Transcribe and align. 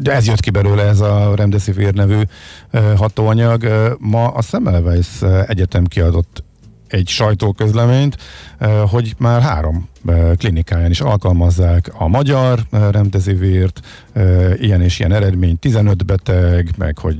de 0.00 0.12
ez 0.12 0.26
jött 0.26 0.40
ki 0.40 0.50
belőle 0.50 0.82
ez 0.82 1.00
a 1.00 1.32
Remdesivir 1.36 1.94
nevű 1.94 2.20
hatóanyag. 2.96 3.66
Ma 3.98 4.28
a 4.28 4.42
Semmelweis 4.42 5.22
Egyetem 5.46 5.84
kiadott 5.84 6.44
egy 6.88 7.08
sajtóközleményt, 7.08 8.16
hogy 8.90 9.14
már 9.18 9.42
három 9.42 9.88
klinikáján 10.36 10.90
is 10.90 11.00
alkalmazzák 11.00 11.90
a 11.94 12.08
magyar 12.08 12.60
remdezivírt, 12.70 13.80
ilyen 14.56 14.82
és 14.82 14.98
ilyen 14.98 15.12
eredmény, 15.12 15.58
15 15.58 16.06
beteg, 16.06 16.70
meg 16.76 16.98
hogy 16.98 17.16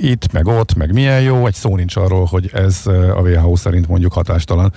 itt, 0.00 0.32
meg 0.32 0.46
ott, 0.46 0.74
meg 0.74 0.92
milyen 0.92 1.20
jó, 1.20 1.46
egy 1.46 1.54
szó 1.54 1.76
nincs 1.76 1.96
arról, 1.96 2.24
hogy 2.24 2.50
ez 2.52 2.82
a 2.86 3.20
WHO 3.20 3.56
szerint 3.56 3.88
mondjuk 3.88 4.12
hatástalan. 4.12 4.72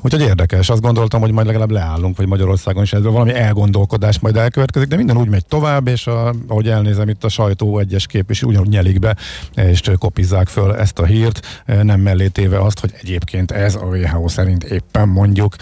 Úgyhogy 0.00 0.20
érdekes, 0.20 0.68
azt 0.68 0.80
gondoltam, 0.80 1.20
hogy 1.20 1.32
majd 1.32 1.46
legalább 1.46 1.70
leállunk, 1.70 2.16
vagy 2.16 2.26
Magyarországon 2.26 2.82
is 2.82 2.92
ezzel 2.92 3.10
valami 3.10 3.34
elgondolkodás 3.34 4.18
majd 4.18 4.36
elkövetkezik, 4.36 4.88
de 4.88 4.96
minden 4.96 5.16
úgy 5.16 5.28
megy 5.28 5.46
tovább, 5.46 5.88
és 5.88 6.06
a, 6.06 6.34
ahogy 6.46 6.68
elnézem 6.68 7.08
itt 7.08 7.24
a 7.24 7.28
sajtó 7.28 7.78
egyes 7.78 8.06
kép 8.06 8.30
is 8.30 8.42
ugyanúgy 8.42 8.68
nyelik 8.68 8.98
be, 8.98 9.16
és 9.54 9.82
kopizzák 9.98 10.48
föl 10.48 10.74
ezt 10.74 10.98
a 10.98 11.04
hírt, 11.04 11.62
nem 11.82 12.00
mellé 12.00 12.28
téve 12.28 12.60
azt, 12.60 12.80
hogy 12.80 12.92
egyébként 13.00 13.50
ez 13.50 13.74
a 13.74 13.84
WHO 13.84 14.28
szerint 14.28 14.64
éppen 14.64 15.08
mondjuk 15.08 15.56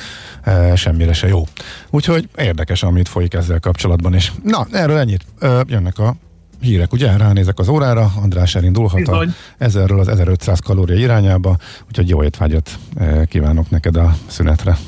semmire 1.01 1.13
se 1.13 1.29
jó. 1.29 1.47
Úgyhogy 1.91 2.29
érdekes, 2.37 2.83
amit 2.83 3.09
folyik 3.09 3.35
ezzel 3.35 3.61
kapcsolatban 3.61 4.15
is. 4.15 4.33
Na, 4.45 4.67
erről 4.73 4.99
ennyit. 4.99 5.25
Jönnek 5.67 5.99
a 5.99 6.15
hírek, 6.61 6.93
ugye? 6.93 7.17
Ránézek 7.17 7.59
az 7.59 7.69
órára, 7.69 8.13
András 8.23 8.55
elindulhat 8.55 9.09
a 9.09 9.25
1000-ről 9.61 9.99
az 9.99 10.09
1500 10.09 10.59
kalória 10.59 10.97
irányába, 10.97 11.57
úgyhogy 11.89 12.09
jó 12.09 12.23
étvágyat 12.23 12.71
kívánok 13.29 13.71
neked 13.71 13.97
a 13.97 14.15
szünetre. 14.27 14.79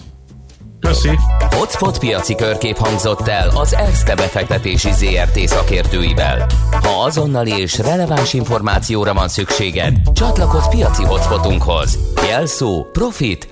Köszi. 0.80 1.18
Hotspot 1.50 1.98
piaci 1.98 2.34
körkép 2.34 2.76
hangzott 2.76 3.28
el 3.28 3.48
az 3.48 3.74
ESZTE 3.74 4.14
befektetési 4.14 4.90
ZRT 4.92 5.38
szakértőivel. 5.48 6.46
Ha 6.70 7.04
azonnali 7.04 7.50
és 7.50 7.78
releváns 7.78 8.32
információra 8.32 9.14
van 9.14 9.28
szükséged, 9.28 9.96
csatlakozz 10.12 10.68
piaci 10.68 11.04
hotspotunkhoz. 11.04 11.98
Jelszó 12.28 12.84
Profit 12.92 13.51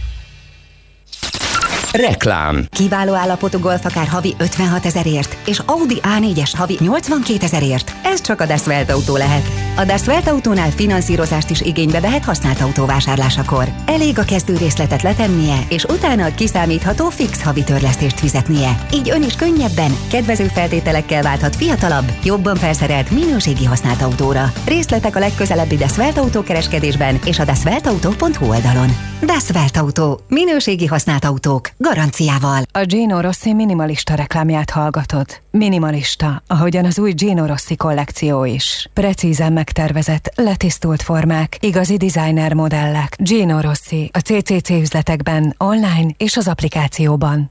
Reklám. 1.93 2.65
Kiváló 2.69 3.13
állapotú 3.13 3.59
golf 3.59 3.85
akár 3.85 4.07
havi 4.07 4.35
56 4.37 4.85
ezerért, 4.85 5.37
és 5.45 5.61
Audi 5.65 6.01
A4-es 6.17 6.51
havi 6.57 6.77
82 6.79 7.45
ezerért. 7.45 7.91
Ez 8.03 8.21
csak 8.21 8.41
a 8.41 8.45
Das 8.45 8.61
autó 8.87 9.15
lehet. 9.15 9.47
A 9.75 9.85
Das 9.85 10.07
autónál 10.25 10.69
finanszírozást 10.69 11.49
is 11.49 11.61
igénybe 11.61 11.99
vehet 11.99 12.25
használt 12.25 12.61
autó 12.61 12.85
vásárlásakor. 12.85 13.67
Elég 13.85 14.19
a 14.19 14.23
kezdő 14.23 14.57
részletet 14.57 15.01
letennie, 15.01 15.57
és 15.69 15.83
utána 15.83 16.25
a 16.25 16.33
kiszámítható 16.35 17.09
fix 17.09 17.43
havi 17.43 17.63
törlesztést 17.63 18.19
fizetnie. 18.19 18.85
Így 18.93 19.09
ön 19.09 19.23
is 19.23 19.35
könnyebben, 19.35 19.95
kedvező 20.09 20.45
feltételekkel 20.45 21.21
válthat 21.21 21.55
fiatalabb, 21.55 22.11
jobban 22.23 22.55
felszerelt 22.55 23.11
minőségi 23.11 23.65
használt 23.65 24.01
autóra. 24.01 24.51
Részletek 24.65 25.15
a 25.15 25.19
legközelebbi 25.19 25.77
Das 25.77 25.97
Autó 26.15 26.41
kereskedésben 26.41 27.19
és 27.25 27.39
a 27.39 27.45
dasveltauto.hu 27.45 28.49
oldalon. 28.49 28.89
Das 29.21 29.71
Autó. 29.73 30.19
Minőségi 30.27 30.85
használt 30.85 31.25
autók 31.25 31.69
Garanciával. 31.81 32.63
A 32.71 32.83
Gino 32.83 33.19
Rossi 33.19 33.53
minimalista 33.53 34.15
reklámját 34.15 34.69
hallgatod. 34.69 35.25
Minimalista, 35.51 36.43
ahogyan 36.47 36.85
az 36.85 36.99
új 36.99 37.11
Gino 37.11 37.45
Rossi 37.45 37.75
kollekció 37.75 38.45
is. 38.45 38.89
Precízen 38.93 39.53
megtervezett, 39.53 40.31
letisztult 40.35 41.01
formák, 41.01 41.57
igazi 41.59 41.97
designer 41.97 42.53
modellek. 42.53 43.15
Gino 43.17 43.59
Rossi, 43.59 44.09
a 44.13 44.19
CCC 44.19 44.69
üzletekben, 44.69 45.55
online 45.57 46.11
és 46.17 46.37
az 46.37 46.47
applikációban. 46.47 47.49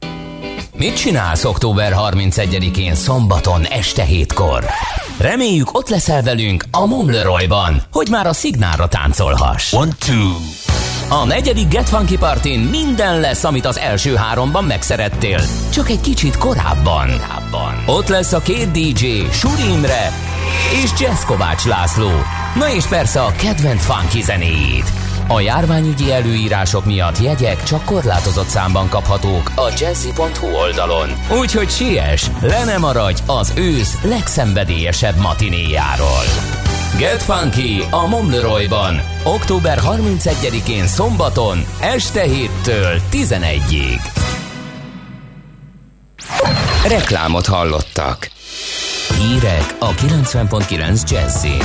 Mit 0.77 0.97
csinálsz 0.97 1.45
október 1.45 1.93
31-én 1.97 2.95
szombaton 2.95 3.65
este 3.65 4.03
hétkor? 4.03 4.65
Reméljük 5.19 5.75
ott 5.75 5.89
leszel 5.89 6.23
velünk 6.23 6.65
a 6.71 6.87
Momleroyban, 6.87 7.83
hogy 7.93 8.09
már 8.11 8.27
a 8.27 8.33
szignálra 8.33 8.89
táncolhass. 8.89 9.73
One, 9.73 9.93
two. 9.99 10.80
A 11.13 11.25
negyedik 11.25 11.69
Get 11.69 11.89
Funky 11.89 12.17
Partin 12.17 12.61
minden 12.61 13.21
lesz, 13.21 13.45
amit 13.45 13.67
az 13.67 13.79
első 13.79 14.15
háromban 14.15 14.65
megszerettél. 14.65 15.41
Csak 15.73 15.89
egy 15.91 16.01
kicsit 16.01 16.37
korábban. 16.37 17.07
korábban. 17.07 17.83
Ott 17.87 18.09
lesz 18.09 18.33
a 18.33 18.41
két 18.41 18.71
DJ, 18.71 19.07
Suri 19.33 19.73
Imre 19.73 20.13
és 20.83 20.91
Jazz 20.99 21.23
Kovács 21.25 21.65
László. 21.65 22.11
Na 22.55 22.73
és 22.75 22.85
persze 22.85 23.21
a 23.21 23.33
kedvenc 23.37 23.85
funky 23.85 24.23
zenéit. 24.23 24.93
A 25.29 25.41
járványügyi 25.41 26.13
előírások 26.13 26.85
miatt 26.85 27.21
jegyek 27.21 27.63
csak 27.63 27.85
korlátozott 27.85 28.49
számban 28.49 28.89
kaphatók 28.89 29.53
a 29.57 29.73
jazzy.hu 29.79 30.47
oldalon. 30.47 31.09
Úgyhogy 31.39 31.71
siess, 31.71 32.27
le 32.41 32.65
nem 32.65 32.81
maradj 32.81 33.23
az 33.27 33.53
ősz 33.57 33.99
legszenvedélyesebb 34.03 35.17
matinéjáról. 35.17 36.25
Get 36.99 37.23
Funky 37.23 37.83
a 37.91 38.07
Momleroyban. 38.07 39.01
Október 39.25 39.79
31-én 39.85 40.87
szombaton, 40.87 41.59
este 41.81 42.25
7-től 42.27 43.01
11-ig. 43.13 44.01
Reklámot 46.89 47.47
hallottak. 47.47 48.31
Hírek 49.19 49.77
a 49.79 49.91
90.9 49.91 51.11
Jazzin. 51.11 51.63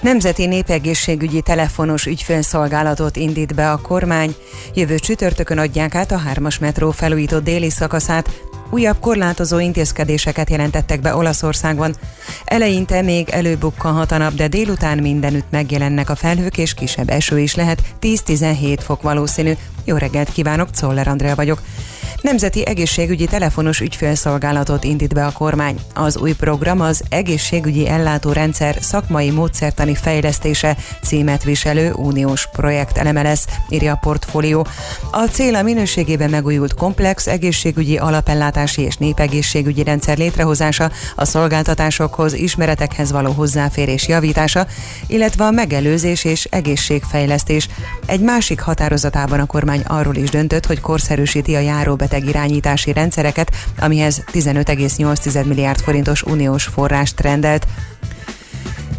Nemzeti 0.00 0.46
népegészségügyi 0.46 1.40
telefonos 1.40 2.06
ügyfélszolgálatot 2.06 3.16
indít 3.16 3.54
be 3.54 3.70
a 3.70 3.76
kormány. 3.76 4.34
Jövő 4.74 4.98
csütörtökön 4.98 5.58
adják 5.58 5.94
át 5.94 6.12
a 6.12 6.18
hármas 6.18 6.58
metró 6.58 6.90
felújított 6.90 7.44
déli 7.44 7.70
szakaszát, 7.70 8.30
Újabb 8.70 9.00
korlátozó 9.00 9.58
intézkedéseket 9.58 10.50
jelentettek 10.50 11.00
be 11.00 11.14
Olaszországban. 11.14 11.94
Eleinte 12.44 13.02
még 13.02 13.28
előbukkanhat 13.28 14.12
a 14.12 14.18
nap, 14.18 14.34
de 14.34 14.48
délután 14.48 14.98
mindenütt 14.98 15.50
megjelennek 15.50 16.10
a 16.10 16.14
felhők, 16.14 16.58
és 16.58 16.74
kisebb 16.74 17.08
eső 17.08 17.38
is 17.38 17.54
lehet, 17.54 17.82
10-17 18.00 18.78
fok 18.80 19.02
valószínű. 19.02 19.52
Jó 19.84 19.96
reggelt 19.96 20.32
kívánok, 20.32 20.70
Czoller 20.70 21.08
Andrea 21.08 21.34
vagyok. 21.34 21.62
Nemzeti 22.22 22.66
egészségügyi 22.66 23.24
telefonos 23.24 23.80
ügyfélszolgálatot 23.80 24.84
indít 24.84 25.14
be 25.14 25.26
a 25.26 25.32
kormány. 25.32 25.80
Az 25.94 26.16
új 26.16 26.32
program 26.32 26.80
az 26.80 27.02
egészségügyi 27.08 27.88
ellátórendszer 27.88 28.76
szakmai 28.80 29.30
módszertani 29.30 29.94
fejlesztése 29.94 30.76
címet 31.02 31.44
viselő 31.44 31.92
uniós 31.92 32.48
projekt 32.52 32.98
eleme 32.98 33.22
lesz, 33.22 33.46
írja 33.68 33.92
a 33.92 33.98
portfólió. 34.00 34.66
A 35.10 35.24
cél 35.24 35.54
a 35.54 35.62
minőségében 35.62 36.30
megújult 36.30 36.74
komplex 36.74 37.26
egészségügyi 37.26 37.96
alapellátási 37.98 38.82
és 38.82 38.96
népegészségügyi 38.96 39.82
rendszer 39.82 40.18
létrehozása, 40.18 40.90
a 41.16 41.24
szolgáltatásokhoz, 41.24 42.32
ismeretekhez 42.32 43.12
való 43.12 43.32
hozzáférés 43.32 44.08
javítása, 44.08 44.66
illetve 45.06 45.44
a 45.44 45.50
megelőzés 45.50 46.24
és 46.24 46.44
egészségfejlesztés. 46.44 47.68
Egy 48.06 48.20
másik 48.20 48.60
határozatában 48.60 49.40
a 49.40 49.46
kormány 49.46 49.82
arról 49.86 50.16
is 50.16 50.30
döntött, 50.30 50.66
hogy 50.66 50.80
korszerűsíti 50.80 51.54
a 51.54 51.60
járóbeteg 51.60 51.99
irányítási 52.26 52.92
rendszereket, 52.92 53.50
amihez 53.78 54.24
15,8 54.32 55.46
milliárd 55.46 55.80
forintos 55.80 56.22
uniós 56.22 56.64
forrást 56.64 57.20
rendelt. 57.20 57.66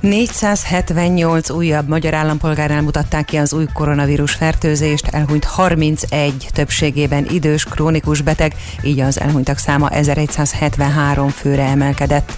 478 0.01 1.49
újabb 1.49 1.87
magyar 1.87 2.13
állampolgárnál 2.13 2.81
mutatták 2.81 3.25
ki 3.25 3.37
az 3.37 3.53
új 3.53 3.65
koronavírus 3.73 4.33
fertőzést, 4.33 5.07
elhunyt 5.07 5.43
31 5.43 6.47
többségében 6.53 7.25
idős, 7.29 7.63
krónikus 7.63 8.21
beteg, 8.21 8.55
így 8.83 8.99
az 8.99 9.19
elhunytak 9.19 9.57
száma 9.57 9.89
1173 9.89 11.29
főre 11.29 11.63
emelkedett. 11.63 12.37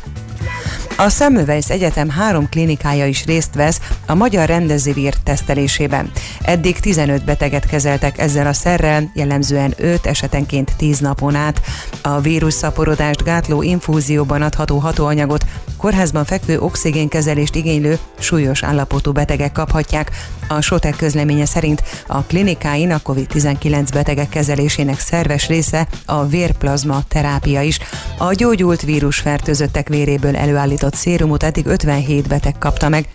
A 0.97 1.09
Semmelweis 1.09 1.69
Egyetem 1.69 2.09
három 2.09 2.49
klinikája 2.49 3.05
is 3.05 3.25
részt 3.25 3.55
vesz 3.55 3.79
a 4.05 4.13
magyar 4.13 4.47
rendezővír 4.47 5.13
tesztelésében. 5.23 6.11
Eddig 6.41 6.79
15 6.79 7.25
beteget 7.25 7.65
kezeltek 7.65 8.17
ezzel 8.17 8.47
a 8.47 8.53
szerrel, 8.53 9.11
jellemzően 9.13 9.73
5 9.77 10.05
esetenként 10.05 10.71
10 10.77 10.99
napon 10.99 11.35
át. 11.35 11.61
A 12.01 12.19
vírus 12.19 12.53
szaporodást 12.53 13.23
gátló 13.23 13.61
infúzióban 13.61 14.41
adható 14.41 14.77
hatóanyagot 14.77 15.45
kórházban 15.83 16.25
fekvő 16.25 16.59
oxigénkezelést 16.59 17.55
igénylő 17.55 17.97
súlyos 18.19 18.63
állapotú 18.63 19.11
betegek 19.11 19.51
kaphatják. 19.51 20.11
A 20.47 20.61
Sotek 20.61 20.95
közleménye 20.95 21.45
szerint 21.45 21.83
a 22.07 22.21
klinikáin 22.21 22.91
a 22.91 22.99
COVID-19 22.99 23.87
betegek 23.93 24.29
kezelésének 24.29 24.99
szerves 24.99 25.47
része 25.47 25.87
a 26.05 26.25
vérplazma 26.25 27.01
terápia 27.07 27.61
is. 27.61 27.79
A 28.17 28.33
gyógyult 28.33 28.81
vírus 28.81 29.19
fertőzöttek 29.19 29.87
véréből 29.87 30.35
előállított 30.35 30.95
szérumot 30.95 31.43
eddig 31.43 31.65
57 31.65 32.27
beteg 32.27 32.57
kapta 32.57 32.89
meg. 32.89 33.07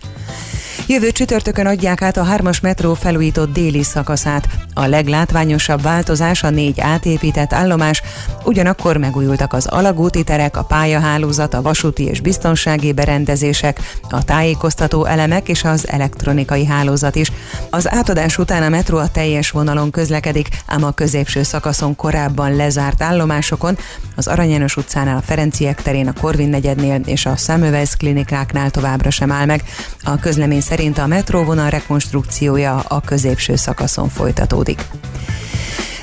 Jövő 0.87 1.11
csütörtökön 1.11 1.65
adják 1.65 2.01
át 2.01 2.17
a 2.17 2.23
hármas 2.23 2.59
metró 2.59 2.93
felújított 2.93 3.53
déli 3.53 3.83
szakaszát. 3.83 4.47
A 4.73 4.85
leglátványosabb 4.85 5.81
változás 5.81 6.43
a 6.43 6.49
négy 6.49 6.79
átépített 6.79 7.53
állomás, 7.53 8.01
ugyanakkor 8.43 8.97
megújultak 8.97 9.53
az 9.53 9.65
alagúti 9.65 10.23
terek, 10.23 10.57
a 10.57 10.63
pályahálózat, 10.63 11.53
a 11.53 11.61
vasúti 11.61 12.03
és 12.03 12.19
biztonsági 12.19 12.58
berendezések, 12.95 13.79
a 14.09 14.23
tájékoztató 14.23 15.05
elemek 15.05 15.49
és 15.49 15.63
az 15.63 15.87
elektronikai 15.87 16.65
hálózat 16.65 17.15
is. 17.15 17.31
Az 17.69 17.91
átadás 17.91 18.37
után 18.37 18.63
a 18.63 18.69
metró 18.69 18.97
a 18.97 19.07
teljes 19.07 19.51
vonalon 19.51 19.91
közlekedik, 19.91 20.47
ám 20.65 20.83
a 20.83 20.91
középső 20.91 21.43
szakaszon 21.43 21.95
korábban 21.95 22.55
lezárt 22.55 23.01
állomásokon, 23.01 23.77
az 24.15 24.27
Arany 24.27 24.49
János 24.49 24.77
utcánál, 24.77 25.17
a 25.17 25.21
Ferenciek 25.21 25.81
terén, 25.81 26.07
a 26.07 26.13
Korvin 26.21 26.49
negyednél 26.49 27.01
és 27.05 27.25
a 27.25 27.35
Semmelweis 27.35 27.95
klinikáknál 27.95 28.71
továbbra 28.71 29.09
sem 29.09 29.31
áll 29.31 29.45
meg. 29.45 29.63
A 30.03 30.19
közlemény 30.19 30.61
szerint 30.61 30.97
a 30.97 31.07
metróvonal 31.07 31.69
rekonstrukciója 31.69 32.79
a 32.79 33.01
középső 33.01 33.55
szakaszon 33.55 34.09
folytatódik. 34.09 34.85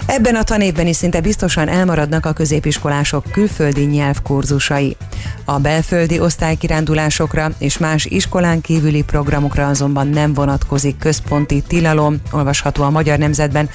Ebben 0.06 0.34
a 0.34 0.42
tanévben 0.42 0.86
is 0.86 0.96
szinte 0.96 1.20
biztosan 1.20 1.68
elmaradnak 1.68 2.26
a 2.26 2.32
középiskolások 2.32 3.24
külföldi 3.30 3.84
nyelvkurzusai. 3.84 4.96
A 5.44 5.58
belföldi 5.58 6.20
osztálykirándulásokra 6.20 7.50
és 7.58 7.78
más 7.78 8.04
iskolán 8.04 8.60
kívüli 8.60 9.02
programokra 9.02 9.66
azonban 9.66 10.08
nem 10.08 10.34
vonatkozik 10.34 10.98
központi 10.98 11.62
tilalom, 11.66 12.20
olvasható 12.30 12.82
a 12.82 12.90
Magyar 12.90 13.18
Nemzetben. 13.18 13.70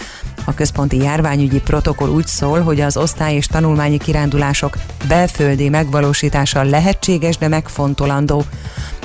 A 0.45 0.53
központi 0.53 0.97
járványügyi 0.97 1.59
protokoll 1.59 2.09
úgy 2.09 2.27
szól, 2.27 2.59
hogy 2.61 2.81
az 2.81 2.97
osztály 2.97 3.35
és 3.35 3.47
tanulmányi 3.47 3.97
kirándulások 3.97 4.77
belföldi 5.07 5.69
megvalósítása 5.69 6.63
lehetséges, 6.63 7.37
de 7.37 7.47
megfontolandó. 7.47 8.43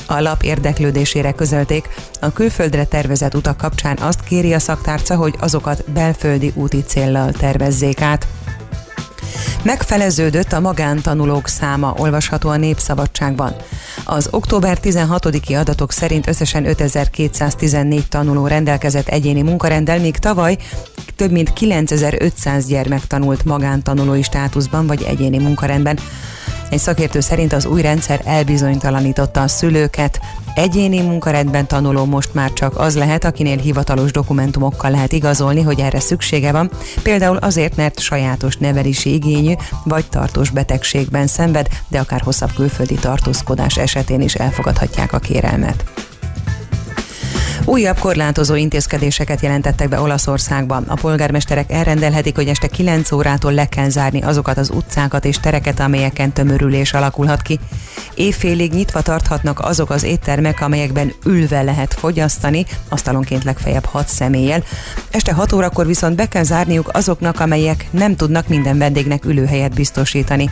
A 0.06 0.20
lap 0.20 0.42
érdeklődésére 0.42 1.32
közölték, 1.32 1.88
a 2.20 2.32
külföldre 2.32 2.84
tervezett 2.84 3.34
utak 3.34 3.56
kapcsán 3.56 3.98
azt 4.00 4.24
kéri 4.24 4.54
a 4.54 4.58
szaktárca, 4.58 5.16
hogy 5.16 5.34
azokat 5.38 5.90
belföldi 5.90 6.52
úti 6.54 6.82
céllal 7.16 7.32
tervezzék 7.32 8.00
át. 8.00 8.26
Megfeleződött 9.62 10.52
a 10.52 10.60
magántanulók 10.60 11.48
száma, 11.48 11.94
olvasható 11.96 12.48
a 12.48 12.56
Népszabadságban. 12.56 13.54
Az 14.04 14.28
október 14.30 14.78
16-i 14.82 15.58
adatok 15.60 15.92
szerint 15.92 16.26
összesen 16.26 16.66
5214 16.66 18.08
tanuló 18.08 18.46
rendelkezett 18.46 19.08
egyéni 19.08 19.42
munkarendel, 19.42 19.98
míg 19.98 20.16
tavaly 20.18 20.56
több 21.16 21.30
mint 21.30 21.52
9500 21.52 22.66
gyermek 22.66 23.06
tanult 23.06 23.44
magántanulói 23.44 24.22
státuszban 24.22 24.86
vagy 24.86 25.02
egyéni 25.02 25.38
munkarendben. 25.38 25.98
Egy 26.70 26.78
szakértő 26.78 27.20
szerint 27.20 27.52
az 27.52 27.66
új 27.66 27.82
rendszer 27.82 28.20
elbizonytalanította 28.24 29.42
a 29.42 29.48
szülőket. 29.48 30.20
Egyéni 30.54 31.00
munkarendben 31.00 31.66
tanuló 31.66 32.04
most 32.04 32.34
már 32.34 32.52
csak 32.52 32.78
az 32.78 32.96
lehet, 32.96 33.24
akinél 33.24 33.56
hivatalos 33.56 34.10
dokumentumokkal 34.10 34.90
lehet 34.90 35.12
igazolni, 35.12 35.62
hogy 35.62 35.80
erre 35.80 36.00
szüksége 36.00 36.52
van, 36.52 36.70
például 37.02 37.36
azért, 37.36 37.76
mert 37.76 38.00
sajátos 38.00 38.56
nevelési 38.56 39.14
igényű 39.14 39.54
vagy 39.84 40.08
tartós 40.08 40.50
betegségben 40.50 41.26
szenved, 41.26 41.68
de 41.88 41.98
akár 41.98 42.20
hosszabb 42.20 42.52
külföldi 42.54 42.94
tartózkodás 42.94 43.76
esetén 43.76 44.20
is 44.20 44.34
elfogadhatják 44.34 45.12
a 45.12 45.18
kérelmet. 45.18 45.84
Újabb 47.68 47.98
korlátozó 47.98 48.54
intézkedéseket 48.54 49.40
jelentettek 49.40 49.88
be 49.88 50.00
Olaszországban. 50.00 50.84
A 50.88 50.94
polgármesterek 50.94 51.72
elrendelhetik, 51.72 52.34
hogy 52.36 52.48
este 52.48 52.66
9 52.66 53.12
órától 53.12 53.52
le 53.52 53.66
kell 53.66 53.88
zárni 53.88 54.22
azokat 54.22 54.58
az 54.58 54.70
utcákat 54.70 55.24
és 55.24 55.38
tereket, 55.40 55.80
amelyeken 55.80 56.32
tömörülés 56.32 56.92
alakulhat 56.92 57.42
ki. 57.42 57.58
Évfélig 58.14 58.72
nyitva 58.72 59.00
tarthatnak 59.02 59.60
azok 59.60 59.90
az 59.90 60.02
éttermek, 60.02 60.60
amelyekben 60.60 61.12
ülve 61.24 61.62
lehet 61.62 61.94
fogyasztani, 61.94 62.66
asztalonként 62.88 63.44
legfeljebb 63.44 63.84
6 63.84 64.08
személlyel. 64.08 64.64
Este 65.10 65.32
6 65.32 65.52
órakor 65.52 65.86
viszont 65.86 66.16
be 66.16 66.28
kell 66.28 66.42
zárniuk 66.42 66.90
azoknak, 66.92 67.40
amelyek 67.40 67.86
nem 67.90 68.16
tudnak 68.16 68.48
minden 68.48 68.78
vendégnek 68.78 69.24
ülőhelyet 69.24 69.74
biztosítani. 69.74 70.50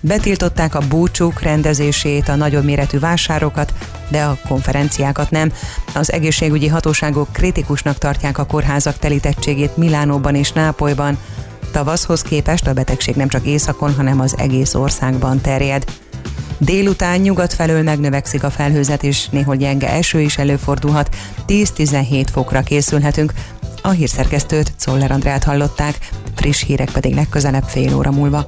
Betiltották 0.00 0.74
a 0.74 0.82
búcsúk 0.88 1.40
rendezését, 1.40 2.28
a 2.28 2.34
nagyobb 2.34 2.64
méretű 2.64 2.98
vásárokat, 2.98 3.72
de 4.08 4.22
a 4.22 4.38
konferenciákat 4.48 5.30
nem. 5.30 5.52
Az 5.94 6.12
egészségügyi 6.12 6.68
hatóságok 6.68 7.32
kritikusnak 7.32 7.98
tartják 7.98 8.38
a 8.38 8.46
kórházak 8.46 8.98
telítettségét 8.98 9.76
Milánóban 9.76 10.34
és 10.34 10.52
Nápolyban. 10.52 11.18
Tavaszhoz 11.72 12.22
képest 12.22 12.66
a 12.66 12.72
betegség 12.72 13.14
nem 13.14 13.28
csak 13.28 13.46
északon, 13.46 13.94
hanem 13.94 14.20
az 14.20 14.34
egész 14.38 14.74
országban 14.74 15.40
terjed. 15.40 15.84
Délután 16.58 17.20
nyugat 17.20 17.54
felől 17.54 17.82
megnövekszik 17.82 18.42
a 18.42 18.50
felhőzet, 18.50 19.02
és 19.02 19.28
néhol 19.28 19.56
gyenge 19.56 19.88
eső 19.88 20.20
is 20.20 20.38
előfordulhat. 20.38 21.16
10-17 21.46 22.26
fokra 22.32 22.60
készülhetünk. 22.60 23.32
A 23.82 23.90
hírszerkesztőt, 23.90 24.72
Czoller 24.76 25.10
Andrát 25.10 25.44
hallották, 25.44 25.98
friss 26.34 26.64
hírek 26.64 26.90
pedig 26.90 27.14
legközelebb 27.14 27.64
fél 27.64 27.96
óra 27.96 28.10
múlva. 28.10 28.44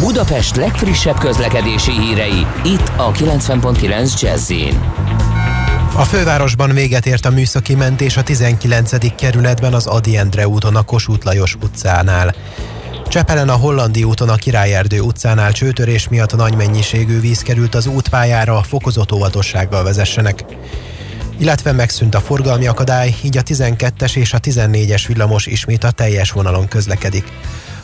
Budapest 0.00 0.56
legfrissebb 0.56 1.18
közlekedési 1.18 1.90
hírei, 1.90 2.46
itt 2.64 2.92
a 2.96 3.12
90.9 3.12 4.20
jazz 4.20 4.52
a 5.96 6.04
fővárosban 6.04 6.70
véget 6.70 7.06
ért 7.06 7.24
a 7.24 7.30
műszaki 7.30 7.74
mentés 7.74 8.16
a 8.16 8.22
19. 8.22 9.14
kerületben 9.14 9.74
az 9.74 9.86
Adi 9.86 10.16
Endre 10.16 10.48
úton 10.48 10.76
a 10.76 10.82
Kossuth 10.82 11.26
Lajos 11.26 11.54
utcánál. 11.54 12.34
Csepelen 13.08 13.48
a 13.48 13.54
Hollandi 13.54 14.04
úton 14.04 14.28
a 14.28 14.34
Királyerdő 14.34 15.00
utcánál 15.00 15.52
csőtörés 15.52 16.08
miatt 16.08 16.36
nagy 16.36 16.56
mennyiségű 16.56 17.20
víz 17.20 17.42
került 17.42 17.74
az 17.74 17.86
útpályára, 17.86 18.62
fokozott 18.62 19.12
óvatossággal 19.12 19.82
vezessenek. 19.82 20.44
Illetve 21.38 21.72
megszűnt 21.72 22.14
a 22.14 22.20
forgalmi 22.20 22.66
akadály, 22.66 23.14
így 23.22 23.36
a 23.36 23.42
12-es 23.42 24.16
és 24.16 24.32
a 24.32 24.40
14-es 24.40 25.04
villamos 25.06 25.46
ismét 25.46 25.84
a 25.84 25.90
teljes 25.90 26.30
vonalon 26.30 26.68
közlekedik. 26.68 27.24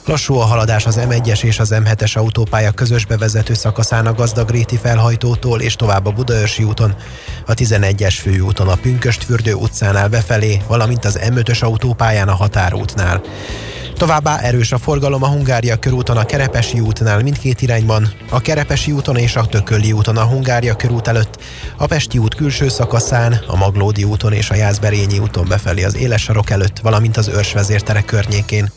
Lassú 0.06 0.34
a 0.34 0.44
haladás 0.44 0.87
az 0.87 1.00
M1-es 1.08 1.43
és 1.43 1.58
az 1.58 1.75
M7-es 1.75 2.16
autópálya 2.16 2.70
közös 2.70 3.06
bevezető 3.06 3.54
szakaszán 3.54 4.06
a 4.06 4.14
Gazdagréti 4.14 4.76
felhajtótól 4.76 5.60
és 5.60 5.76
tovább 5.76 6.06
a 6.06 6.10
Budaörsi 6.10 6.62
úton, 6.62 6.94
a 7.46 7.54
11-es 7.54 8.14
főúton 8.20 8.69
a 8.69 8.75
Pünköstfürdő 8.75 9.54
utcánál 9.54 10.08
befelé, 10.08 10.60
valamint 10.66 11.04
az 11.04 11.19
M5-ös 11.22 11.62
autópályán 11.62 12.28
a 12.28 12.34
Határútnál. 12.34 13.22
Továbbá 14.02 14.38
erős 14.38 14.72
a 14.72 14.78
forgalom 14.78 15.22
a 15.22 15.28
Hungária 15.28 15.76
körúton 15.76 16.16
a 16.16 16.25
Kerepesi 16.25 16.81
útnál 16.81 17.22
mindkét 17.22 17.62
irányban, 17.62 18.12
a 18.31 18.40
Kerepesi 18.40 18.93
úton 18.93 19.16
és 19.16 19.37
a 19.37 19.46
Tököli 19.46 19.93
úton 19.93 20.16
a 20.16 20.25
Hungária 20.25 20.76
körút 20.76 21.08
előtt, 21.08 21.43
a 21.76 21.87
Pesti 21.87 22.19
út 22.19 22.34
külső 22.34 22.69
szakaszán, 22.69 23.40
a 23.46 23.56
Maglódi 23.56 24.04
úton 24.04 24.32
és 24.32 24.50
a 24.50 24.54
Jászberényi 24.54 25.19
úton 25.19 25.49
befelé 25.49 25.84
az 25.84 25.96
éles 25.96 26.22
sarok 26.22 26.50
előtt, 26.50 26.79
valamint 26.79 27.17
az 27.17 27.29
őrsvezértere 27.29 28.03
környékén. 28.03 28.70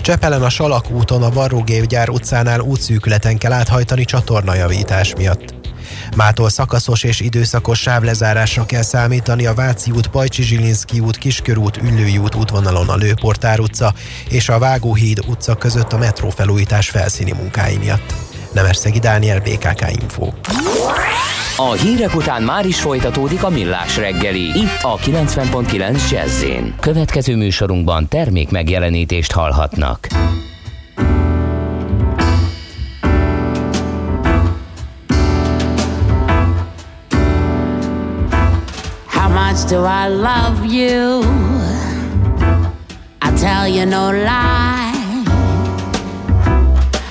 Csepelen 0.00 0.42
a 0.42 0.50
Salak 0.50 0.90
úton 0.90 1.22
a 1.22 1.30
Varrógépgyár 1.30 2.08
utcánál 2.08 2.60
útszűkületen 2.60 3.38
kell 3.38 3.52
áthajtani 3.52 4.04
csatornajavítás 4.04 5.14
miatt. 5.16 5.61
Mától 6.16 6.48
szakaszos 6.48 7.02
és 7.02 7.20
időszakos 7.20 7.80
sávlezárásra 7.80 8.66
kell 8.66 8.82
számítani 8.82 9.46
a 9.46 9.54
Váci 9.54 9.90
út, 9.90 10.06
Pajcsi 10.06 10.42
Zsilinszki 10.42 11.00
út, 11.00 11.16
Kiskörút, 11.16 11.76
Üllői 11.76 12.18
út 12.18 12.34
útvonalon 12.34 12.88
a 12.88 12.96
Lőportár 12.96 13.60
utca 13.60 13.94
és 14.28 14.48
a 14.48 14.58
Vágóhíd 14.58 15.18
utca 15.26 15.54
között 15.54 15.92
a 15.92 15.98
metró 15.98 16.30
felújítás 16.30 16.90
felszíni 16.90 17.32
munkái 17.32 17.76
miatt. 17.76 18.14
Nemesszegi 18.52 18.98
Dániel, 18.98 19.40
BKK 19.40 19.90
Info. 20.00 20.32
A 21.56 21.72
hírek 21.72 22.14
után 22.14 22.42
már 22.42 22.66
is 22.66 22.80
folytatódik 22.80 23.42
a 23.42 23.48
millás 23.48 23.96
reggeli, 23.96 24.42
itt 24.42 24.82
a 24.82 24.96
90.9 24.96 26.10
jazz 26.10 26.44
Következő 26.80 27.36
műsorunkban 27.36 28.08
termék 28.08 28.50
megjelenítést 28.50 29.32
hallhatnak. 29.32 30.08
Much 39.52 39.68
do 39.68 39.84
I 39.84 40.08
love 40.08 40.64
you? 40.64 41.22
I 43.20 43.30
tell 43.36 43.68
you 43.68 43.84
no 43.86 44.10
lie. 44.10 45.24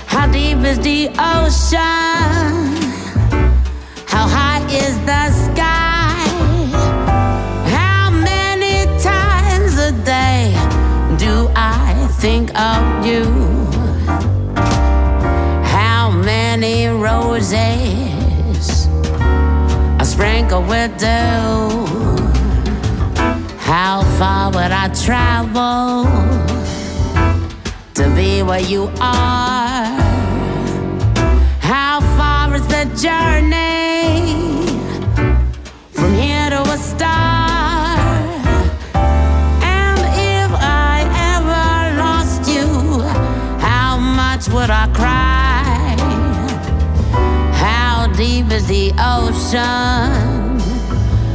How 0.07 0.25
deep 0.31 0.59
is 0.71 0.79
the 0.79 1.09
ocean? 1.35 2.53
How 4.07 4.25
high 4.37 4.63
is 4.85 4.95
the 5.09 5.23
sky? 5.45 6.25
How 7.77 8.09
many 8.09 8.85
times 8.99 9.77
a 9.77 9.91
day 10.03 10.53
do 11.17 11.49
I 11.55 12.07
think 12.21 12.49
of 12.57 13.05
you? 13.05 13.25
How 15.77 16.09
many 16.11 16.87
roses 16.87 18.87
I 19.99 20.03
sprinkle 20.03 20.63
with 20.63 20.97
dew? 20.97 21.80
How 23.71 24.01
far 24.19 24.51
would 24.51 24.73
I 24.73 24.89
travel 24.89 26.03
to 27.93 28.15
be 28.17 28.43
where 28.43 28.59
you 28.59 28.91
are? 28.99 29.85
How 31.61 32.01
far 32.17 32.53
is 32.53 32.67
the 32.67 32.83
journey 32.99 34.67
from 35.93 36.13
here 36.15 36.49
to 36.49 36.61
a 36.63 36.77
star? 36.77 37.97
And 39.63 39.99
if 40.19 40.51
I 40.51 41.07
ever 41.31 41.97
lost 41.97 42.51
you, 42.53 42.67
how 43.61 43.97
much 43.97 44.49
would 44.49 44.69
I 44.69 44.87
cry? 44.93 45.95
How 47.53 48.07
deep 48.17 48.51
is 48.51 48.67
the 48.67 48.91
ocean? 48.99 50.59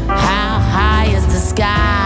How 0.07 0.61
high 0.61 1.07
is 1.17 1.25
the 1.29 1.41
sky? 1.41 2.06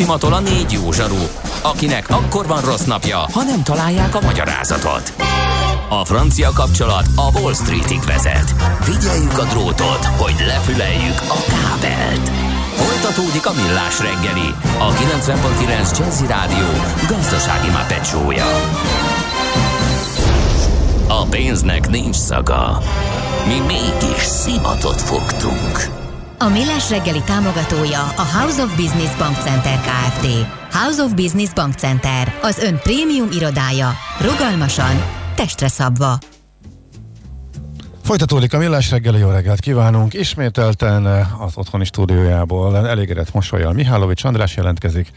Szimatol 0.00 0.32
a 0.32 0.40
négy 0.40 0.72
jó 0.72 0.92
zsaru, 0.92 1.26
akinek 1.62 2.08
akkor 2.08 2.46
van 2.46 2.60
rossz 2.60 2.84
napja, 2.84 3.18
ha 3.18 3.42
nem 3.42 3.62
találják 3.62 4.14
a 4.14 4.20
magyarázatot. 4.20 5.12
A 5.88 6.04
francia 6.04 6.50
kapcsolat 6.54 7.06
a 7.14 7.38
Wall 7.40 7.54
Streetig 7.54 8.02
vezet. 8.02 8.54
Figyeljük 8.80 9.38
a 9.38 9.44
drótot, 9.44 10.04
hogy 10.04 10.34
lefüleljük 10.46 11.20
a 11.28 11.38
kábelt. 11.48 12.49
Folytatódik 12.82 13.46
a 13.46 13.52
millás 13.52 14.00
reggeli, 14.00 14.54
a 14.78 14.92
90.9 14.92 15.98
Jazzy 15.98 16.26
Rádió 16.26 16.66
gazdasági 17.08 17.70
mapetsója. 17.70 18.46
A 21.08 21.24
pénznek 21.24 21.90
nincs 21.90 22.16
szaga. 22.16 22.78
Mi 23.46 23.58
mégis 23.58 24.22
szimatot 24.22 25.00
fogtunk. 25.00 25.98
A 26.38 26.48
Millás 26.48 26.90
reggeli 26.90 27.22
támogatója 27.22 28.00
a 28.16 28.38
House 28.38 28.62
of 28.62 28.76
Business 28.76 29.16
Bank 29.16 29.36
Center 29.36 29.80
Kft. 29.80 30.26
House 30.72 31.02
of 31.02 31.14
Business 31.14 31.52
Bank 31.52 31.74
Center, 31.74 32.38
az 32.42 32.58
ön 32.58 32.78
prémium 32.82 33.28
irodája. 33.32 33.92
Rugalmasan, 34.20 35.04
testre 35.34 35.68
szabva. 35.68 36.18
Folytatódik 38.10 38.52
a 38.52 38.58
Millás 38.58 38.90
reggeli, 38.90 39.18
jó 39.18 39.30
reggelt 39.30 39.60
kívánunk. 39.60 40.14
Ismételten 40.14 41.06
az 41.38 41.52
otthoni 41.54 41.84
stúdiójából 41.84 42.88
elégedett 42.88 43.32
mosolyal 43.32 43.72
Mihálovics 43.72 44.24
András 44.24 44.56
jelentkezik. 44.56 45.10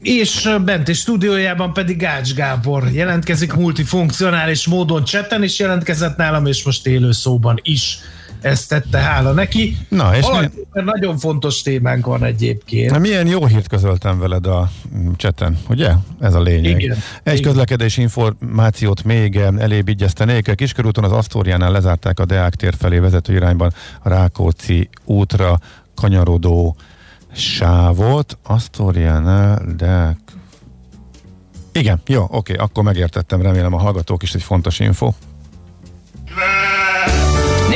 És 0.00 0.48
bent 0.64 0.88
és 0.88 0.98
stúdiójában 0.98 1.72
pedig 1.72 1.96
Gács 1.96 2.34
Gábor 2.34 2.88
jelentkezik 2.92 3.52
multifunkcionális 3.52 4.66
módon 4.66 5.04
chatten 5.04 5.42
is 5.42 5.58
jelentkezett 5.58 6.16
nálam, 6.16 6.46
és 6.46 6.64
most 6.64 6.86
élő 6.86 7.12
szóban 7.12 7.58
is 7.62 7.98
ezt 8.44 8.68
tette, 8.68 8.98
hála 8.98 9.32
neki. 9.32 9.76
Na, 9.88 10.16
és 10.16 10.24
Alany, 10.24 10.50
mi... 10.72 10.82
Nagyon 10.82 11.18
fontos 11.18 11.62
témánk 11.62 12.06
van 12.06 12.24
egyébként. 12.24 12.90
Na, 12.90 12.98
milyen 12.98 13.26
jó 13.26 13.46
hírt 13.46 13.68
közöltem 13.68 14.18
veled 14.18 14.46
a 14.46 14.70
mm, 14.96 15.12
cseten, 15.16 15.58
ugye? 15.68 15.92
Ez 16.20 16.34
a 16.34 16.40
lényeg. 16.40 16.80
Igen, 16.80 16.96
Egy 17.22 17.38
igen. 17.38 17.50
közlekedési 17.50 18.00
információt 18.00 19.04
még 19.04 19.36
elébb 19.36 19.88
igyeztenék. 19.88 20.54
Kiskörúton 20.54 21.04
az 21.04 21.12
Asztóriánál 21.12 21.70
lezárták 21.70 22.20
a 22.20 22.24
Deák 22.24 22.54
tér 22.54 22.74
felé 22.78 22.98
vezető 22.98 23.34
irányban 23.34 23.72
a 24.02 24.08
Rákóczi 24.08 24.88
útra 25.04 25.58
kanyarodó 25.94 26.76
sávot. 27.32 28.38
Asztóriánál 28.42 29.62
Deák 29.76 30.18
igen, 31.72 32.00
jó, 32.06 32.26
oké, 32.30 32.54
akkor 32.54 32.84
megértettem, 32.84 33.42
remélem 33.42 33.72
a 33.72 33.78
hallgatók 33.78 34.22
is 34.22 34.34
egy 34.34 34.42
fontos 34.42 34.78
info. 34.78 35.12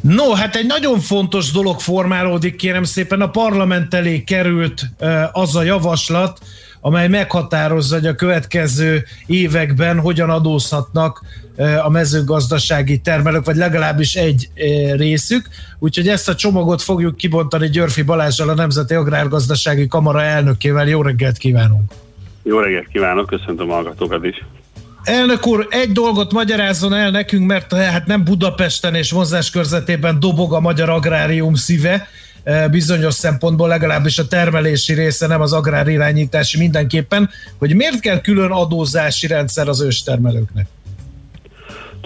No, 0.00 0.32
hát 0.32 0.56
egy 0.56 0.66
nagyon 0.66 1.00
fontos 1.00 1.50
dolog 1.50 1.80
formálódik, 1.80 2.56
kérem 2.56 2.82
szépen, 2.82 3.20
a 3.20 3.30
parlament 3.30 3.94
elé 3.94 4.24
került 4.24 4.82
az 5.32 5.56
a 5.56 5.62
javaslat, 5.62 6.38
amely 6.80 7.08
meghatározza, 7.08 7.94
hogy 7.94 8.06
a 8.06 8.14
következő 8.14 9.04
években 9.26 10.00
hogyan 10.00 10.30
adózhatnak 10.30 11.22
a 11.84 11.90
mezőgazdasági 11.90 12.98
termelők, 12.98 13.44
vagy 13.44 13.56
legalábbis 13.56 14.14
egy 14.14 14.48
részük. 14.96 15.48
Úgyhogy 15.78 16.08
ezt 16.08 16.28
a 16.28 16.34
csomagot 16.34 16.82
fogjuk 16.82 17.16
kibontani 17.16 17.68
Györfi 17.68 18.02
Balázsral, 18.02 18.48
a 18.48 18.54
Nemzeti 18.54 18.94
Agrárgazdasági 18.94 19.86
Kamara 19.86 20.22
elnökével. 20.22 20.88
Jó 20.88 21.02
reggelt 21.02 21.36
kívánunk! 21.36 21.92
Jó 22.42 22.58
reggelt 22.58 22.88
kívánok, 22.92 23.26
köszöntöm 23.26 23.70
a 23.70 23.74
hallgatókat 23.74 24.24
is! 24.24 24.44
Elnök 25.08 25.46
úr, 25.46 25.66
egy 25.70 25.92
dolgot 25.92 26.32
magyarázzon 26.32 26.94
el 26.94 27.10
nekünk, 27.10 27.46
mert 27.46 27.74
hát 27.74 28.06
nem 28.06 28.24
Budapesten 28.24 28.94
és 28.94 29.10
vonzáskörzetében 29.10 30.20
dobog 30.20 30.52
a 30.52 30.60
magyar 30.60 30.88
agrárium 30.88 31.54
szíve, 31.54 32.08
bizonyos 32.70 33.14
szempontból 33.14 33.68
legalábbis 33.68 34.18
a 34.18 34.26
termelési 34.26 34.94
része, 34.94 35.26
nem 35.26 35.40
az 35.40 35.52
agrárirányítási 35.52 36.58
mindenképpen, 36.58 37.30
hogy 37.58 37.74
miért 37.74 38.00
kell 38.00 38.20
külön 38.20 38.50
adózási 38.50 39.26
rendszer 39.26 39.68
az 39.68 39.80
őstermelőknek? 39.80 40.66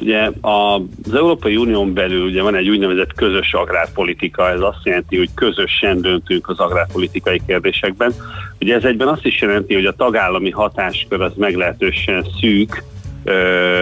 Ugye 0.01 0.31
az 0.41 1.15
Európai 1.15 1.57
Unión 1.57 1.95
belül 1.95 2.25
ugye 2.27 2.43
van 2.43 2.55
egy 2.55 2.69
úgynevezett 2.69 3.13
közös 3.13 3.55
agrárpolitika, 3.55 4.51
ez 4.51 4.61
azt 4.61 4.85
jelenti, 4.85 5.17
hogy 5.17 5.31
közösen 5.35 6.01
döntünk 6.01 6.49
az 6.49 6.59
agrárpolitikai 6.59 7.41
kérdésekben. 7.47 8.15
Ugye 8.61 8.75
ez 8.75 8.85
egyben 8.85 9.09
azt 9.09 9.27
is 9.27 9.41
jelenti, 9.41 9.75
hogy 9.75 9.87
a 9.87 9.93
tagállami 9.93 10.51
hatáskör 10.51 11.21
az 11.21 11.33
meglehetősen 11.37 12.27
szűk, 12.41 12.83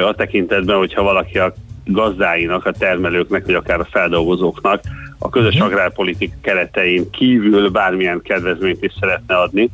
a 0.07 0.15
tekintetben, 0.15 0.77
hogyha 0.77 1.03
valaki 1.03 1.39
a 1.39 1.55
gazdáinak, 1.85 2.67
a 2.67 2.73
termelőknek, 2.73 3.47
vagy 3.47 3.55
akár 3.55 3.81
a 3.81 3.89
feldolgozóknak 3.91 4.81
a 5.19 5.29
közös 5.29 5.55
uh-huh. 5.55 5.69
agrárpolitik 5.69 6.33
keretein 6.43 7.11
kívül 7.11 7.69
bármilyen 7.71 8.21
kedvezményt 8.23 8.85
is 8.85 8.93
szeretne 9.01 9.37
adni. 9.37 9.71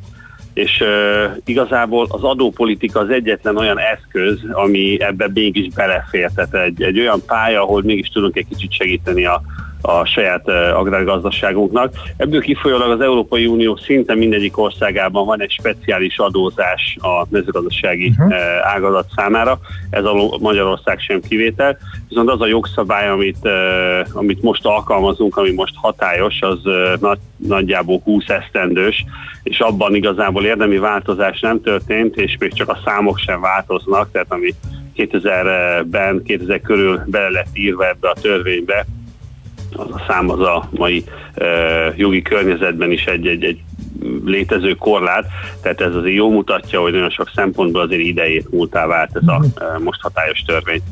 És 0.54 0.80
uh, 0.80 1.37
igazából 1.44 2.06
az 2.11 2.23
adópolitika 2.23 3.00
az 3.00 3.08
egyetlen 3.08 3.56
olyan 3.56 3.78
eszköz, 3.78 4.40
ami 4.52 4.96
ebbe 5.00 5.28
mégis 5.35 5.75
belefér. 5.75 6.30
Tehát 6.35 6.54
egy, 6.54 6.82
egy 6.82 7.00
olyan 7.00 7.23
pálya, 7.26 7.62
ahol 7.62 7.82
mégis 7.82 8.08
tudunk 8.08 8.37
egy 8.37 8.46
kicsit 8.49 8.73
segíteni 8.73 9.25
a, 9.25 9.42
a 9.87 10.05
saját 10.05 10.49
agrárgazdaságunknak. 10.75 11.93
Ebből 12.16 12.40
kifolyólag 12.40 12.90
az 12.90 13.00
Európai 13.00 13.47
Unió 13.47 13.76
szinte 13.76 14.14
mindegyik 14.14 14.59
országában 14.59 15.26
van 15.26 15.43
egy 15.43 15.50
speciális 15.50 16.19
adózás 16.19 16.97
a 17.00 17.26
mezőgazdasági 17.28 18.09
uh-huh. 18.09 18.35
ágazat 18.62 19.07
számára, 19.16 19.59
ez 19.90 20.05
a 20.05 20.37
Magyarország 20.40 20.99
sem 21.00 21.21
kivétel, 21.21 21.78
viszont 22.09 22.31
az 22.31 22.40
a 22.40 22.47
jogszabály, 22.47 23.09
amit, 23.09 23.49
amit 24.12 24.43
most 24.43 24.66
alkalmazunk, 24.66 25.37
ami 25.37 25.52
most 25.52 25.75
hatályos, 25.76 26.40
az 26.40 26.59
nagy, 27.00 27.19
nagyjából 27.37 28.00
20 28.05 28.28
esztendős, 28.28 29.05
és 29.43 29.61
abban 29.61 29.95
igazából 29.95 30.45
érdemi 30.45 30.78
változás 30.78 31.40
nem 31.40 31.61
történt, 31.61 32.16
és 32.16 32.37
még 32.38 32.52
csak 32.52 32.69
a 32.69 32.78
számok 32.85 33.19
sem 33.19 33.40
változnak, 33.40 34.11
tehát 34.12 34.33
ami 34.33 34.55
2000-ben, 34.97 36.23
2000 36.23 36.61
körül 36.61 37.02
bele 37.07 37.28
lett 37.28 37.49
írva 37.52 37.88
ebbe 37.88 38.09
a 38.09 38.21
törvénybe, 38.21 38.87
az 39.73 39.90
a 39.90 40.04
szám 40.08 40.30
az 40.30 40.40
a 40.40 40.68
mai 40.70 41.04
jogi 41.96 42.23
környezetben 42.23 42.90
is 42.90 43.04
egy, 43.04 43.26
egy, 43.26 43.44
egy 43.44 43.61
létező 44.25 44.75
korlát, 44.75 45.26
tehát 45.62 45.80
ez 45.80 45.94
azért 45.94 46.16
jó 46.16 46.30
mutatja, 46.30 46.80
hogy 46.80 46.92
nagyon 46.92 47.11
sok 47.11 47.30
szempontból 47.35 47.82
azért 47.82 48.02
idejét 48.02 48.50
múltá 48.50 48.87
vált 48.87 49.11
ez 49.16 49.28
a 49.28 49.44
e, 49.61 49.78
most 49.78 50.00
hatályos 50.00 50.43
törvény. 50.47 50.82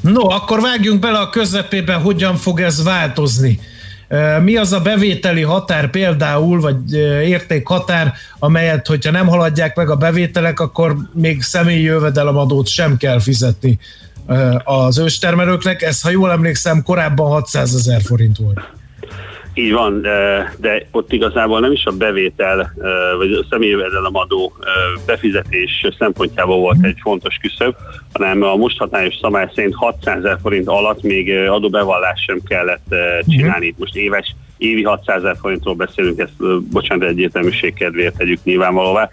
No, 0.00 0.28
akkor 0.28 0.60
vágjunk 0.60 1.00
bele 1.00 1.18
a 1.18 1.28
közepébe, 1.28 1.94
hogyan 1.94 2.36
fog 2.36 2.60
ez 2.60 2.84
változni. 2.84 3.58
Mi 4.42 4.56
az 4.56 4.72
a 4.72 4.80
bevételi 4.80 5.42
határ 5.42 5.90
például, 5.90 6.60
vagy 6.60 6.92
értékhatár, 7.26 8.12
amelyet, 8.38 8.86
hogyha 8.86 9.10
nem 9.10 9.26
haladják 9.26 9.76
meg 9.76 9.90
a 9.90 9.96
bevételek, 9.96 10.60
akkor 10.60 10.96
még 11.12 11.42
személyi 11.42 11.82
jövedelemadót 11.82 12.66
sem 12.66 12.96
kell 12.96 13.20
fizetni 13.20 13.78
az 14.64 14.98
őstermelőknek. 14.98 15.82
Ez, 15.82 16.00
ha 16.00 16.10
jól 16.10 16.30
emlékszem, 16.30 16.82
korábban 16.82 17.30
600 17.30 17.74
ezer 17.74 18.00
forint 18.02 18.36
volt. 18.36 18.60
Így 19.56 19.72
van, 19.72 20.00
de, 20.58 20.86
ott 20.90 21.12
igazából 21.12 21.60
nem 21.60 21.72
is 21.72 21.84
a 21.84 21.90
bevétel, 21.90 22.72
vagy 23.18 23.32
a 23.32 23.46
személyjövedelemadó 23.50 24.52
befizetés 25.06 25.86
szempontjából 25.98 26.58
volt 26.58 26.84
egy 26.84 26.98
fontos 27.02 27.36
küszöb, 27.40 27.74
hanem 28.12 28.42
a 28.42 28.56
most 28.56 28.78
hatályos 28.78 29.14
szabály 29.20 29.50
szerint 29.54 29.74
600 29.74 30.16
ezer 30.16 30.38
forint 30.42 30.68
alatt 30.68 31.02
még 31.02 31.30
adóbevallás 31.30 32.24
sem 32.26 32.40
kellett 32.46 32.94
csinálni. 33.28 33.66
Itt 33.66 33.78
most 33.78 33.96
éves, 33.96 34.34
évi 34.56 34.82
600 34.82 35.16
ezer 35.16 35.36
forintról 35.40 35.74
beszélünk, 35.74 36.18
ezt 36.18 36.62
bocsánat, 36.70 37.08
egyértelműség 37.08 37.74
kedvéért 37.74 38.16
tegyük 38.16 38.44
nyilvánvalóvá. 38.44 39.08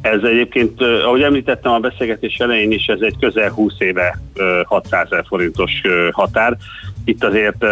Ez 0.00 0.22
egyébként, 0.22 0.82
ahogy 0.82 1.22
említettem 1.22 1.72
a 1.72 1.78
beszélgetés 1.78 2.36
elején 2.36 2.72
is, 2.72 2.86
ez 2.86 3.00
egy 3.00 3.14
közel 3.20 3.50
20 3.50 3.74
éve 3.78 4.18
600 4.64 5.06
ezer 5.10 5.24
forintos 5.28 5.72
határ. 6.10 6.56
Itt 7.04 7.24
azért 7.24 7.64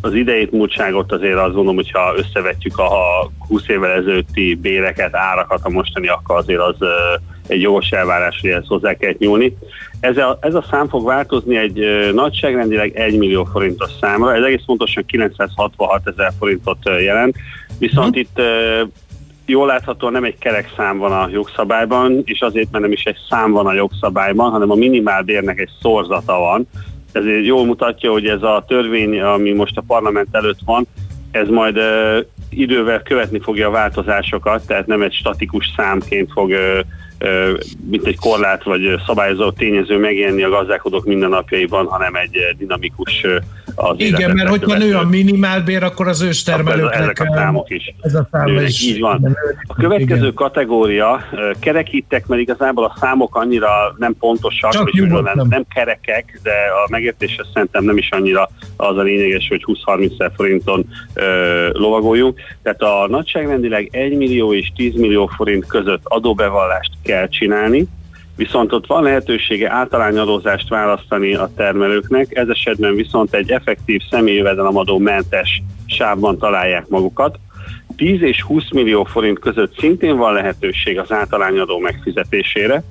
az 0.00 0.14
idejét 0.14 0.52
múltságot 0.52 1.12
azért 1.12 1.36
azt 1.36 1.54
gondolom, 1.54 1.74
hogyha 1.74 2.14
összevetjük 2.16 2.78
a 2.78 2.90
20 3.48 3.68
évvel 3.68 3.90
ezelőtti 3.90 4.54
béreket, 4.54 5.14
árakat 5.14 5.60
a 5.62 5.68
mostani, 5.68 6.08
akkor 6.08 6.36
azért 6.36 6.60
az 6.60 6.76
egy 7.46 7.60
jogos 7.60 7.90
elvárás, 7.90 8.38
hogy 8.40 8.50
ezt 8.50 8.66
hozzá 8.66 8.94
kell 8.94 9.14
nyúlni. 9.18 9.56
Ez 10.00 10.16
a, 10.16 10.38
ez 10.40 10.54
a 10.54 10.64
szám 10.70 10.88
fog 10.88 11.06
változni 11.06 11.56
egy 11.56 12.10
nagyságrendileg 12.14 12.96
1 12.96 13.18
millió 13.18 13.44
forintos 13.44 13.90
számra, 14.00 14.34
ez 14.34 14.42
egész 14.42 14.64
pontosan 14.66 15.04
966 15.06 16.08
ezer 16.08 16.32
forintot 16.38 16.78
jelent, 17.00 17.36
viszont 17.78 18.14
hmm. 18.14 18.20
itt 18.20 18.40
jól 19.46 19.66
láthatóan 19.66 20.12
nem 20.12 20.24
egy 20.24 20.38
kerek 20.38 20.72
szám 20.76 20.98
van 20.98 21.12
a 21.12 21.28
jogszabályban, 21.28 22.22
és 22.24 22.40
azért, 22.40 22.70
mert 22.70 22.84
nem 22.84 22.92
is 22.92 23.04
egy 23.04 23.18
szám 23.28 23.52
van 23.52 23.66
a 23.66 23.72
jogszabályban, 23.72 24.50
hanem 24.50 24.70
a 24.70 24.74
minimálbérnek 24.74 25.58
egy 25.58 25.70
szorzata 25.80 26.38
van. 26.38 26.68
Ez 27.12 27.24
jól 27.44 27.64
mutatja, 27.64 28.10
hogy 28.10 28.26
ez 28.26 28.42
a 28.42 28.64
törvény, 28.68 29.20
ami 29.20 29.52
most 29.52 29.76
a 29.76 29.84
parlament 29.86 30.28
előtt 30.30 30.58
van, 30.64 30.86
ez 31.30 31.48
majd 31.48 31.76
uh, 31.76 32.18
idővel 32.50 33.02
követni 33.02 33.40
fogja 33.40 33.68
a 33.68 33.70
változásokat, 33.70 34.66
tehát 34.66 34.86
nem 34.86 35.02
egy 35.02 35.12
statikus 35.12 35.72
számként 35.76 36.32
fog 36.32 36.48
uh, 36.48 36.80
mint 37.90 38.06
egy 38.06 38.18
korlát 38.18 38.64
vagy 38.64 39.00
szabályozó 39.06 39.50
tényező 39.50 39.98
megjelenni 39.98 40.42
a 40.42 40.48
gazdálkodók 40.48 41.04
mindennapjaiban, 41.04 41.86
hanem 41.86 42.14
egy 42.14 42.38
dinamikus 42.58 43.24
az 43.74 43.94
Igen, 43.96 44.30
mert 44.30 44.48
hogyha 44.48 44.78
nő 44.78 44.94
a 44.94 45.04
minimálbér, 45.04 45.82
akkor 45.82 46.08
az 46.08 46.22
őstermelőknek... 46.22 47.00
Ezek 47.00 47.20
a 47.20 47.34
számok 47.34 47.70
is. 47.70 47.94
Ez 48.00 48.14
a 48.14 48.28
szám 48.30 48.46
is. 48.46 48.82
Így 48.82 49.00
van. 49.00 49.36
A 49.66 49.74
következő 49.74 50.20
igen. 50.20 50.34
kategória 50.34 51.24
kerekítek, 51.60 52.26
mert 52.26 52.40
igazából 52.40 52.84
a 52.84 52.96
számok 53.00 53.36
annyira 53.36 53.94
nem 53.96 54.16
pontosak, 54.18 54.72
Csak 54.72 54.90
és 54.90 55.00
nem, 55.00 55.46
nem 55.48 55.64
kerekek, 55.74 56.40
de 56.42 56.52
a 56.84 56.90
megértésre 56.90 57.44
szerintem 57.52 57.84
nem 57.84 57.96
is 57.96 58.10
annyira 58.10 58.48
az 58.76 58.96
a 58.96 59.02
lényeges, 59.02 59.48
hogy 59.48 59.64
20-30 59.66 60.30
forinton 60.36 60.86
ö, 61.14 61.68
lovagoljunk. 61.72 62.40
Tehát 62.62 62.82
a 62.82 63.06
nagyságrendileg 63.08 63.88
1 63.92 64.16
millió 64.16 64.54
és 64.54 64.72
10 64.76 64.94
millió 64.94 65.26
forint 65.26 65.66
között 65.66 66.00
adóbevallást 66.04 66.90
kell 67.06 67.28
csinálni, 67.28 67.86
viszont 68.36 68.72
ott 68.72 68.86
van 68.86 69.02
lehetősége 69.02 69.70
általányadózást 69.70 70.68
választani 70.68 71.34
a 71.34 71.50
termelőknek, 71.56 72.36
ez 72.36 72.48
esetben 72.48 72.94
viszont 72.94 73.34
egy 73.34 73.50
effektív 73.50 74.00
személyjövedelemadó 74.10 74.98
mentes 74.98 75.62
sávban 75.86 76.38
találják 76.38 76.88
magukat. 76.88 77.38
10 77.96 78.22
és 78.22 78.42
20 78.42 78.70
millió 78.70 79.04
forint 79.04 79.38
között 79.38 79.78
szintén 79.78 80.16
van 80.16 80.32
lehetőség 80.32 80.98
az 80.98 81.12
általányadó 81.12 81.78
megfizetésére, 81.78 82.82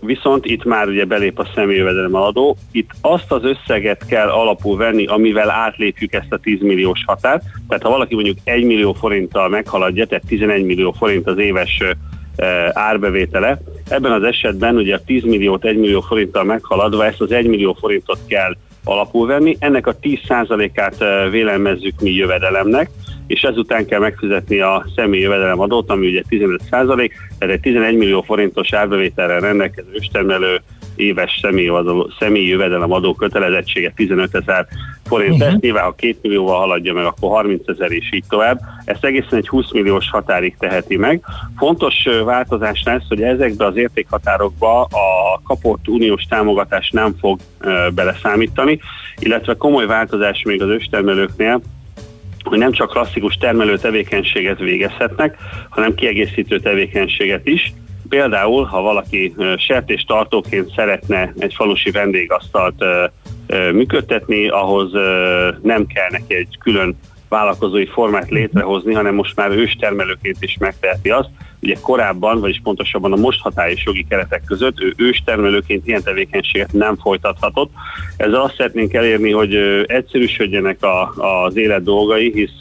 viszont 0.00 0.44
itt 0.44 0.64
már 0.64 0.88
ugye 0.88 1.04
belép 1.04 1.38
a 1.38 1.48
személyjövedelemadó. 1.54 2.56
Itt 2.72 2.90
azt 3.00 3.32
az 3.32 3.42
összeget 3.44 4.06
kell 4.06 4.28
alapul 4.28 4.76
venni, 4.76 5.06
amivel 5.06 5.50
átlépjük 5.50 6.12
ezt 6.12 6.32
a 6.32 6.38
10 6.38 6.60
milliós 6.60 7.04
határt. 7.06 7.42
Tehát 7.68 7.82
ha 7.82 7.90
valaki 7.90 8.14
mondjuk 8.14 8.36
1 8.44 8.64
millió 8.64 8.92
forinttal 8.92 9.48
meghaladja, 9.48 10.06
tehát 10.06 10.26
11 10.26 10.64
millió 10.64 10.92
forint 10.92 11.26
az 11.26 11.38
éves 11.38 11.82
árbevétele. 12.72 13.60
Ebben 13.88 14.12
az 14.12 14.22
esetben 14.22 14.76
ugye 14.76 14.94
a 14.94 15.00
10 15.06 15.22
milliót 15.22 15.64
1 15.64 15.76
millió 15.76 16.00
forinttal 16.00 16.44
meghaladva 16.44 17.06
ezt 17.06 17.20
az 17.20 17.32
1 17.32 17.46
millió 17.46 17.76
forintot 17.80 18.18
kell 18.26 18.56
alapul 18.84 19.26
venni. 19.26 19.56
Ennek 19.58 19.86
a 19.86 19.96
10%-át 19.96 20.96
vélelmezzük 21.30 22.00
mi 22.00 22.10
jövedelemnek, 22.10 22.90
és 23.26 23.42
ezután 23.42 23.86
kell 23.86 24.00
megfizetni 24.00 24.60
a 24.60 24.86
személyi 24.96 25.22
jövedelemadót, 25.22 25.90
ami 25.90 26.06
ugye 26.06 26.22
15% 26.28 27.10
tehát 27.38 27.54
egy 27.54 27.60
11 27.60 27.96
millió 27.96 28.22
forintos 28.22 28.72
árbevételre 28.72 29.38
rendelkező 29.40 29.88
őstermelő 29.92 30.60
éves 30.96 31.40
személyi 32.18 32.48
jövedelem 32.48 32.92
adó 32.92 33.14
kötelezettsége 33.14 33.92
15 33.96 34.34
ezer 34.34 34.66
forint 35.04 35.38
lesz, 35.38 35.54
nyilván 35.60 35.84
ha 35.84 35.94
2 35.94 36.16
millióval 36.22 36.58
haladja 36.58 36.92
meg, 36.92 37.04
akkor 37.04 37.30
30 37.30 37.68
ezer 37.68 37.90
és 37.90 38.10
így 38.12 38.24
tovább. 38.28 38.60
Ezt 38.84 39.04
egészen 39.04 39.38
egy 39.38 39.48
20 39.48 39.72
milliós 39.72 40.10
határig 40.10 40.56
teheti 40.58 40.96
meg. 40.96 41.24
Fontos 41.56 41.94
változás 42.24 42.82
lesz, 42.84 43.08
hogy 43.08 43.22
ezekbe 43.22 43.64
az 43.64 43.76
értékhatárokba 43.76 44.82
a 44.82 45.22
a 45.32 45.40
kapott 45.42 45.88
uniós 45.88 46.22
támogatás 46.22 46.90
nem 46.90 47.14
fog 47.20 47.40
beleszámítani, 47.94 48.80
illetve 49.18 49.54
komoly 49.54 49.86
változás 49.86 50.42
még 50.44 50.62
az 50.62 50.68
őstermelőknél, 50.68 51.60
hogy 52.42 52.58
nem 52.58 52.72
csak 52.72 52.90
klasszikus 52.90 53.34
termelő 53.34 53.78
tevékenységet 53.78 54.58
végezhetnek, 54.58 55.36
hanem 55.68 55.94
kiegészítő 55.94 56.60
tevékenységet 56.60 57.46
is. 57.46 57.72
Például, 58.12 58.64
ha 58.64 58.80
valaki 58.80 59.34
sertéstartóként 59.56 60.72
szeretne 60.74 61.32
egy 61.38 61.54
falusi 61.54 61.90
vendégasztalt 61.90 62.84
működtetni, 63.72 64.48
ahhoz 64.48 64.92
nem 65.62 65.86
kell 65.86 66.10
neki 66.10 66.34
egy 66.34 66.58
külön 66.58 66.98
vállalkozói 67.32 67.86
formát 67.86 68.30
létrehozni, 68.30 68.94
hanem 68.94 69.14
most 69.14 69.36
már 69.36 69.50
őstermelőként 69.50 70.36
is 70.40 70.56
megteheti 70.58 71.10
azt. 71.10 71.28
Ugye 71.60 71.76
korábban, 71.80 72.40
vagyis 72.40 72.60
pontosabban 72.62 73.12
a 73.12 73.16
most 73.16 73.40
hatályos 73.40 73.84
jogi 73.84 74.06
keretek 74.08 74.42
között 74.46 74.80
ő 74.80 74.94
őstermelőként 74.96 75.86
ilyen 75.86 76.02
tevékenységet 76.02 76.72
nem 76.72 76.96
folytathatott. 76.96 77.70
Ezzel 78.16 78.40
azt 78.40 78.56
szeretnénk 78.56 78.94
elérni, 78.94 79.30
hogy 79.30 79.54
egyszerűsödjenek 79.86 80.82
a, 80.82 81.14
az 81.16 81.56
élet 81.56 81.82
dolgai, 81.82 82.32
hisz 82.32 82.58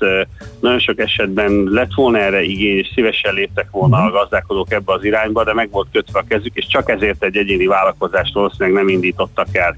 nagyon 0.59 0.79
sok 0.79 0.99
esetben 0.99 1.51
lett 1.63 1.93
volna 1.95 2.17
erre 2.17 2.43
igény, 2.43 2.77
és 2.77 2.91
szívesen 2.95 3.33
léptek 3.33 3.67
volna 3.71 3.97
a 3.97 4.11
gazdálkodók 4.11 4.71
ebbe 4.71 4.93
az 4.93 5.03
irányba, 5.03 5.43
de 5.43 5.53
meg 5.53 5.71
volt 5.71 5.87
kötve 5.91 6.19
a 6.19 6.25
kezük, 6.27 6.55
és 6.55 6.67
csak 6.67 6.89
ezért 6.89 7.23
egy 7.23 7.37
egyéni 7.37 7.65
vállalkozást 7.65 8.33
valószínűleg 8.33 8.73
nem 8.73 8.87
indítottak 8.87 9.47
el. 9.51 9.77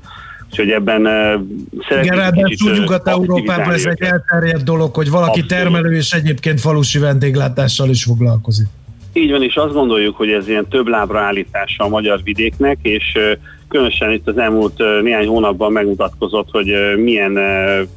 Úgyhogy 0.53 0.69
ebben 0.69 1.03
szeretnék 1.87 2.13
Igen, 2.13 2.17
ráadásul 2.17 2.71
Nyugat-Európában 2.71 3.73
ez 3.73 3.85
egy 3.85 4.01
elterjedt 4.01 4.63
dolog, 4.63 4.95
hogy 4.95 5.09
valaki 5.09 5.39
Abszolút. 5.39 5.63
termelő 5.63 5.95
és 5.95 6.11
egyébként 6.11 6.59
falusi 6.59 6.99
vendéglátással 6.99 7.89
is 7.89 8.03
foglalkozik. 8.03 8.67
Így 9.13 9.31
van, 9.31 9.43
és 9.43 9.55
azt 9.55 9.73
gondoljuk, 9.73 10.15
hogy 10.15 10.29
ez 10.29 10.47
ilyen 10.47 10.67
több 10.67 10.87
lábra 10.87 11.19
állítása 11.19 11.83
a 11.83 11.87
magyar 11.87 12.19
vidéknek, 12.23 12.77
és 12.81 13.17
különösen 13.67 14.11
itt 14.11 14.27
az 14.27 14.37
elmúlt 14.37 14.77
néhány 15.01 15.27
hónapban 15.27 15.71
megmutatkozott, 15.71 16.47
hogy 16.51 16.73
milyen 16.97 17.39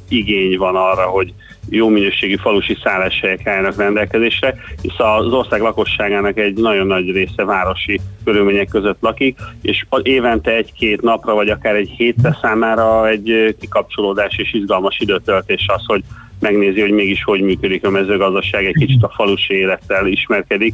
igény 0.07 0.57
van 0.57 0.75
arra, 0.75 1.05
hogy 1.05 1.33
jó 1.69 1.89
minőségű 1.89 2.35
falusi 2.35 2.77
szálláshelyek 2.83 3.47
állnak 3.47 3.77
rendelkezésre, 3.77 4.55
hisz 4.81 4.99
az 4.99 5.33
ország 5.33 5.61
lakosságának 5.61 6.37
egy 6.37 6.53
nagyon 6.53 6.87
nagy 6.87 7.11
része 7.11 7.45
városi 7.45 7.99
körülmények 8.23 8.67
között 8.67 8.97
lakik, 8.99 9.39
és 9.61 9.85
évente 10.01 10.51
egy-két 10.51 11.01
napra, 11.01 11.33
vagy 11.33 11.49
akár 11.49 11.75
egy 11.75 11.89
hétre 11.89 12.37
számára 12.41 13.07
egy 13.09 13.55
kikapcsolódás 13.59 14.37
és 14.37 14.53
izgalmas 14.53 14.99
időtöltés 14.99 15.65
az, 15.67 15.81
hogy 15.85 16.03
megnézi, 16.39 16.81
hogy 16.81 16.91
mégis 16.91 17.23
hogy 17.23 17.41
működik 17.41 17.85
a 17.85 17.89
mezőgazdaság, 17.89 18.65
egy 18.65 18.77
kicsit 18.79 19.03
a 19.03 19.13
falusi 19.15 19.53
élettel 19.53 20.07
ismerkedik. 20.07 20.73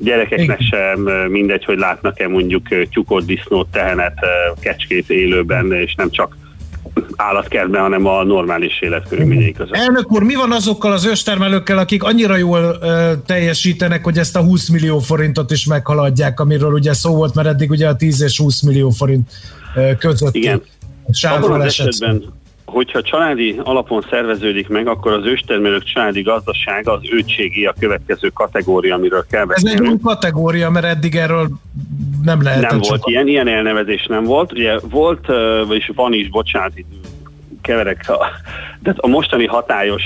Gyerekeknek 0.00 0.60
sem 0.60 1.00
mindegy, 1.28 1.64
hogy 1.64 1.78
látnak-e 1.78 2.28
mondjuk 2.28 2.68
tyukot, 2.90 3.24
disznót, 3.24 3.68
tehenet, 3.68 4.18
kecskét 4.60 5.10
élőben, 5.10 5.72
és 5.72 5.94
nem 5.94 6.10
csak 6.10 6.36
állatkertben, 7.16 7.80
hanem 7.80 8.06
a 8.06 8.24
normális 8.24 8.80
életkörülményei 8.80 9.52
között. 9.52 9.74
Elnök 9.74 10.12
úr, 10.12 10.22
mi 10.22 10.34
van 10.34 10.52
azokkal 10.52 10.92
az 10.92 11.06
őstermelőkkel, 11.06 11.78
akik 11.78 12.02
annyira 12.02 12.36
jól 12.36 12.78
ö, 12.80 13.12
teljesítenek, 13.26 14.04
hogy 14.04 14.18
ezt 14.18 14.36
a 14.36 14.42
20 14.42 14.68
millió 14.68 14.98
forintot 14.98 15.50
is 15.50 15.66
meghaladják, 15.66 16.40
amiről 16.40 16.72
ugye 16.72 16.92
szó 16.92 17.14
volt, 17.14 17.34
mert 17.34 17.48
eddig 17.48 17.70
ugye 17.70 17.88
a 17.88 17.96
10 17.96 18.22
és 18.22 18.38
20 18.38 18.60
millió 18.62 18.90
forint 18.90 19.30
ö, 19.74 19.96
között. 19.98 20.34
Igen. 20.34 20.62
Abban 21.22 21.60
az 21.60 21.66
esetben, 21.66 22.24
hogyha 22.66 23.02
családi 23.02 23.60
alapon 23.64 24.04
szerveződik 24.10 24.68
meg, 24.68 24.88
akkor 24.88 25.12
az 25.12 25.24
őstermelők 25.24 25.82
családi 25.84 26.22
gazdasága 26.22 26.92
az 26.92 27.00
őtségi 27.10 27.66
a 27.66 27.74
következő 27.78 28.28
kategória, 28.28 28.94
amiről 28.94 29.24
kell 29.30 29.44
beszélni. 29.44 29.76
Ez 29.76 29.80
egy 29.84 29.92
új 29.92 29.98
kategória, 30.02 30.70
mert 30.70 30.86
eddig 30.86 31.14
erről 31.14 31.48
nem 32.22 32.42
lehet. 32.42 32.70
Nem 32.70 32.80
volt 32.88 33.02
ilyen, 33.04 33.28
ilyen 33.28 33.48
elnevezés 33.48 34.06
nem 34.06 34.24
volt. 34.24 34.52
Ugye 34.52 34.78
volt, 34.90 35.26
vagyis 35.66 35.90
van 35.94 36.12
is, 36.12 36.28
bocsánat, 36.28 36.72
keverek, 37.62 38.12
de 38.80 38.94
a 38.96 39.06
mostani 39.06 39.46
hatályos 39.46 40.02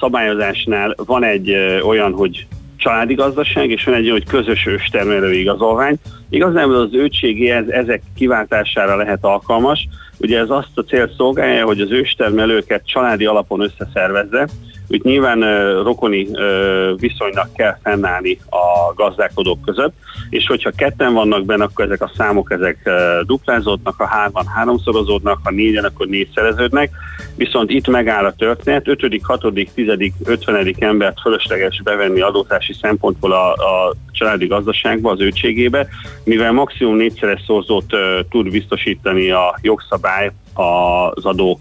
szabályozásnál 0.00 0.94
van 1.06 1.24
egy 1.24 1.56
olyan, 1.82 2.12
hogy 2.12 2.46
családi 2.76 3.14
gazdaság, 3.14 3.70
és 3.70 3.84
van 3.84 3.94
egy 3.94 4.04
olyan, 4.04 4.16
hogy 4.16 4.28
közös 4.28 4.66
őstermelői 4.66 5.40
igazolvány. 5.40 5.96
Igazából 6.28 6.74
az 6.74 6.88
őtségi 6.92 7.50
ez, 7.50 7.68
ezek 7.68 8.02
kiváltására 8.16 8.96
lehet 8.96 9.24
alkalmas, 9.24 9.88
Ugye 10.18 10.38
ez 10.38 10.50
azt 10.50 10.70
a 10.74 10.82
cél 10.82 11.10
szolgálja, 11.16 11.64
hogy 11.64 11.80
az 11.80 11.90
őstermelőket 11.90 12.86
családi 12.86 13.24
alapon 13.24 13.60
összeszervezze, 13.60 14.48
úgy 14.88 15.04
nyilván 15.04 15.40
rokoni 15.82 16.28
viszonynak 16.96 17.52
kell 17.52 17.76
fennállni 17.82 18.38
a 18.50 18.94
gazdálkodók 18.94 19.62
között, 19.64 19.94
és 20.30 20.46
hogyha 20.46 20.70
ketten 20.70 21.14
vannak 21.14 21.44
benne, 21.44 21.64
akkor 21.64 21.84
ezek 21.84 22.02
a 22.02 22.10
számok 22.16 22.50
ezek 22.50 22.90
duplázódnak, 23.22 24.00
a 24.00 24.06
hárman 24.06 24.46
háromszorozódnak, 24.46 25.40
ha 25.42 25.50
négyen, 25.50 25.84
akkor 25.84 26.06
négyszereződnek, 26.06 26.90
viszont 27.36 27.70
itt 27.70 27.88
megáll 27.88 28.24
a 28.24 28.32
történet, 28.32 28.88
5., 28.88 29.20
6., 29.22 29.52
10., 29.74 29.86
50. 30.24 30.74
embert 30.78 31.20
fölösleges 31.20 31.80
bevenni 31.84 32.20
adózási 32.20 32.72
szempontból 32.80 33.32
a, 33.32 33.52
a 33.52 33.94
családi 34.12 34.46
gazdaságba, 34.46 35.10
az 35.10 35.20
őtségébe, 35.20 35.86
mivel 36.24 36.52
maximum 36.52 36.96
négyszeres 36.96 37.42
szorzót 37.46 37.92
tud 38.30 38.50
biztosítani 38.50 39.30
a 39.30 39.58
jogszabály 39.62 40.32
az 40.54 41.24
adó 41.24 41.60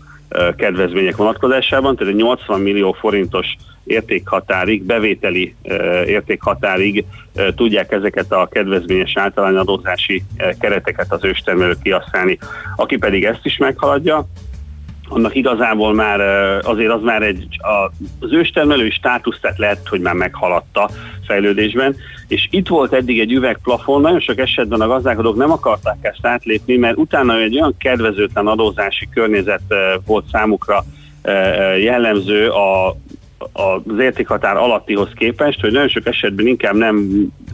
kedvezmények 0.57 1.15
vonatkozásában, 1.15 1.95
tehát 1.95 2.13
egy 2.13 2.19
80 2.19 2.59
millió 2.59 2.91
forintos 2.91 3.55
értékhatárig, 3.83 4.83
bevételi 4.83 5.55
értékhatárig 6.05 7.05
tudják 7.55 7.91
ezeket 7.91 8.31
a 8.31 8.47
kedvezményes 8.51 9.17
általányadózási 9.17 10.23
kereteket 10.59 11.11
az 11.11 11.23
őstermelők 11.23 11.81
kihasználni. 11.81 12.38
Aki 12.75 12.97
pedig 12.97 13.23
ezt 13.23 13.45
is 13.45 13.57
meghaladja, 13.57 14.27
annak 15.07 15.35
igazából 15.35 15.93
már 15.93 16.19
azért 16.63 16.91
az 16.91 17.01
már 17.01 17.21
egy, 17.21 17.47
az 18.19 18.33
őstermelői 18.33 18.91
státusz, 18.91 19.39
tehát 19.39 19.57
lehet, 19.57 19.87
hogy 19.87 19.99
már 19.99 20.13
meghaladta 20.13 20.89
fejlődésben, 21.27 21.95
és 22.27 22.47
itt 22.51 22.67
volt 22.67 22.93
eddig 22.93 23.19
egy 23.19 23.31
üvegplafon, 23.31 24.01
nagyon 24.01 24.19
sok 24.19 24.37
esetben 24.37 24.81
a 24.81 24.87
gazdálkodók 24.87 25.35
nem 25.35 25.51
akarták 25.51 25.97
ezt 26.01 26.25
átlépni, 26.25 26.75
mert 26.75 26.97
utána 26.97 27.39
egy 27.39 27.55
olyan 27.55 27.75
kedvezőtlen 27.77 28.47
adózási 28.47 29.09
környezet 29.13 29.61
volt 30.05 30.25
számukra 30.31 30.85
jellemző 31.79 32.49
a, 32.49 32.95
az 33.53 33.99
értékhatár 33.99 34.58
alattihoz 34.58 35.10
képest, 35.15 35.62
hogy 35.62 35.71
nagyon 35.71 35.88
sok 35.88 36.05
esetben 36.05 36.47
inkább 36.47 36.75
nem, 36.75 37.10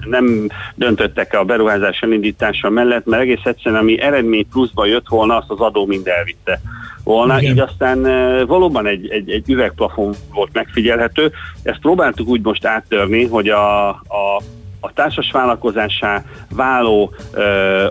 nem 0.05 0.47
döntöttek 0.75 1.33
a 1.33 1.43
beruházás 1.43 1.99
elindítása 1.99 2.69
mellett, 2.69 3.05
mert 3.05 3.21
egész 3.21 3.43
egyszerűen 3.43 3.81
ami 3.81 4.01
eredmény 4.01 4.47
pluszba 4.51 4.85
jött 4.85 5.07
volna, 5.07 5.37
azt 5.37 5.49
az 5.49 5.59
adó 5.59 5.85
mind 5.85 6.07
elvitte 6.07 6.61
volna, 7.03 7.39
Igen. 7.39 7.51
így 7.51 7.59
aztán 7.59 8.01
valóban 8.45 8.87
egy, 8.87 9.09
egy, 9.09 9.29
egy 9.29 9.49
üvegplafon 9.49 10.13
volt 10.33 10.53
megfigyelhető. 10.53 11.31
Ezt 11.63 11.79
próbáltuk 11.79 12.27
úgy 12.27 12.41
most 12.41 12.65
áttörni, 12.65 13.25
hogy 13.25 13.49
a, 13.49 13.89
a 13.89 14.41
a 14.83 14.93
társas 14.93 15.31
vállalkozásá 15.31 16.23
váló 16.49 17.13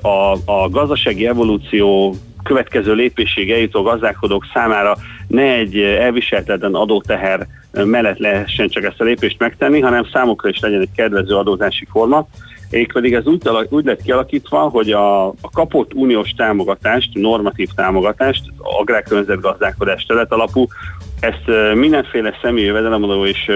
a, 0.00 0.32
a 0.44 0.68
gazdasági 0.70 1.26
evolúció 1.26 2.14
következő 2.42 2.94
lépésig 2.94 3.50
eljutó 3.50 3.82
gazdálkodók 3.82 4.46
számára 4.54 4.96
ne 5.30 5.54
egy 5.54 5.78
elviseltetlen 5.78 6.74
adóteher 6.74 7.46
mellett 7.72 8.18
lehessen 8.18 8.68
csak 8.68 8.84
ezt 8.84 9.00
a 9.00 9.04
lépést 9.04 9.38
megtenni, 9.38 9.80
hanem 9.80 10.08
számukra 10.12 10.48
is 10.48 10.60
legyen 10.60 10.80
egy 10.80 10.92
kedvező 10.96 11.36
adózási 11.36 11.86
forma. 11.90 12.28
pedig 12.92 13.14
ez 13.14 13.26
úgy, 13.26 13.42
úgy 13.68 13.84
lett 13.84 14.02
kialakítva, 14.02 14.58
hogy 14.58 14.90
a, 14.90 15.26
a 15.28 15.50
kapott 15.52 15.94
uniós 15.94 16.30
támogatást, 16.30 17.10
normatív 17.14 17.68
támogatást, 17.74 18.42
agrárkörnyezetgazdálkodás 18.58 20.04
terület 20.04 20.32
alapú, 20.32 20.66
ezt 21.20 21.74
mindenféle 21.74 22.38
személyi 22.42 22.66
jövedelemadó 22.66 23.26
és 23.26 23.50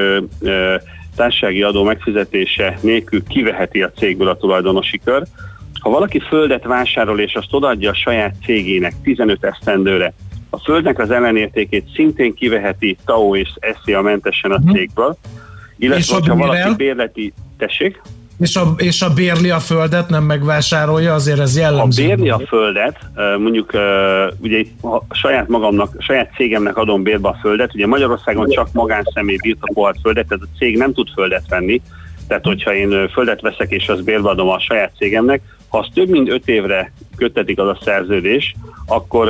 társasági 1.16 1.62
adó 1.62 1.82
megfizetése 1.82 2.78
nélkül 2.80 3.22
kiveheti 3.28 3.82
a 3.82 3.90
cégből 3.90 4.28
a 4.28 4.36
tulajdonosi 4.36 5.00
kör. 5.04 5.22
Ha 5.80 5.90
valaki 5.90 6.20
földet 6.20 6.64
vásárol 6.64 7.20
és 7.20 7.34
azt 7.34 7.52
odaadja 7.52 7.90
a 7.90 7.94
saját 7.94 8.34
cégének 8.44 8.94
15 9.02 9.44
esztendőre, 9.44 10.12
a 10.54 10.60
földnek 10.64 10.98
az 10.98 11.10
ellenértékét 11.10 11.84
szintén 11.94 12.34
kiveheti 12.34 12.96
TAO 13.04 13.36
és 13.36 13.48
SZIA 13.82 14.02
mentesen 14.02 14.50
a 14.50 14.58
mhm. 14.58 14.72
cégből, 14.72 15.16
illetve 15.76 16.16
ha 16.26 16.36
valaki 16.36 16.74
bérleti, 16.76 17.32
tessék? 17.58 18.02
És 18.38 18.56
a, 18.56 18.74
és 18.76 19.02
a 19.02 19.10
bérli 19.10 19.50
a 19.50 19.58
földet 19.58 20.08
nem 20.08 20.24
megvásárolja, 20.24 21.14
azért 21.14 21.38
ez 21.38 21.56
jellemző. 21.56 22.02
Ha 22.02 22.08
bérli 22.08 22.30
a 22.30 22.40
földet, 22.48 22.98
mondjuk 23.38 23.72
ugye 24.40 24.62
ha 24.82 25.06
saját 25.10 25.48
magamnak, 25.48 25.94
saját 25.98 26.30
cégemnek 26.36 26.76
adom 26.76 27.02
bérbe 27.02 27.28
a 27.28 27.38
földet, 27.40 27.74
ugye 27.74 27.86
Magyarországon 27.86 28.48
csak 28.48 28.72
magánszemély 28.72 29.36
birtokolt 29.42 29.96
földet, 30.02 30.26
tehát 30.28 30.44
a 30.44 30.56
cég 30.58 30.76
nem 30.76 30.92
tud 30.92 31.08
földet 31.14 31.48
venni, 31.48 31.80
tehát 32.28 32.44
hogyha 32.44 32.74
én 32.74 33.08
földet 33.08 33.40
veszek 33.40 33.70
és 33.70 33.88
az 33.88 34.00
bérbe 34.00 34.28
adom 34.28 34.48
a 34.48 34.60
saját 34.60 34.92
cégemnek, 34.98 35.40
ha 35.68 35.78
az 35.78 35.86
több 35.94 36.08
mint 36.08 36.28
öt 36.28 36.48
évre 36.48 36.92
kötetik 37.16 37.58
az 37.58 37.68
a 37.68 37.78
szerződés, 37.84 38.54
akkor 38.86 39.28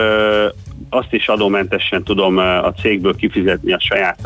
azt 0.88 1.12
is 1.12 1.28
adómentesen 1.28 2.02
tudom 2.02 2.36
a 2.38 2.72
cégből 2.72 3.14
kifizetni 3.14 3.72
a 3.72 3.80
saját, 3.80 4.18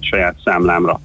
saját 0.00 0.36
számlámra. 0.44 1.00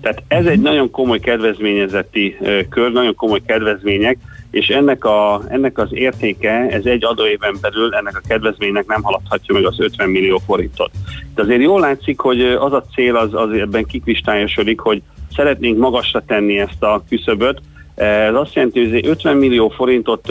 Tehát 0.00 0.22
ez 0.28 0.46
egy 0.46 0.60
nagyon 0.60 0.90
komoly 0.90 1.18
kedvezményezeti 1.18 2.36
kör, 2.68 2.92
nagyon 2.92 3.14
komoly 3.14 3.40
kedvezmények, 3.46 4.18
és 4.50 4.68
ennek, 4.68 5.04
a, 5.04 5.42
ennek 5.48 5.78
az 5.78 5.88
értéke, 5.90 6.66
ez 6.70 6.84
egy 6.84 7.04
adóéven 7.04 7.56
belül 7.60 7.94
ennek 7.94 8.16
a 8.16 8.28
kedvezménynek 8.28 8.86
nem 8.86 9.02
haladhatja 9.02 9.54
meg 9.54 9.64
az 9.64 9.80
50 9.80 10.08
millió 10.08 10.38
forintot. 10.46 10.90
De 11.34 11.42
azért 11.42 11.62
jól 11.62 11.80
látszik, 11.80 12.20
hogy 12.20 12.40
az 12.40 12.72
a 12.72 12.84
cél 12.94 13.16
az, 13.16 13.34
az 13.34 13.50
ebben 13.50 13.84
kikristályosodik, 13.84 14.80
hogy 14.80 15.02
szeretnénk 15.36 15.78
magasra 15.78 16.22
tenni 16.26 16.58
ezt 16.58 16.82
a 16.82 17.04
küszöböt, 17.08 17.60
ez 17.94 18.34
azt 18.34 18.54
jelenti, 18.54 18.90
hogy 18.90 19.06
50 19.06 19.36
millió 19.36 19.68
forintot, 19.68 20.26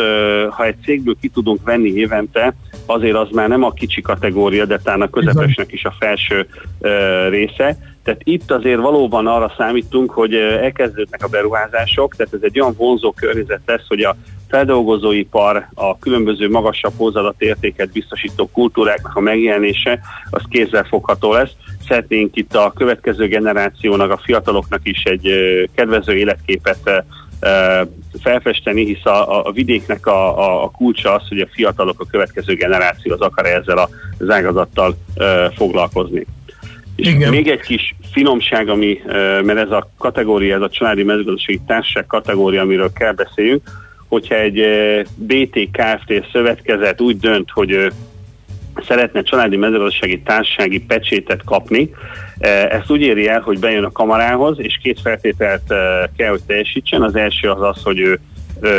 ha 0.50 0.66
egy 0.66 0.76
cégből 0.84 1.16
ki 1.22 1.30
tudunk 1.30 1.60
venni 1.64 1.90
évente, 1.90 2.54
azért 2.86 3.16
az 3.16 3.28
már 3.32 3.48
nem 3.48 3.64
a 3.64 3.72
kicsi 3.72 4.02
kategória, 4.02 4.66
de 4.66 4.78
talán 4.78 5.02
a 5.02 5.10
közepesnek 5.10 5.72
is 5.72 5.86
a 5.86 5.96
felső 6.00 6.48
része. 7.30 7.78
Tehát 8.04 8.22
itt 8.24 8.52
azért 8.52 8.80
valóban 8.80 9.28
arra 9.28 9.54
számítunk, 9.58 10.12
hogy 10.12 10.36
elkezdődnek 10.36 11.24
a 11.24 11.28
beruházások, 11.28 12.16
tehát 12.16 12.34
ez 12.34 12.40
egy 12.42 12.60
olyan 12.60 12.76
vonzó 12.78 13.12
környezet 13.12 13.62
lesz, 13.66 13.88
hogy 13.88 14.02
a 14.02 14.16
feldolgozóipar, 14.50 15.68
a 15.74 15.98
különböző 15.98 16.50
magasabb 16.50 16.94
hozzáadott 16.98 17.42
értéket 17.42 17.92
biztosító 17.92 18.50
kultúráknak 18.54 19.16
a 19.16 19.20
megjelenése, 19.20 20.00
az 20.30 20.42
kézzelfogható 20.50 21.34
lesz. 21.34 21.52
Szeretnénk 21.88 22.36
itt 22.36 22.56
a 22.56 22.74
következő 22.76 23.28
generációnak, 23.28 24.12
a 24.12 24.22
fiataloknak 24.24 24.82
is 24.84 25.04
egy 25.04 25.30
kedvező 25.76 26.16
életképet 26.16 27.04
felfesteni, 28.22 28.86
hisz 28.86 29.06
a, 29.06 29.48
a 29.48 29.52
vidéknek 29.52 30.06
a, 30.06 30.38
a, 30.40 30.64
a 30.64 30.70
kulcsa 30.70 31.14
az, 31.14 31.28
hogy 31.28 31.40
a 31.40 31.48
fiatalok, 31.52 32.00
a 32.00 32.06
következő 32.06 32.54
generáció 32.54 33.14
az 33.14 33.22
akar 33.22 33.46
ezzel 33.46 33.90
az 34.18 34.30
ágazattal 34.30 34.98
foglalkozni. 35.56 36.26
És 36.96 37.08
Igen. 37.08 37.30
még 37.30 37.48
egy 37.48 37.60
kis 37.60 37.96
finomság, 38.12 38.70
ami, 38.70 39.02
mert 39.44 39.58
ez 39.60 39.72
a 39.72 39.90
kategória, 39.98 40.56
ez 40.56 40.62
a 40.62 40.70
családi 40.70 41.04
mezőgazdasági 41.04 41.62
társaság 41.68 42.06
kategória, 42.06 42.62
amiről 42.62 42.92
kell 42.94 43.14
beszéljünk, 43.14 43.62
hogyha 44.08 44.36
egy 44.36 44.62
BT 45.16 45.70
Kft. 45.72 46.28
szövetkezet 46.32 47.02
úgy 47.02 47.18
dönt, 47.18 47.50
hogy 47.52 47.92
szeretne 48.88 49.22
családi 49.22 49.58
mezőgazdasági 49.58 50.22
társasági 50.22 50.82
pecsétet 50.82 51.44
kapni, 51.44 51.90
ezt 52.70 52.90
úgy 52.90 53.02
éri 53.02 53.28
el, 53.28 53.40
hogy 53.40 53.60
bejön 53.60 53.84
a 53.84 53.92
kamarához, 53.92 54.60
és 54.60 54.80
két 54.84 55.02
feltételt 55.02 55.74
kell, 56.18 56.30
hogy 56.30 56.42
teljesítsen. 56.48 57.02
Az 57.02 57.16
első 57.16 57.50
az 57.50 57.62
az, 57.62 57.84
hogy 57.84 58.00
ő 58.00 58.20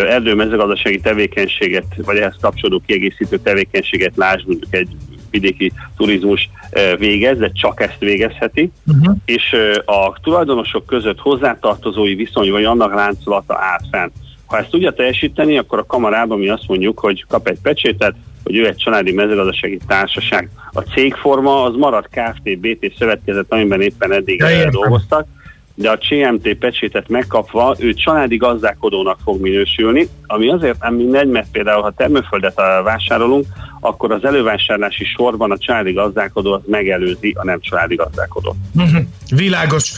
erdőmezőgazdasági 0.09 1.01
tevékenységet, 1.01 1.85
vagy 1.97 2.17
ehhez 2.17 2.37
kapcsolódó 2.41 2.83
kiegészítő 2.87 3.39
tevékenységet 3.39 4.17
lásd, 4.17 4.47
mondjuk 4.47 4.75
egy 4.75 4.89
vidéki 5.31 5.73
turizmus 5.97 6.51
végez, 6.99 7.39
de 7.39 7.51
csak 7.53 7.81
ezt 7.81 7.99
végezheti, 7.99 8.71
uh-huh. 8.87 9.17
és 9.25 9.57
a 9.85 10.21
tulajdonosok 10.23 10.87
között 10.87 11.19
hozzátartozói 11.19 12.15
viszony, 12.15 12.51
vagy 12.51 12.65
annak 12.65 12.95
láncolata 12.95 13.59
állt 13.59 13.85
fenn. 13.91 14.09
Ha 14.47 14.59
ezt 14.59 14.71
tudja 14.71 14.93
teljesíteni, 14.93 15.59
akkor 15.59 15.79
a 15.79 15.87
kamarában 15.87 16.39
mi 16.39 16.49
azt 16.49 16.69
mondjuk, 16.69 16.99
hogy 16.99 17.25
kap 17.29 17.49
egy 17.49 17.59
pecsétet, 17.63 18.15
hogy 18.45 18.57
ő 18.57 18.67
egy 18.67 18.77
családi 18.77 19.13
mezőgazdasági 19.13 19.79
társaság. 19.87 20.49
A 20.73 20.81
cégforma 20.81 21.63
az 21.63 21.75
marad 21.77 22.09
Kft. 22.09 22.59
BT 22.59 22.95
szövetkezet, 22.99 23.47
amiben 23.49 23.81
éppen 23.81 24.13
eddig 24.13 24.45
dolgoztak, 24.71 25.27
de 25.75 25.91
a 25.91 25.99
CMT 25.99 26.55
pecsétet 26.55 27.09
megkapva 27.09 27.77
ő 27.79 27.95
családi 27.95 28.37
gazdálkodónak 28.37 29.19
fog 29.25 29.41
minősülni, 29.41 30.09
ami 30.27 30.51
azért 30.51 30.83
nem 30.83 30.95
mindegy, 30.95 31.29
mert 31.29 31.47
például 31.53 31.83
ha 31.83 31.93
termőföldet 31.97 32.61
vásárolunk, 32.85 33.47
akkor 33.81 34.13
az 34.13 34.25
elővásárlási 34.25 35.05
sorban 35.05 35.51
a 35.51 35.59
családi 35.59 35.93
gazdálkodó 35.93 36.53
az 36.53 36.61
megelőzi 36.67 37.35
a 37.39 37.45
nem 37.45 37.61
családi 37.61 37.95
gazdálkodót. 37.95 38.57
Uh-huh. 38.75 39.03
Világos. 39.37 39.93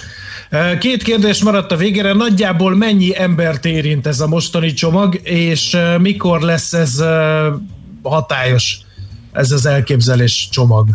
Két 0.79 1.03
kérdés 1.03 1.43
maradt 1.43 1.73
a 1.73 1.77
végére. 1.77 2.13
Nagyjából 2.13 2.77
mennyi 2.77 3.19
embert 3.19 3.65
érint 3.65 4.07
ez 4.07 4.21
a 4.21 4.27
mostani 4.27 4.73
csomag, 4.73 5.19
és 5.23 5.77
mikor 6.01 6.41
lesz 6.41 6.73
ez 6.73 7.05
hatályos, 8.11 8.79
ez 9.33 9.51
az 9.51 9.67
elképzelés 9.67 10.49
csomag? 10.51 10.87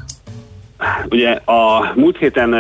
Ugye 1.10 1.32
a 1.32 1.94
múlt 1.96 2.18
héten 2.18 2.56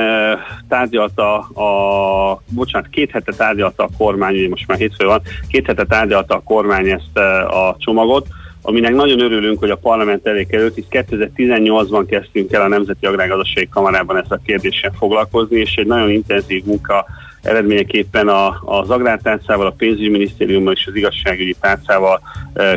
tárgyalta 0.67 1.37
a, 1.39 2.41
bocsánat, 2.49 2.89
két 2.89 3.11
hete 3.11 3.33
tárgyalta 3.33 3.83
a 3.83 3.89
kormány, 3.97 4.35
ugye 4.35 4.49
most 4.49 4.67
már 4.67 4.77
hétfő 4.77 5.05
van, 5.05 5.21
két 5.47 5.65
hete 5.65 5.85
tárgyalta 5.85 6.35
a 6.35 6.41
kormány 6.45 6.89
ezt 6.89 7.17
a 7.47 7.75
csomagot, 7.79 8.27
aminek 8.61 8.93
nagyon 8.93 9.19
örülünk, 9.19 9.59
hogy 9.59 9.69
a 9.69 9.75
parlament 9.75 10.27
elé 10.27 10.45
került, 10.45 10.75
hisz 10.75 10.85
2018-ban 10.91 12.05
kezdtünk 12.09 12.51
el 12.51 12.61
a 12.61 12.67
Nemzeti 12.67 13.05
Agrárgazdasági 13.05 13.69
Kamarában 13.69 14.17
ezt 14.17 14.31
a 14.31 14.39
kérdéssel 14.45 14.91
foglalkozni, 14.97 15.59
és 15.59 15.75
egy 15.75 15.87
nagyon 15.87 16.09
intenzív 16.09 16.63
munka 16.63 17.05
eredményeképpen 17.41 18.27
a, 18.27 18.61
az 18.65 18.89
agrártárcával, 18.89 19.65
a 19.65 19.75
pénzügyminisztériummal 19.77 20.73
és 20.73 20.87
az 20.87 20.95
igazságügyi 20.95 21.55
tárcával 21.59 22.21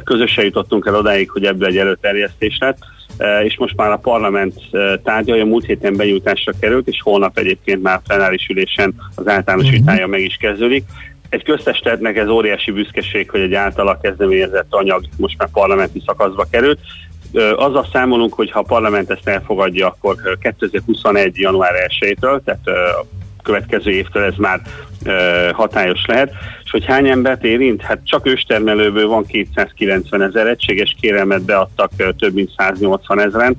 közösen 0.05 0.45
jutottunk 0.45 0.87
el 0.87 0.95
odáig, 0.95 1.31
hogy 1.31 1.45
ebből 1.45 1.69
egy 1.69 1.79
előterjesztés 1.79 2.59
lett 2.61 2.79
és 3.43 3.57
most 3.59 3.77
már 3.77 3.91
a 3.91 3.97
parlament 3.97 4.55
tárgyalja, 5.03 5.45
múlt 5.45 5.65
héten 5.65 5.97
benyújtásra 5.97 6.53
került, 6.61 6.89
és 6.89 7.01
holnap 7.03 7.39
egyébként 7.39 7.83
már 7.83 8.01
plenáris 8.03 8.47
ülésen 8.47 8.95
az 9.15 9.29
általános 9.29 9.67
uh-huh. 9.67 9.81
vitája 9.81 10.07
meg 10.07 10.21
is 10.21 10.37
kezdődik. 10.37 10.85
Egy 11.29 11.45
köztestetnek 11.45 12.17
ez 12.17 12.29
óriási 12.29 12.71
büszkeség, 12.71 13.31
hogy 13.31 13.41
egy 13.41 13.55
általa 13.55 13.99
kezdeményezett 14.03 14.67
anyag 14.71 15.05
most 15.17 15.39
már 15.39 15.49
parlamenti 15.49 16.03
szakaszba 16.07 16.47
került. 16.51 16.79
Azzal 17.57 17.87
számolunk, 17.93 18.35
hogy 18.35 18.51
ha 18.51 18.59
a 18.59 18.63
parlament 18.63 19.11
ezt 19.11 19.29
elfogadja, 19.29 19.87
akkor 19.87 20.17
2021. 20.41 21.37
január 21.37 21.73
1-től, 22.01 22.41
tehát 22.45 22.71
következő 23.43 23.91
évtől 23.91 24.23
ez 24.23 24.37
már 24.37 24.61
hatályos 25.53 26.05
lehet. 26.07 26.33
És 26.65 26.71
hogy 26.71 26.85
hány 26.85 27.09
embert 27.09 27.45
érint? 27.45 27.83
Hát 27.83 27.99
csak 28.05 28.27
őstermelőből 28.27 29.09
van 29.09 29.27
290 29.27 30.23
ezer 30.23 30.47
egységes 30.47 30.97
kérelmet 31.01 31.43
beadtak 31.43 31.91
több 32.19 32.35
mint 32.35 32.51
180 32.57 33.21
ezeren. 33.21 33.57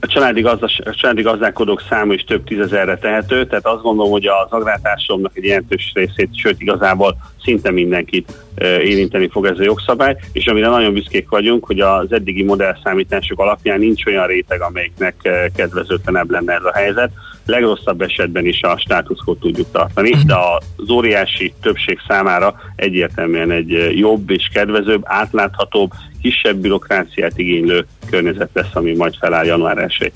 A 0.00 0.06
családi, 0.06 0.40
gazdas, 0.40 0.80
a 0.84 0.94
családi 0.94 1.22
gazdálkodók 1.22 1.82
száma 1.88 2.12
is 2.12 2.24
több 2.24 2.44
tízezerre 2.44 2.98
tehető, 2.98 3.46
tehát 3.46 3.66
azt 3.66 3.82
gondolom, 3.82 4.10
hogy 4.12 4.26
az 4.26 4.50
agrártársadalomnak 4.50 5.36
egy 5.36 5.44
jelentős 5.44 5.92
részét, 5.94 6.28
sőt 6.32 6.60
igazából 6.60 7.16
szinte 7.44 7.70
mindenkit 7.70 8.32
érinteni 8.60 9.28
fog 9.28 9.46
ez 9.46 9.58
a 9.58 9.62
jogszabály, 9.62 10.16
és 10.32 10.46
amire 10.46 10.68
nagyon 10.68 10.92
büszkék 10.92 11.28
vagyunk, 11.28 11.66
hogy 11.66 11.80
az 11.80 12.12
eddigi 12.12 12.42
modellszámítások 12.42 13.40
alapján 13.40 13.78
nincs 13.78 14.06
olyan 14.06 14.26
réteg, 14.26 14.60
amelyiknek 14.60 15.14
kedvezőtlenebb 15.56 16.30
lenne 16.30 16.52
ez 16.52 16.64
a 16.64 16.72
helyzet 16.72 17.10
legrosszabb 17.46 18.00
esetben 18.00 18.46
is 18.46 18.62
a 18.62 18.78
státuszkot 18.78 19.40
tudjuk 19.40 19.70
tartani, 19.72 20.10
de 20.26 20.34
az 20.76 20.90
óriási 20.90 21.54
többség 21.62 21.98
számára 22.08 22.54
egyértelműen 22.76 23.50
egy 23.50 23.98
jobb 23.98 24.30
és 24.30 24.50
kedvezőbb, 24.52 25.02
átláthatóbb, 25.04 25.90
kisebb 26.22 26.56
bürokráciát 26.56 27.38
igénylő 27.38 27.86
környezet 28.10 28.50
lesz, 28.52 28.74
ami 28.74 28.94
majd 28.96 29.14
feláll 29.18 29.44
január 29.44 29.78
1 29.78 30.12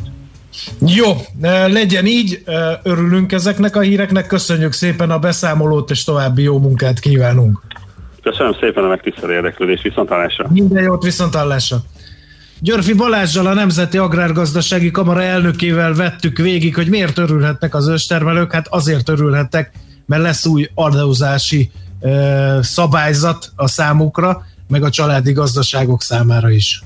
jó, 0.87 1.13
legyen 1.67 2.07
így, 2.07 2.43
örülünk 2.83 3.33
ezeknek 3.33 3.77
a 3.77 3.81
híreknek, 3.81 4.27
köszönjük 4.27 4.73
szépen 4.73 5.11
a 5.11 5.19
beszámolót, 5.19 5.91
és 5.91 6.05
további 6.05 6.43
jó 6.43 6.59
munkát 6.59 7.01
kívánunk. 7.01 7.61
Köszönöm 8.23 8.53
szépen 8.61 8.85
a 8.85 8.89
megtisztelő 8.89 9.33
érdeklődést, 9.33 9.83
viszontlátásra. 9.83 10.47
Minden 10.51 10.83
jót, 10.83 11.03
viszontlátásra. 11.03 11.77
Györfi 12.63 12.93
Balázsjal, 12.93 13.47
a 13.47 13.55
Nemzeti 13.55 13.99
Agrárgazdasági 13.99 14.91
Kamara 14.91 15.23
elnökével 15.23 15.95
vettük 15.95 16.39
végig, 16.39 16.75
hogy 16.75 16.89
miért 16.89 17.19
örülhetnek 17.19 17.75
az 17.75 17.89
őstermelők. 17.89 18.53
Hát 18.53 18.67
azért 18.69 19.09
örülhettek, 19.09 19.73
mert 20.07 20.23
lesz 20.23 20.47
új 20.47 20.71
adózási 20.75 21.71
ö, 22.01 22.59
szabályzat 22.63 23.53
a 23.57 23.69
számukra, 23.69 24.45
meg 24.69 24.83
a 24.83 24.91
családi 24.91 25.33
gazdaságok 25.33 26.03
számára 26.03 26.51
is. 26.51 26.83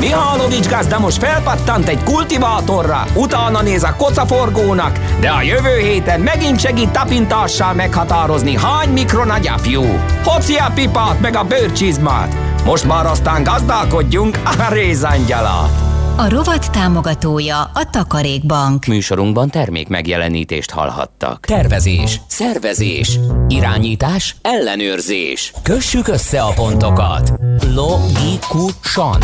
Mihálovics 0.00 0.68
gazda 0.68 0.98
most 0.98 1.18
felpattant 1.18 1.88
egy 1.88 2.02
kultivátorra, 2.02 3.06
utána 3.14 3.62
néz 3.62 3.82
a 3.82 3.94
kocaforgónak, 3.96 4.98
de 5.20 5.28
a 5.28 5.42
jövő 5.42 5.78
héten 5.78 6.20
megint 6.20 6.60
segít 6.60 6.90
tapintással 6.90 7.74
meghatározni, 7.74 8.56
hány 8.56 8.88
mikron 8.88 9.30
a 9.30 9.38
gyapjú. 9.38 9.82
Hoci 10.24 10.54
a 10.54 10.70
pipát 10.74 11.20
meg 11.20 11.36
a 11.36 11.44
bőrcsizmát, 11.44 12.47
most 12.64 12.84
már 12.84 13.06
aztán 13.06 13.42
gazdálkodjunk 13.42 14.38
a 14.58 14.72
rézangyalat. 14.72 15.70
A 16.16 16.28
rovat 16.28 16.70
támogatója 16.70 17.60
a 17.60 17.90
Takarékbank. 17.90 18.84
Műsorunkban 18.86 19.50
termék 19.50 19.88
megjelenítést 19.88 20.70
hallhattak. 20.70 21.44
Tervezés, 21.46 22.20
szervezés, 22.26 23.18
irányítás, 23.48 24.36
ellenőrzés. 24.42 25.52
Kössük 25.62 26.08
össze 26.08 26.40
a 26.42 26.52
pontokat. 26.54 27.32
Logikusan, 27.74 29.22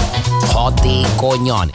hatékonyan. 0.52 1.70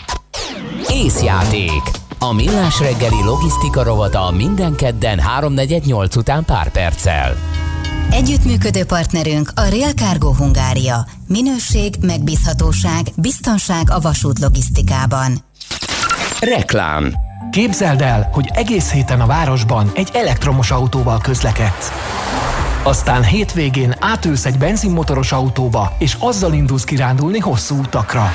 Észjáték. 0.90 1.82
A 2.20 2.34
Millás 2.34 2.80
reggeli 2.80 3.24
logisztika 3.26 3.84
rovata 3.84 4.32
minden 4.32 4.76
kedden 4.76 5.20
3.48 5.40 6.18
után 6.18 6.46
pár 6.46 6.72
perccel. 6.72 7.36
Együttműködő 8.12 8.86
partnerünk 8.86 9.52
a 9.56 9.62
Real 9.62 9.92
Cargo 9.92 10.34
Hungária. 10.34 11.06
Minőség, 11.28 11.96
megbízhatóság, 12.02 13.08
biztonság 13.16 13.90
a 13.90 14.00
vasút 14.00 14.40
logisztikában. 14.40 15.38
Reklám 16.40 17.14
Képzeld 17.52 18.02
el, 18.02 18.30
hogy 18.32 18.50
egész 18.54 18.92
héten 18.92 19.22
a 19.22 19.26
városban 19.26 19.92
egy 19.96 20.10
elektromos 20.14 20.72
autóval 20.72 21.20
közlekedsz. 21.20 21.92
Aztán 22.84 23.24
hétvégén 23.24 23.96
átülsz 24.00 24.46
egy 24.46 24.58
benzinmotoros 24.58 25.32
autóba, 25.32 25.96
és 26.00 26.16
azzal 26.20 26.54
indulsz 26.54 26.84
kirándulni 26.84 27.40
hosszú 27.40 27.80
utakra. 27.80 28.32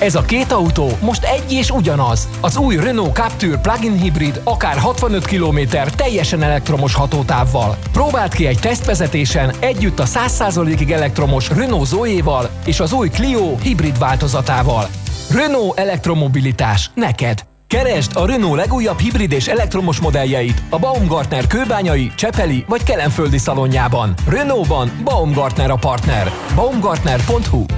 Ez 0.00 0.14
a 0.14 0.22
két 0.22 0.52
autó 0.52 0.90
most 1.00 1.24
egy 1.24 1.52
és 1.52 1.70
ugyanaz. 1.70 2.28
Az 2.40 2.56
új 2.56 2.76
Renault 2.76 3.14
Captur 3.14 3.60
plug-in 3.60 4.00
hibrid 4.00 4.40
akár 4.44 4.78
65 4.78 5.26
km 5.26 5.58
teljesen 5.96 6.42
elektromos 6.42 6.94
hatótávval. 6.94 7.76
Próbáld 7.92 8.34
ki 8.34 8.46
egy 8.46 8.58
tesztvezetésen 8.58 9.54
együtt 9.60 9.98
a 9.98 10.04
100%-ig 10.04 10.90
elektromos 10.90 11.48
Renault 11.48 11.86
Zoe-val 11.86 12.50
és 12.64 12.80
az 12.80 12.92
új 12.92 13.08
Clio 13.08 13.56
hibrid 13.56 13.98
változatával. 13.98 14.88
Renault 15.34 15.78
elektromobilitás 15.78 16.90
neked. 16.94 17.46
Keresd 17.66 18.10
a 18.14 18.26
Renault 18.26 18.56
legújabb 18.56 18.98
hibrid 18.98 19.32
és 19.32 19.46
elektromos 19.46 20.00
modelljeit 20.00 20.62
a 20.70 20.78
Baumgartner 20.78 21.46
kőbányai, 21.46 22.12
Csepeli 22.16 22.64
vagy 22.68 22.82
Kelenföldi 22.82 23.38
szalonjában. 23.38 24.14
Renault-ban 24.28 24.90
Baumgartner 25.04 25.70
a 25.70 25.76
partner. 25.76 26.32
Baumgartner.hu 26.54 27.77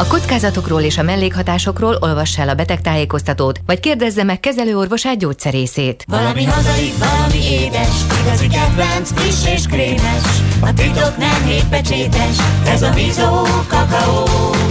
A 0.00 0.06
kockázatokról 0.06 0.80
és 0.80 0.98
a 0.98 1.02
mellékhatásokról 1.02 1.96
olvass 2.00 2.38
el 2.38 2.48
a 2.48 2.54
betegtájékoztatót, 2.54 3.60
vagy 3.66 3.80
kérdezze 3.80 4.22
meg 4.22 4.40
kezelőorvosát 4.40 5.18
gyógyszerészét. 5.18 6.04
Valami 6.08 6.44
hazai, 6.44 6.92
valami 6.98 7.44
édes, 7.50 7.88
igazi 8.20 8.46
kedvenc, 8.46 9.12
friss 9.14 9.54
és 9.54 9.66
krémes. 9.66 10.22
A 10.60 10.74
titok 10.74 11.16
nem 11.16 11.44
hétpecsétes, 11.44 12.36
ez 12.66 12.82
a 12.82 12.92
Mizó 12.94 13.46
kakaó. 13.68 14.26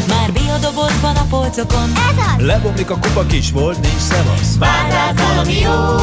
Már 0.07 0.31
biodobozban 0.33 1.15
a 1.15 1.25
polcokon, 1.29 1.89
ez 1.89 2.35
az! 2.35 2.45
Lebomlik 2.45 2.89
a 2.89 2.97
kupa 2.99 3.25
kis 3.25 3.51
volt, 3.51 3.81
nincs 3.81 4.01
szevasz. 4.01 4.57
Vár 4.57 5.13
valami 5.15 5.59
jó, 5.59 5.95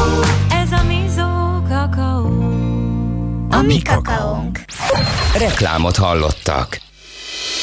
ez 0.63 0.71
a 0.71 0.83
Mizó 0.83 1.61
kakaó. 1.69 2.25
A 3.49 3.61
mi 3.61 3.81
kakaónk. 3.81 4.59
Reklámot 5.37 5.95
hallottak. 5.95 6.85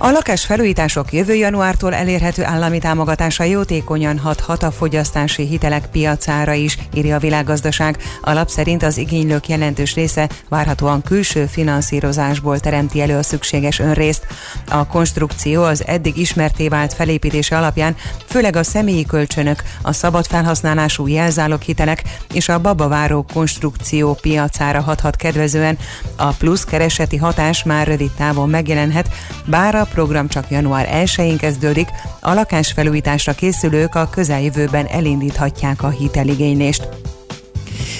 A 0.00 0.10
lakásfelújítások 0.10 1.12
jövő 1.12 1.34
januártól 1.34 1.94
elérhető 1.94 2.44
állami 2.44 2.78
támogatása 2.78 3.44
jótékonyan 3.44 4.18
hathat 4.18 4.62
a 4.62 4.70
fogyasztási 4.70 5.46
hitelek 5.46 5.86
piacára 5.86 6.52
is, 6.52 6.78
írja 6.94 7.16
a 7.16 7.18
világgazdaság. 7.18 7.96
A 8.22 8.32
lap 8.32 8.48
szerint 8.48 8.82
az 8.82 8.96
igénylők 8.96 9.48
jelentős 9.48 9.94
része 9.94 10.28
várhatóan 10.48 11.02
külső 11.02 11.46
finanszírozásból 11.46 12.60
teremti 12.60 13.00
elő 13.00 13.16
a 13.16 13.22
szükséges 13.22 13.78
önrészt. 13.78 14.26
A 14.68 14.86
konstrukció 14.86 15.62
az 15.62 15.86
eddig 15.86 16.16
ismerté 16.16 16.68
vált 16.68 16.94
felépítése 16.94 17.56
alapján 17.56 17.96
főleg 18.26 18.56
a 18.56 18.62
személyi 18.62 19.04
kölcsönök, 19.04 19.62
a 19.82 19.92
szabad 19.92 20.26
felhasználású 20.26 21.06
jelzálog 21.06 21.60
hitelek 21.60 22.02
és 22.32 22.48
a 22.48 22.60
babaváró 22.60 23.26
konstrukció 23.32 24.14
piacára 24.14 24.80
hathat 24.80 25.16
kedvezően. 25.16 25.78
A 26.16 26.30
plusz 26.30 26.64
kereseti 26.64 27.16
hatás 27.16 27.62
már 27.62 27.86
rövid 27.86 28.10
távon 28.10 28.48
megjelenhet, 28.48 29.08
bár 29.44 29.74
a 29.74 29.87
program 29.88 30.28
csak 30.28 30.50
január 30.50 30.88
1-én 30.92 31.36
kezdődik, 31.36 31.88
a 32.20 32.32
lakásfelújításra 32.32 33.32
készülők 33.32 33.94
a 33.94 34.08
közeljövőben 34.10 34.86
elindíthatják 34.86 35.82
a 35.82 35.88
hiteligénylést. 35.88 36.88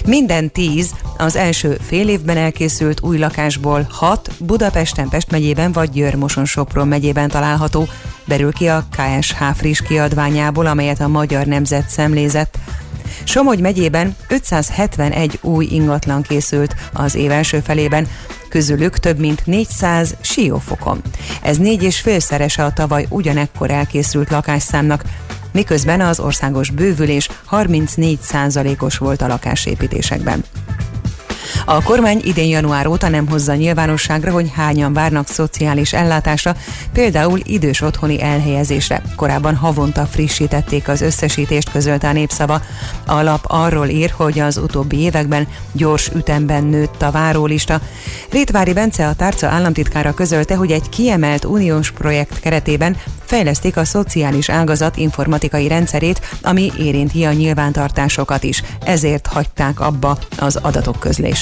Minden 0.07 0.51
tíz 0.51 0.91
az 1.17 1.37
első 1.37 1.79
fél 1.87 2.09
évben 2.09 2.37
elkészült 2.37 3.01
új 3.03 3.19
lakásból 3.19 3.87
hat 3.91 4.31
Budapesten, 4.39 5.09
Pest 5.09 5.31
megyében 5.31 5.73
vagy 5.73 5.91
Győr-Moson-Sopron 5.91 6.89
megyében 6.89 7.29
található, 7.29 7.89
berül 8.25 8.53
ki 8.53 8.69
a 8.69 8.85
KSH 8.91 9.43
friss 9.55 9.81
kiadványából, 9.81 10.67
amelyet 10.67 11.01
a 11.01 11.09
Magyar 11.09 11.47
Nemzet 11.47 11.89
szemlézett. 11.89 12.59
Somogy 13.25 13.61
megyében 13.61 14.17
571 14.29 15.39
új 15.43 15.67
ingatlan 15.71 16.23
készült 16.23 16.75
az 16.93 17.15
év 17.15 17.31
első 17.31 17.61
felében, 17.61 18.07
közülük 18.49 18.99
több 18.99 19.19
mint 19.19 19.47
400 19.47 20.15
siófokon. 20.21 21.03
Ez 21.43 21.57
négy 21.57 21.83
és 21.83 22.01
félszerese 22.01 22.65
a 22.65 22.73
tavaly 22.73 23.07
ugyanekkor 23.09 23.71
elkészült 23.71 24.31
lakásszámnak, 24.31 25.03
miközben 25.53 26.01
az 26.01 26.21
országos 26.21 26.71
bővülés 26.71 27.29
34 27.45 28.19
os 28.79 28.99
volt 28.99 29.23
a 29.23 29.27
lakásépítésekben. 29.27 30.45
A 31.65 31.83
kormány 31.83 32.21
idén 32.25 32.49
január 32.49 32.87
óta 32.87 33.09
nem 33.09 33.29
hozza 33.29 33.55
nyilvánosságra, 33.55 34.33
hogy 34.33 34.51
hányan 34.55 34.93
várnak 34.93 35.29
szociális 35.29 35.93
ellátásra, 35.93 36.57
például 36.93 37.41
idős 37.43 37.81
otthoni 37.81 38.23
elhelyezésre. 38.23 39.03
Korábban 39.17 39.57
havonta 39.57 40.07
frissítették 40.07 40.89
az 40.89 41.01
összesítést, 41.01 41.71
közölte 41.71 42.09
a 42.09 42.13
népszava. 42.13 42.63
A 43.07 43.23
lap 43.23 43.45
arról 43.47 43.89
ír, 43.89 44.13
hogy 44.17 44.39
az 44.39 44.57
utóbbi 44.57 44.99
években 44.99 45.49
gyors 45.73 46.11
ütemben 46.15 46.65
nőtt 46.65 47.03
a 47.03 47.11
várólista. 47.11 47.81
Rétvári 48.31 48.73
Bence 48.73 49.09
a 49.09 49.15
tárca 49.15 49.47
államtitkára 49.47 50.15
közölte, 50.15 50.55
hogy 50.55 50.73
egy 50.73 50.89
kiemelt 50.89 51.45
uniós 51.45 51.91
projekt 51.91 52.41
keretében 52.41 52.97
fejlesztik 53.25 53.77
a 53.77 53.85
szociális 53.85 54.49
ágazat 54.49 54.97
informatikai 54.97 55.69
rendszerét, 55.69 56.21
ami 56.43 56.73
érinti 56.79 57.25
a 57.25 57.33
nyilvántartásokat 57.33 58.45
is. 58.45 58.63
Ezért 58.85 59.27
hagyták 59.27 59.81
abba 59.81 60.19
az 60.39 60.57
adatok 60.57 61.01
közlését. 61.01 61.38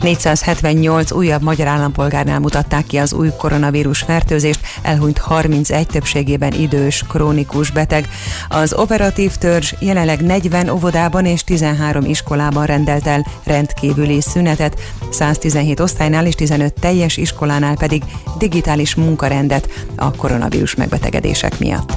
478 0.00 1.12
újabb 1.12 1.42
magyar 1.42 1.66
állampolgárnál 1.66 2.38
mutatták 2.38 2.86
ki 2.86 2.96
az 2.96 3.12
új 3.12 3.30
koronavírus 3.38 3.98
fertőzést, 3.98 4.60
elhunyt 4.82 5.18
31 5.18 5.86
többségében 5.86 6.52
idős, 6.52 7.04
krónikus 7.08 7.70
beteg. 7.70 8.08
Az 8.48 8.72
operatív 8.72 9.36
törzs 9.36 9.72
jelenleg 9.78 10.20
40 10.20 10.68
óvodában 10.68 11.24
és 11.24 11.44
13 11.44 12.04
iskolában 12.04 12.66
rendelt 12.66 13.06
el 13.06 13.26
rendkívüli 13.44 14.20
szünetet, 14.20 14.80
117 15.10 15.80
osztálynál 15.80 16.26
és 16.26 16.34
15 16.34 16.74
teljes 16.80 17.16
iskolánál 17.16 17.76
pedig 17.76 18.02
digitális 18.38 18.94
munkarendet 18.94 19.68
a 19.96 20.10
koronavírus 20.10 20.74
megbetegedések 20.74 21.58
miatt. 21.58 21.92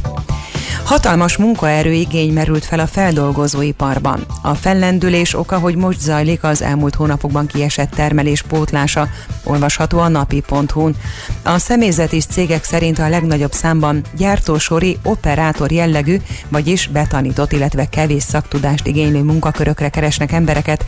Hatalmas 0.83 1.37
munkaerőigény 1.37 2.33
merült 2.33 2.65
fel 2.65 2.79
a 2.79 2.87
feldolgozóiparban. 2.87 4.25
A 4.41 4.53
fellendülés 4.53 5.37
oka, 5.37 5.57
hogy 5.59 5.75
most 5.75 5.99
zajlik 5.99 6.43
az 6.43 6.61
elmúlt 6.61 6.95
hónapokban 6.95 7.47
kiesett 7.47 7.89
termelés 7.89 8.41
pótlása, 8.41 9.07
olvasható 9.43 9.99
a 9.99 10.07
napi.hu-n. 10.07 10.95
A 11.43 11.57
személyzeti 11.57 12.19
cégek 12.19 12.63
szerint 12.63 12.99
a 12.99 13.09
legnagyobb 13.09 13.51
számban 13.51 14.01
gyártósori 14.17 14.97
operátor 15.03 15.71
jellegű, 15.71 16.17
vagyis 16.49 16.87
betanított, 16.87 17.51
illetve 17.51 17.85
kevés 17.85 18.23
szaktudást 18.23 18.87
igénylő 18.87 19.21
munkakörökre 19.23 19.89
keresnek 19.89 20.31
embereket. 20.31 20.85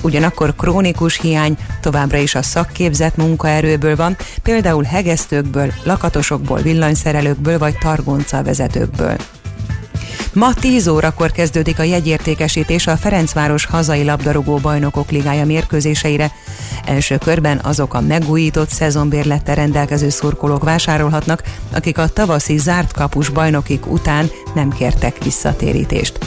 Ugyanakkor 0.00 0.54
krónikus 0.56 1.20
hiány 1.20 1.56
továbbra 1.80 2.18
is 2.18 2.34
a 2.34 2.42
szakképzett 2.42 3.16
munkaerőből 3.16 3.96
van, 3.96 4.16
például 4.42 4.82
hegesztőkből, 4.82 5.72
lakatosokból, 5.84 6.60
villanyszerelőkből 6.60 7.58
vagy 7.58 7.78
targonca 7.78 8.42
vezetőkből. 8.42 9.16
Ma 10.36 10.54
10 10.54 10.88
órakor 10.88 11.30
kezdődik 11.30 11.78
a 11.78 11.82
jegyértékesítés 11.82 12.86
a 12.86 12.96
Ferencváros 12.96 13.66
hazai 13.66 14.04
labdarúgó 14.04 14.56
bajnokok 14.56 15.10
ligája 15.10 15.44
mérkőzéseire. 15.44 16.32
Első 16.84 17.18
körben 17.18 17.60
azok 17.62 17.94
a 17.94 18.00
megújított 18.00 18.68
szezonbérlettel 18.68 19.54
rendelkező 19.54 20.08
szurkolók 20.08 20.64
vásárolhatnak, 20.64 21.42
akik 21.72 21.98
a 21.98 22.08
tavaszi 22.08 22.58
zárt 22.58 22.92
kapus 22.92 23.28
bajnokik 23.28 23.86
után 23.86 24.30
nem 24.54 24.70
kértek 24.70 25.24
visszatérítést. 25.24 26.18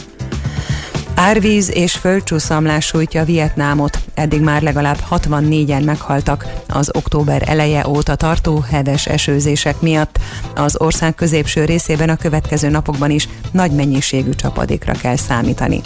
Árvíz 1.22 1.70
és 1.74 1.94
földcsúszamlás 1.94 2.86
sújtja 2.86 3.24
Vietnámot. 3.24 4.00
Eddig 4.14 4.42
már 4.42 4.62
legalább 4.62 4.98
64-en 5.12 5.84
meghaltak 5.86 6.46
az 6.68 6.92
október 6.96 7.44
eleje 7.46 7.88
óta 7.88 8.16
tartó 8.16 8.60
heves 8.60 9.06
esőzések 9.06 9.82
miatt. 9.82 10.20
Az 10.56 10.80
ország 10.80 11.16
középső 11.16 11.66
részében 11.66 12.10
a 12.10 12.16
következő 12.16 12.70
napokban 12.70 13.10
is 13.10 13.28
nagy 13.52 13.72
mennyiségű 13.72 14.30
csapadékra 14.30 14.94
kell 14.94 15.16
számítani. 15.16 15.82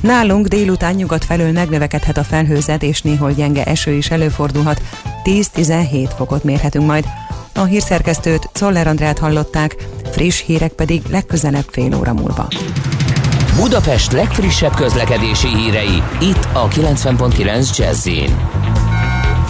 Nálunk 0.00 0.46
délután 0.46 0.94
nyugat 0.94 1.24
felől 1.24 1.52
megnövekedhet 1.52 2.16
a 2.16 2.24
felhőzet 2.24 2.82
és 2.82 3.02
néhol 3.02 3.32
gyenge 3.32 3.64
eső 3.64 3.92
is 3.92 4.10
előfordulhat. 4.10 4.82
10-17 5.24 6.10
fokot 6.16 6.44
mérhetünk 6.44 6.86
majd. 6.86 7.04
A 7.54 7.64
hírszerkesztőt 7.64 8.48
Czoller 8.52 8.86
Andrát 8.86 9.18
hallották, 9.18 9.76
friss 10.10 10.42
hírek 10.42 10.72
pedig 10.72 11.02
legközelebb 11.10 11.66
fél 11.70 11.94
óra 11.94 12.12
múlva. 12.12 12.48
Budapest 13.60 14.12
legfrissebb 14.12 14.74
közlekedési 14.74 15.46
hírei, 15.46 16.02
itt 16.20 16.48
a 16.52 16.68
90.9 16.68 17.76
jazz 17.76 18.08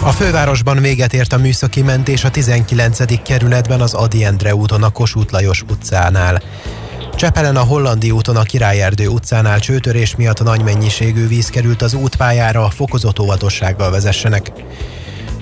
A 0.03 0.11
fővárosban 0.11 0.81
véget 0.81 1.13
ért 1.13 1.33
a 1.33 1.37
műszaki 1.37 1.81
mentés 1.81 2.23
a 2.23 2.29
19. 2.31 3.21
kerületben 3.23 3.81
az 3.81 3.93
Adi 3.93 4.23
Endre 4.23 4.55
úton 4.55 4.83
a 4.83 4.89
Kossuth 4.89 5.33
Lajos 5.33 5.61
utcánál. 5.61 6.41
Csepelen 7.15 7.55
a 7.55 7.63
Hollandi 7.63 8.11
úton 8.11 8.35
a 8.35 8.43
Királyerdő 8.43 9.07
utcánál 9.07 9.59
csőtörés 9.59 10.15
miatt 10.15 10.43
nagy 10.43 10.63
mennyiségű 10.63 11.27
víz 11.27 11.49
került 11.49 11.81
az 11.81 11.93
útpályára, 11.93 12.69
fokozott 12.69 13.19
óvatossággal 13.19 13.91
vezessenek. 13.91 14.51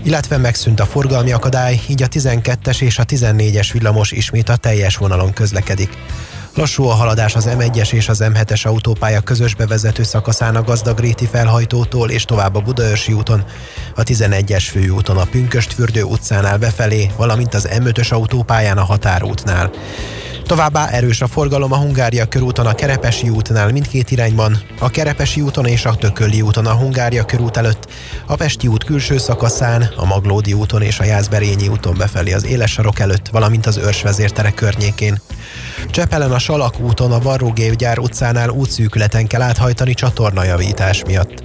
Illetve 0.04 0.38
megszűnt 0.38 0.80
a 0.80 0.86
forgalmi 0.86 1.32
akadály, 1.32 1.80
így 1.88 2.04
a 2.04 2.08
12-es 2.08 2.82
és 2.82 3.00
a 3.00 3.06
14-es 3.06 3.70
villamos 3.74 4.12
ismét 4.12 4.50
a 4.50 4.56
teljes 4.56 4.98
vonalon 4.98 5.34
közlekedik. 5.34 5.98
Lassú 6.56 6.84
a 6.84 6.94
haladás 6.94 7.36
az 7.36 7.50
M1-es 7.58 7.94
és 7.94 8.10
az 8.10 8.24
M7-es 8.24 8.66
autópálya 8.68 9.22
közös 9.22 9.56
bevezető 9.56 10.04
szakaszán 10.04 10.56
a 10.56 10.64
Gazdagréti 10.64 11.26
felhajtótól 11.26 12.10
és 12.10 12.26
tovább 12.26 12.56
a 12.56 12.62
Budaörsi 12.62 13.14
úton, 13.14 13.44
a 13.96 14.04
11-es 14.04 14.68
főúton 14.72 15.18
a 15.18 15.26
Pünköstfürdő 15.26 16.04
utcánál 16.04 16.58
befelé, 16.58 17.12
valamint 17.18 17.54
az 17.54 17.68
M5-ös 17.72 18.12
autópályán 18.12 18.78
a 18.78 18.84
Határútnál. 18.84 19.72
Továbbá 20.50 20.88
erős 20.88 21.22
a 21.22 21.28
forgalom 21.28 21.72
a 21.72 21.78
Hungária 21.78 22.26
körúton 22.26 22.66
a 22.66 22.74
Kerepesi 22.74 23.30
útnál 23.30 23.72
mindkét 23.72 24.12
irányban, 24.12 24.62
a 24.80 24.90
Kerepesi 24.90 25.42
úton 25.42 25.66
és 25.66 25.86
a 25.86 25.96
Tököli 25.96 26.42
úton 26.42 26.66
a 26.66 26.74
Hungária 26.74 27.26
körút 27.26 27.58
előtt, 27.58 27.92
a 28.26 28.36
Pesti 28.36 28.68
út 28.68 28.84
külső 28.84 29.18
szakaszán, 29.18 29.90
a 29.96 30.06
Maglódi 30.06 30.54
úton 30.54 30.82
és 30.82 31.00
a 31.00 31.04
Jászberényi 31.04 31.68
úton 31.68 31.98
befelé 31.98 32.34
az 32.34 32.46
éles 32.46 32.72
sarok 32.72 33.00
előtt, 33.00 33.28
valamint 33.28 33.66
az 33.66 33.78
őrsvezértere 33.78 34.52
környékén. 34.52 35.22
Csepelen 35.90 36.32
a 36.32 36.40
Salak 36.40 36.80
úton 36.80 37.12
a 37.12 37.20
Varrógépgyár 37.20 38.00
utcánál 38.00 38.50
útszűkületen 38.50 39.28
kell 39.28 39.42
áthajtani 39.42 39.94
csatornajavítás 39.94 41.04
miatt. 41.06 41.44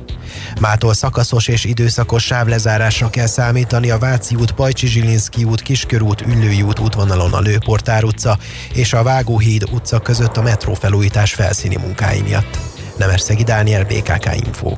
Mától 0.61 0.95
szakaszos 0.95 1.49
és 1.49 1.65
időszakos 1.65 2.25
sávlezárásra 2.25 3.11
kell 3.11 3.27
számítani 3.27 3.91
a 3.91 3.99
Váci 3.99 4.35
út, 4.35 4.53
Pajcsi 4.53 4.87
Zsilinszki 4.87 5.45
út, 5.45 5.63
Kiskörút, 5.63 6.21
Üllői 6.21 6.63
út 6.63 6.79
útvonalon 6.79 7.33
a 7.33 7.41
Lőportár 7.41 8.05
utca 8.05 8.39
és 8.73 8.93
a 8.93 9.03
Vágóhíd 9.03 9.65
utca 9.73 10.01
között 10.01 10.37
a 10.37 10.43
metrófelújítás 10.43 11.35
felszíni 11.35 11.77
munkái 11.77 12.21
miatt. 12.21 12.59
Nemesszegi 12.97 13.43
Dániel, 13.43 13.85
BKK 13.85 14.29
Info. 14.45 14.77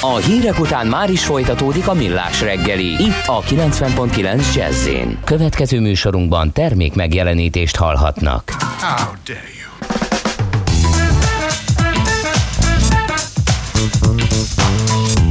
A 0.00 0.16
hírek 0.16 0.60
után 0.60 0.86
már 0.86 1.10
is 1.10 1.24
folytatódik 1.24 1.88
a 1.88 1.94
millás 1.94 2.40
reggeli, 2.40 3.02
itt 3.02 3.26
a 3.26 3.40
90.9 3.40 4.54
jazz 4.54 4.88
Következő 5.24 5.80
műsorunkban 5.80 6.52
termék 6.52 6.94
megjelenítést 6.94 7.76
hallhatnak. 7.76 8.50
How 8.80 9.12
dare 9.24 9.40
you. 9.58 9.63
Thank 13.86 15.18
you. 15.18 15.23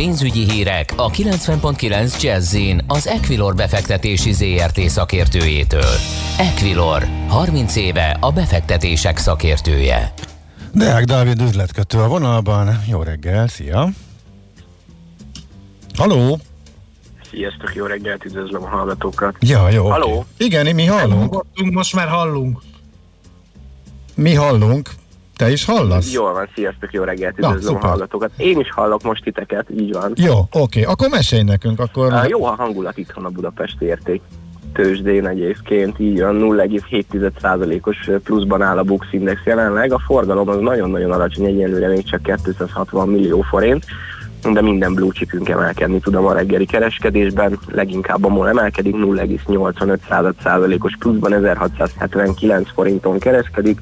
Pénzügyi 0.00 0.50
hírek 0.50 0.92
a 0.96 1.10
90.9 1.10 2.22
jazz 2.22 2.56
az 2.86 3.06
Equilor 3.06 3.54
befektetési 3.54 4.32
ZRT 4.32 4.80
szakértőjétől. 4.80 5.94
Equilor, 6.38 7.06
30 7.28 7.76
éve 7.76 8.16
a 8.20 8.32
befektetések 8.32 9.16
szakértője. 9.16 10.12
Deák 10.74 11.04
Dávid 11.04 11.40
üzletkötő 11.40 11.98
a 11.98 12.08
vonalban. 12.08 12.82
Jó 12.88 13.02
reggel, 13.02 13.48
szia! 13.48 13.88
Haló! 15.96 16.38
Sziasztok, 17.30 17.74
jó 17.74 17.86
reggelt, 17.86 18.24
üdvözlöm 18.24 18.62
a 18.62 18.68
hallgatókat. 18.68 19.36
Ja, 19.40 19.68
jó. 19.68 19.88
Haló? 19.90 20.08
Okay. 20.08 20.24
Igen, 20.36 20.74
mi 20.74 20.86
hallunk. 20.86 21.44
Most 21.72 21.94
már 21.94 22.08
hallunk. 22.08 22.60
Mi 24.14 24.34
hallunk. 24.34 24.90
Te 25.40 25.50
is 25.50 25.64
hallasz? 25.64 26.12
Jól 26.12 26.32
van, 26.32 26.48
sziasztok, 26.54 26.92
jó 26.92 27.02
reggelt, 27.02 27.38
üdvözlöm 27.38 27.74
Na, 27.74 27.80
a 27.80 27.86
hallgatókat. 27.86 28.30
Én 28.36 28.60
is 28.60 28.72
hallok 28.72 29.02
most 29.02 29.22
titeket, 29.22 29.66
így 29.78 29.92
van. 29.92 30.12
Jó, 30.16 30.34
oké, 30.52 30.82
akkor 30.82 31.08
mesélj 31.08 31.42
nekünk. 31.42 31.80
Akkor... 31.80 32.12
Uh, 32.12 32.28
jó 32.28 32.44
a 32.44 32.54
hangulat 32.54 32.98
itthon 32.98 33.24
a 33.24 33.28
budapesti 33.28 33.84
érték 33.84 34.20
tőzsdén 34.72 35.26
egyébként, 35.26 35.98
így 35.98 36.20
van 36.20 36.38
0,7%-os 36.40 38.10
pluszban 38.24 38.62
áll 38.62 38.78
a 38.78 38.82
Bux 38.82 39.06
Index 39.10 39.40
jelenleg. 39.44 39.92
A 39.92 39.98
forgalom 39.98 40.48
az 40.48 40.60
nagyon-nagyon 40.60 41.10
alacsony, 41.10 41.44
egyenlőre 41.44 41.88
még 41.88 42.04
csak 42.04 42.22
260 42.22 43.08
millió 43.08 43.40
forint 43.40 43.84
de 44.52 44.60
minden 44.60 44.94
blue 44.94 45.12
chipünk 45.12 45.48
emelkedni 45.48 46.00
tudom 46.00 46.26
a 46.26 46.32
reggeli 46.32 46.66
kereskedésben, 46.66 47.58
leginkább 47.68 48.24
a 48.24 48.28
MOL 48.28 48.48
emelkedik, 48.48 48.94
0,85%-os 48.94 50.96
pluszban 50.98 51.32
1679 51.32 52.72
forinton 52.72 53.18
kereskedik, 53.18 53.80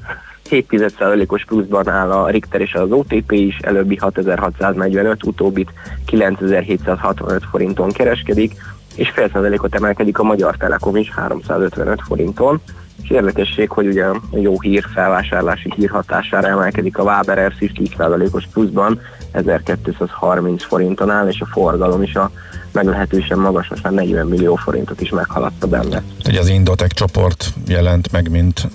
7,1%-os 0.49 1.45
pluszban 1.45 1.89
áll 1.89 2.11
a 2.11 2.29
Richter 2.29 2.61
és 2.61 2.73
az 2.73 2.91
OTP 2.91 3.31
is, 3.31 3.57
előbbi 3.57 3.95
6645, 3.95 5.23
utóbbit 5.23 5.69
9765 6.05 7.43
forinton 7.51 7.91
kereskedik, 7.91 8.53
és 8.95 9.09
fél 9.09 9.29
százalékot 9.33 9.75
emelkedik 9.75 10.19
a 10.19 10.23
Magyar 10.23 10.55
Telekom 10.57 10.95
is 10.95 11.11
355 11.11 12.01
forinton. 12.01 12.61
És 13.03 13.09
érdekesség, 13.09 13.69
hogy 13.69 13.87
ugye 13.87 14.05
jó 14.31 14.59
hír, 14.59 14.83
felvásárlási 14.93 15.73
hír 15.75 15.89
hatására 15.89 16.47
emelkedik 16.47 16.97
a 16.97 17.03
Waber 17.03 17.53
is 17.59 17.71
10%-os 17.75 18.47
pluszban 18.53 18.99
1230 19.31 20.63
forinton 20.63 21.09
áll, 21.09 21.27
és 21.27 21.41
a 21.41 21.45
forgalom 21.45 22.01
is 22.01 22.15
a 22.15 22.31
meglehetősen 22.71 23.37
magas, 23.37 23.67
most 23.67 23.83
már 23.83 23.93
40 23.93 24.27
millió 24.27 24.55
forintot 24.55 25.01
is 25.01 25.09
meghaladta 25.09 25.67
benne. 25.67 26.03
Ugye 26.25 26.39
az 26.39 26.47
Indotech 26.47 26.93
csoport 26.93 27.53
jelent 27.67 28.11
meg, 28.11 28.29
mint 28.29 28.67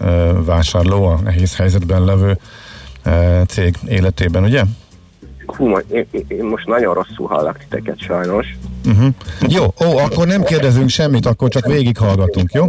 vásárló 0.44 1.04
a 1.04 1.18
nehéz 1.24 1.56
helyzetben 1.56 2.04
levő 2.04 2.38
cég 3.46 3.76
életében, 3.88 4.44
ugye? 4.44 4.62
Hú, 5.46 5.78
én, 5.78 6.06
én 6.28 6.44
most 6.44 6.66
nagyon 6.66 6.94
rosszul 6.94 7.26
hallak 7.26 7.58
titeket 7.58 7.98
sajnos. 7.98 8.56
Uh-huh. 8.86 9.14
Jó, 9.48 9.64
ó, 9.64 9.96
akkor 9.98 10.26
nem 10.26 10.42
kérdezünk 10.42 10.88
semmit, 10.88 11.26
akkor 11.26 11.48
csak 11.48 11.66
végighallgatunk, 11.66 12.52
jó? 12.52 12.64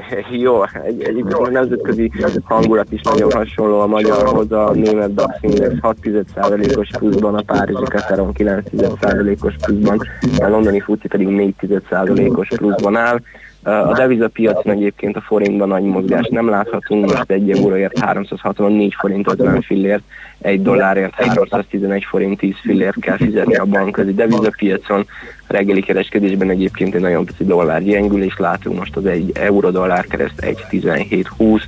Jó, 0.44 0.62
egy, 0.84 1.02
egy, 1.02 1.24
a 1.32 1.50
nemzetközi 1.50 2.12
hangulat 2.44 2.92
is 2.92 3.00
nagyon 3.00 3.30
hasonló 3.32 3.80
a 3.80 3.86
magyarhoz, 3.86 4.52
a 4.52 4.70
német 4.74 5.14
DAX 5.14 5.38
Index 5.40 5.74
6,1%-os 5.80 6.88
pluszban, 6.98 7.34
a 7.34 7.42
Párizsi 7.42 7.84
Kateron 7.84 8.32
9,1%-os 8.32 9.54
pluszban, 9.60 10.00
a 10.38 10.48
londoni 10.48 10.80
futi 10.80 11.08
pedig 11.08 11.28
4,1%-os 11.28 12.48
pluszban 12.48 12.96
áll. 12.96 13.20
A 13.62 13.92
devizapiacon 13.92 14.72
egyébként 14.72 15.16
a 15.16 15.20
forintban 15.20 15.68
nagy 15.68 15.82
mozgást 15.82 16.30
nem 16.30 16.48
láthatunk, 16.48 17.04
most 17.04 17.30
egy 17.30 17.50
euróért 17.50 17.98
364 17.98 18.94
forint 18.98 19.28
50 19.28 19.62
fillért, 19.62 20.02
egy 20.40 20.62
dollárért 20.62 21.14
311 21.14 22.04
forint 22.04 22.38
10 22.38 22.54
fillért 22.62 23.00
kell 23.00 23.16
fizetni 23.16 23.54
a 23.54 23.64
bankközi 23.64 24.14
devizapiacon. 24.14 25.06
A 25.46 25.52
reggeli 25.52 25.82
kereskedésben 25.82 26.50
egyébként 26.50 26.94
egy 26.94 27.00
nagyon 27.00 27.24
pici 27.24 27.44
dollár 27.44 27.82
gyengülés 27.82 28.36
látunk, 28.38 28.78
most 28.78 28.96
az 28.96 29.06
egy 29.06 29.30
euró-dollár 29.34 30.06
kereszt 30.06 30.40
1.1720, 30.40 31.62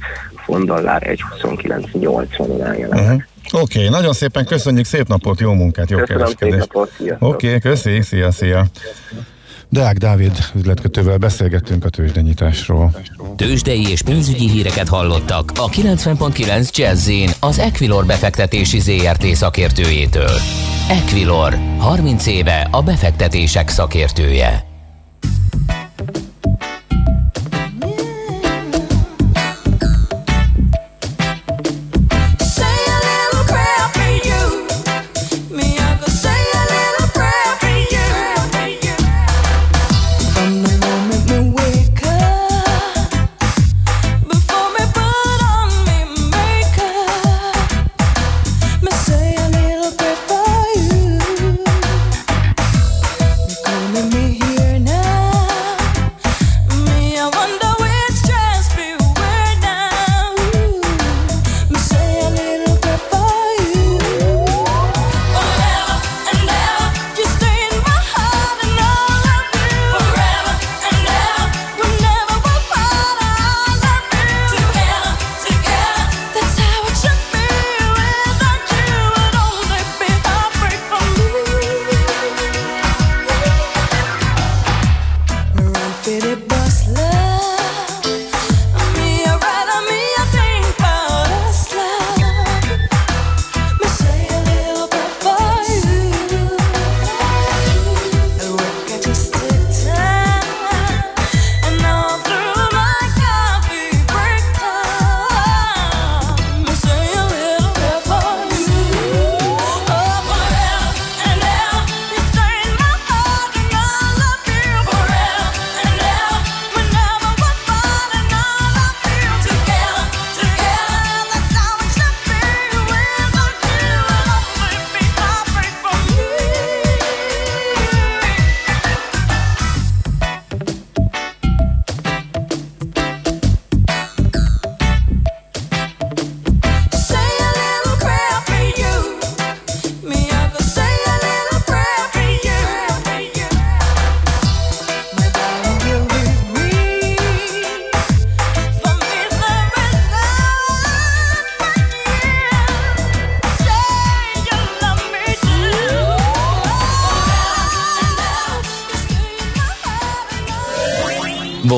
font 0.45 0.67
dollár 0.67 1.03
1.2980 1.43 2.55
irányának. 2.57 2.99
Uh-huh. 2.99 3.23
Oké, 3.53 3.79
okay, 3.79 3.89
nagyon 3.89 4.13
szépen 4.13 4.45
köszönjük, 4.45 4.85
szép 4.85 5.09
napot, 5.09 5.41
jó 5.41 5.53
munkát, 5.53 5.91
jó 5.91 5.99
Köszönöm, 5.99 6.23
kereskedést. 6.23 6.69
Oké, 7.19 7.47
okay, 7.47 7.59
köszi, 7.59 8.01
szia, 8.01 8.31
szia. 8.31 8.65
Deák 9.75 9.97
Dávid 9.97 10.39
üzletkötővel 10.55 11.19
beszélgettünk 11.19 11.85
a 11.85 11.89
tőzsdenyításról. 11.89 12.97
Tőzsdei 13.37 13.91
és 13.91 14.03
pénzügyi 14.03 14.49
híreket 14.49 14.89
hallottak 14.89 15.53
a 15.55 15.69
90.9 15.69 16.77
jazz 16.77 17.11
az 17.41 17.59
Equilor 17.59 18.07
befektetési 18.07 18.81
ZRT 18.81 19.25
szakértőjétől. 19.25 20.39
Equilor, 20.89 21.59
30 21.79 22.27
éve 22.27 22.69
a 22.71 22.83
befektetések 22.83 23.69
szakértője. 23.69 24.74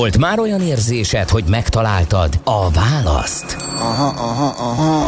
Volt 0.06 0.18
már 0.18 0.38
olyan 0.38 0.60
érzésed, 0.60 1.28
hogy 1.28 1.44
megtaláltad 1.48 2.40
a 2.44 2.70
választ? 2.70 3.56
Aha, 3.78 4.06
aha, 4.06 4.46
aha. 4.46 5.06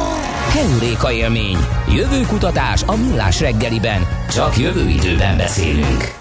Heuréka 0.50 1.12
élmény. 1.12 1.56
Jövő 1.94 2.20
kutatás 2.20 2.82
a 2.82 2.96
millás 2.96 3.40
reggeliben. 3.40 4.06
Csak 4.30 4.58
jövő 4.58 4.88
időben 4.88 5.36
beszélünk. 5.36 6.14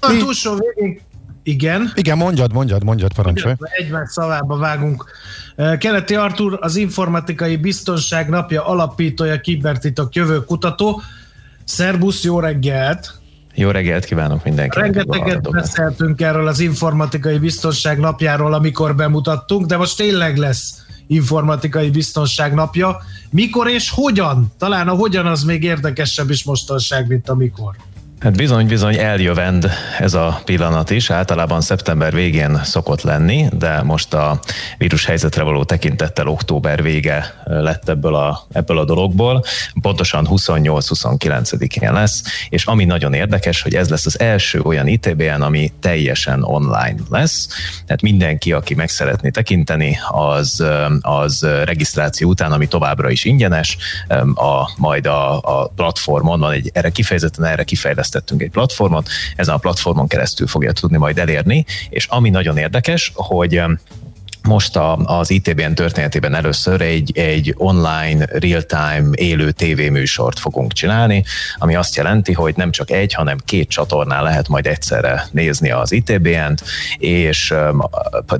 A 0.00 0.16
túlsó 0.18 0.54
végén 0.54 1.00
igen. 1.42 1.92
Igen, 1.94 2.16
mondjad, 2.16 2.52
mondjad, 2.52 2.84
mondjad, 2.84 3.14
parancsolj. 3.14 3.54
Egymás 3.78 4.10
szavába 4.10 4.56
vágunk. 4.56 5.04
Keleti 5.78 6.14
Artur, 6.14 6.58
az 6.60 6.76
Informatikai 6.76 7.56
Biztonság 7.56 8.28
Napja 8.28 8.66
alapítója, 8.66 9.40
kibertitok 9.40 10.14
jövő 10.14 10.44
kutató. 10.44 11.02
Szerbusz, 11.64 12.24
jó 12.24 12.40
reggelt! 12.40 13.17
Jó 13.58 13.70
reggelt 13.70 14.04
kívánok 14.04 14.44
mindenkinek. 14.44 14.86
Rengeteget 14.86 15.50
beszéltünk 15.50 16.20
erről 16.20 16.46
az 16.46 16.60
informatikai 16.60 17.38
biztonság 17.38 17.98
napjáról, 17.98 18.54
amikor 18.54 18.94
bemutattunk, 18.94 19.66
de 19.66 19.76
most 19.76 19.96
tényleg 19.96 20.36
lesz 20.36 20.84
informatikai 21.06 21.90
biztonság 21.90 22.54
napja. 22.54 22.96
Mikor 23.30 23.68
és 23.68 23.90
hogyan? 23.90 24.52
Talán 24.58 24.88
a 24.88 24.94
hogyan 24.94 25.26
az 25.26 25.42
még 25.42 25.62
érdekesebb 25.62 26.30
is 26.30 26.44
mostanság, 26.44 27.06
mint 27.06 27.28
amikor. 27.28 27.76
Hát 28.20 28.36
bizony, 28.36 28.66
bizony 28.66 28.96
eljövend 28.96 29.70
ez 29.98 30.14
a 30.14 30.40
pillanat 30.44 30.90
is. 30.90 31.10
Általában 31.10 31.60
szeptember 31.60 32.12
végén 32.12 32.60
szokott 32.64 33.02
lenni, 33.02 33.48
de 33.52 33.82
most 33.82 34.14
a 34.14 34.40
vírus 34.78 35.04
helyzetre 35.04 35.42
való 35.42 35.64
tekintettel 35.64 36.26
október 36.26 36.82
vége 36.82 37.42
lett 37.44 37.88
ebből 37.88 38.14
a, 38.14 38.46
ebből 38.52 38.78
a 38.78 38.84
dologból. 38.84 39.44
Pontosan 39.80 40.28
28-29-én 40.30 41.92
lesz, 41.92 42.22
és 42.48 42.64
ami 42.64 42.84
nagyon 42.84 43.12
érdekes, 43.12 43.62
hogy 43.62 43.74
ez 43.74 43.88
lesz 43.88 44.06
az 44.06 44.20
első 44.20 44.60
olyan 44.60 44.86
ITBN, 44.86 45.40
ami 45.40 45.72
teljesen 45.80 46.42
online 46.42 46.96
lesz. 47.10 47.48
Tehát 47.86 48.02
mindenki, 48.02 48.52
aki 48.52 48.74
meg 48.74 48.88
szeretné 48.88 49.30
tekinteni, 49.30 49.98
az, 50.08 50.64
az 51.00 51.46
regisztráció 51.64 52.28
után, 52.28 52.52
ami 52.52 52.66
továbbra 52.66 53.10
is 53.10 53.24
ingyenes, 53.24 53.76
a, 54.34 54.70
majd 54.76 55.06
a, 55.06 55.40
a 55.60 55.68
platformon 55.68 56.40
van 56.40 56.52
egy 56.52 56.70
erre 56.74 56.90
kifejezetten 56.90 57.44
erre 57.44 57.64
kifejlesztett 57.64 58.06
fejlesztettünk 58.08 58.42
egy 58.42 58.50
platformot, 58.50 59.08
ezen 59.36 59.54
a 59.54 59.58
platformon 59.58 60.06
keresztül 60.06 60.46
fogja 60.46 60.72
tudni 60.72 60.96
majd 60.96 61.18
elérni, 61.18 61.64
és 61.88 62.06
ami 62.06 62.30
nagyon 62.30 62.56
érdekes, 62.56 63.12
hogy 63.14 63.62
most 64.42 64.76
a, 64.76 64.96
az 64.96 65.30
ITBN 65.30 65.72
történetében 65.72 66.34
először 66.34 66.80
egy, 66.80 67.18
egy 67.18 67.54
online, 67.56 68.24
real-time, 68.24 69.08
élő 69.12 69.50
tévéműsort 69.50 70.38
fogunk 70.38 70.72
csinálni, 70.72 71.24
ami 71.58 71.74
azt 71.74 71.96
jelenti, 71.96 72.32
hogy 72.32 72.56
nem 72.56 72.70
csak 72.70 72.90
egy, 72.90 73.12
hanem 73.14 73.38
két 73.44 73.68
csatornán 73.68 74.22
lehet 74.22 74.48
majd 74.48 74.66
egyszerre 74.66 75.26
nézni 75.30 75.70
az 75.70 75.92
ITBN-t, 75.92 76.62
és 76.98 77.54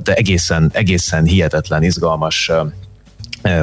de 0.03 0.13
egészen, 0.13 0.69
egészen 0.73 1.25
hihetetlen 1.25 1.83
izgalmas 1.83 2.51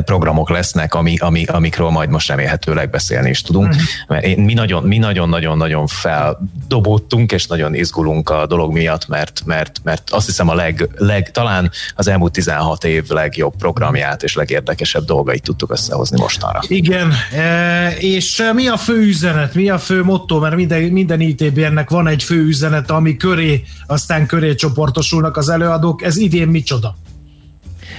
programok 0.04 0.50
lesznek, 0.50 0.94
ami, 0.94 1.16
ami, 1.16 1.44
amikről 1.44 1.90
majd 1.90 2.10
most 2.10 2.28
remélhetőleg 2.28 2.90
beszélni 2.90 3.30
is 3.30 3.42
tudunk. 3.42 3.68
Mhm. 3.68 3.78
Mert 4.08 4.24
én, 4.24 4.38
mi 4.38 4.54
nagyon, 4.54 4.82
mi 4.82 4.98
nagyon-nagyon-nagyon 4.98 5.86
feldobódtunk, 5.86 7.32
és 7.32 7.46
nagyon 7.46 7.74
izgulunk 7.74 8.30
a 8.30 8.46
dolog 8.46 8.72
miatt, 8.72 9.08
mert, 9.08 9.42
mert, 9.44 9.80
mert 9.82 10.10
azt 10.10 10.26
hiszem 10.26 10.48
a 10.48 10.54
leg, 10.54 10.88
leg, 10.96 11.30
talán 11.30 11.70
az 11.94 12.08
elmúlt 12.08 12.32
16 12.32 12.84
év 12.84 13.08
legjobb 13.08 13.56
programját 13.56 14.22
és 14.22 14.34
legérdekesebb 14.34 15.04
dolgait 15.04 15.42
tudtuk 15.42 15.70
összehozni 15.70 16.20
mostanra. 16.20 16.60
Igen, 16.66 17.12
e, 17.32 17.90
és 17.98 18.42
mi 18.54 18.66
a 18.66 18.76
fő 18.76 18.96
üzenet, 18.96 19.54
mi 19.54 19.68
a 19.68 19.78
fő 19.78 20.02
motto, 20.02 20.38
mert 20.38 20.56
minden, 20.56 20.82
minden 20.82 21.20
ITB-nek 21.20 21.90
van 21.90 22.08
egy 22.08 22.22
fő 22.22 22.44
üzenet, 22.46 22.90
ami 22.90 23.16
köré, 23.16 23.64
aztán 23.86 24.26
köré 24.26 24.54
csoportosulnak 24.54 25.36
az 25.36 25.48
előadók, 25.48 26.02
ez 26.02 26.16
idén 26.16 26.48
micsoda? 26.48 26.96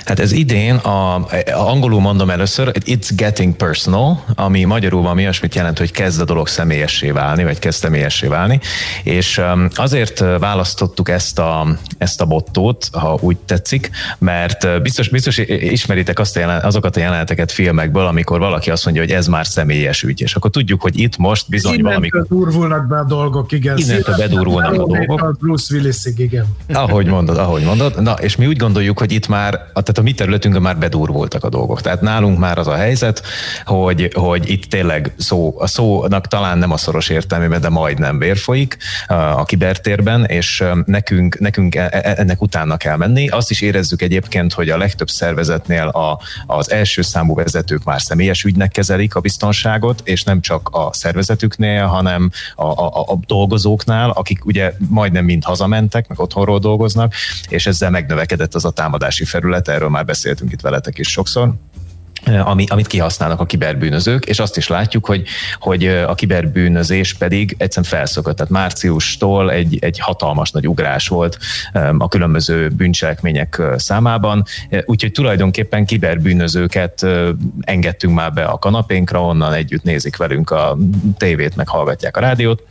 Hát 0.07 0.19
ez 0.19 0.31
idén, 0.31 0.75
a, 0.75 1.25
angolul 1.53 1.99
mondom 1.99 2.29
először, 2.29 2.71
it's 2.85 3.09
getting 3.15 3.55
personal, 3.55 4.23
ami 4.35 4.63
magyarul 4.63 5.01
van 5.01 5.17
olyasmit 5.17 5.55
jelent, 5.55 5.77
hogy 5.77 5.91
kezd 5.91 6.21
a 6.21 6.23
dolog 6.23 6.47
személyessé 6.47 7.11
válni, 7.11 7.43
vagy 7.43 7.59
kezd 7.59 7.79
személyessé 7.79 8.27
válni, 8.27 8.59
és 9.03 9.37
um, 9.37 9.67
azért 9.75 10.19
választottuk 10.39 11.09
ezt 11.09 11.39
a, 11.39 11.67
ezt 11.97 12.21
a 12.21 12.25
bottót, 12.25 12.89
ha 12.91 13.17
úgy 13.21 13.37
tetszik, 13.37 13.89
mert 14.17 14.63
uh, 14.63 14.81
biztos, 14.81 15.09
biztos 15.09 15.37
ismeritek 15.47 16.19
azt 16.19 16.35
a 16.35 16.39
jelen, 16.39 16.61
azokat 16.61 16.95
a 16.95 16.99
jeleneteket 16.99 17.51
filmekből, 17.51 18.05
amikor 18.05 18.39
valaki 18.39 18.71
azt 18.71 18.85
mondja, 18.85 19.03
hogy 19.03 19.11
ez 19.11 19.27
már 19.27 19.45
személyes 19.45 20.03
ügy, 20.03 20.21
és 20.21 20.35
akkor 20.35 20.51
tudjuk, 20.51 20.81
hogy 20.81 20.99
itt 20.99 21.17
most 21.17 21.49
bizony 21.49 21.81
valami... 21.81 22.09
durvulnak 22.29 22.87
be 22.87 22.97
a 22.97 23.03
dolgok, 23.03 23.51
igen. 23.51 23.77
Innentől 23.77 24.15
bedurvulnak 24.15 24.73
a 24.73 24.85
dolgok. 24.85 25.37
Bruce 25.39 25.75
Willisig, 25.75 26.19
igen. 26.19 26.45
Ahogy 26.73 27.05
mondod, 27.05 27.37
ahogy 27.37 27.63
mondod. 27.63 28.01
Na, 28.01 28.13
és 28.13 28.35
mi 28.35 28.47
úgy 28.47 28.57
gondoljuk, 28.57 28.99
hogy 28.99 29.11
itt 29.11 29.27
már, 29.27 29.51
tehát 29.51 29.96
a 29.97 30.01
mi 30.01 30.13
területünkön 30.13 30.61
már 30.61 30.77
bedurvultak 30.77 31.43
a 31.43 31.49
dolgok. 31.49 31.81
Tehát 31.81 32.01
nálunk 32.01 32.39
már 32.39 32.57
az 32.57 32.67
a 32.67 32.75
helyzet, 32.75 33.21
hogy, 33.65 34.11
hogy 34.13 34.49
itt 34.49 34.65
tényleg 34.65 35.13
szó, 35.17 35.55
a 35.57 35.67
szónak 35.67 36.27
talán 36.27 36.57
nem 36.57 36.71
a 36.71 36.77
szoros 36.77 37.09
értelmében, 37.09 37.61
de 37.61 37.69
majdnem 37.69 38.19
vérfolyik 38.19 38.77
a 39.07 39.43
kibertérben, 39.43 40.25
és 40.25 40.63
nekünk, 40.85 41.39
nekünk 41.39 41.75
e, 41.75 41.89
e, 41.91 42.13
ennek 42.17 42.41
utána 42.41 42.77
kell 42.77 42.97
menni. 42.97 43.27
Azt 43.27 43.49
is 43.49 43.61
érezzük 43.61 44.01
egyébként, 44.01 44.53
hogy 44.53 44.69
a 44.69 44.77
legtöbb 44.77 45.09
szervezetnél 45.09 45.87
a, 45.87 46.19
az 46.45 46.71
első 46.71 47.01
számú 47.01 47.35
vezetők 47.35 47.83
már 47.83 48.01
személyes 48.01 48.43
ügynek 48.43 48.71
kezelik 48.71 49.15
a 49.15 49.19
biztonságot, 49.19 50.01
és 50.03 50.23
nem 50.23 50.41
csak 50.41 50.69
a 50.71 50.93
szervezetüknél, 50.93 51.85
hanem 51.85 52.31
a, 52.55 52.65
a, 52.65 53.01
a 53.01 53.17
dolgozóknál, 53.25 54.09
akik 54.09 54.45
ugye 54.45 54.73
majdnem 54.89 55.25
mind 55.25 55.43
hazamentek, 55.43 56.07
meg 56.07 56.19
otthonról 56.19 56.59
dolgoznak, 56.59 57.13
és 57.49 57.65
ezzel 57.65 57.89
megnövekedett 57.89 58.55
az 58.55 58.65
a 58.65 58.71
támadási 58.71 59.25
felület, 59.25 59.67
erről 59.67 59.86
már 59.89 60.05
beszéltünk 60.05 60.51
itt 60.51 60.61
veletek 60.61 60.97
is 60.97 61.07
sokszor, 61.07 61.53
ami, 62.25 62.65
amit 62.67 62.87
kihasználnak 62.87 63.39
a 63.39 63.45
kiberbűnözők, 63.45 64.25
és 64.25 64.39
azt 64.39 64.57
is 64.57 64.67
látjuk, 64.67 65.05
hogy, 65.05 65.23
hogy 65.59 65.87
a 65.87 66.15
kiberbűnözés 66.15 67.13
pedig 67.13 67.55
egyszerűen 67.57 67.91
felszokott. 67.91 68.35
Tehát 68.35 68.51
márciustól 68.51 69.51
egy, 69.51 69.77
egy 69.81 69.99
hatalmas 69.99 70.51
nagy 70.51 70.67
ugrás 70.67 71.07
volt 71.07 71.37
a 71.97 72.07
különböző 72.07 72.67
bűncselekmények 72.69 73.61
számában, 73.75 74.43
úgyhogy 74.85 75.11
tulajdonképpen 75.11 75.85
kiberbűnözőket 75.85 77.05
engedtünk 77.61 78.13
már 78.13 78.33
be 78.33 78.43
a 78.43 78.59
kanapénkra, 78.59 79.21
onnan 79.21 79.53
együtt 79.53 79.83
nézik 79.83 80.17
velünk 80.17 80.49
a 80.49 80.77
tévét, 81.17 81.55
meg 81.55 81.67
hallgatják 81.67 82.17
a 82.17 82.19
rádiót, 82.19 82.63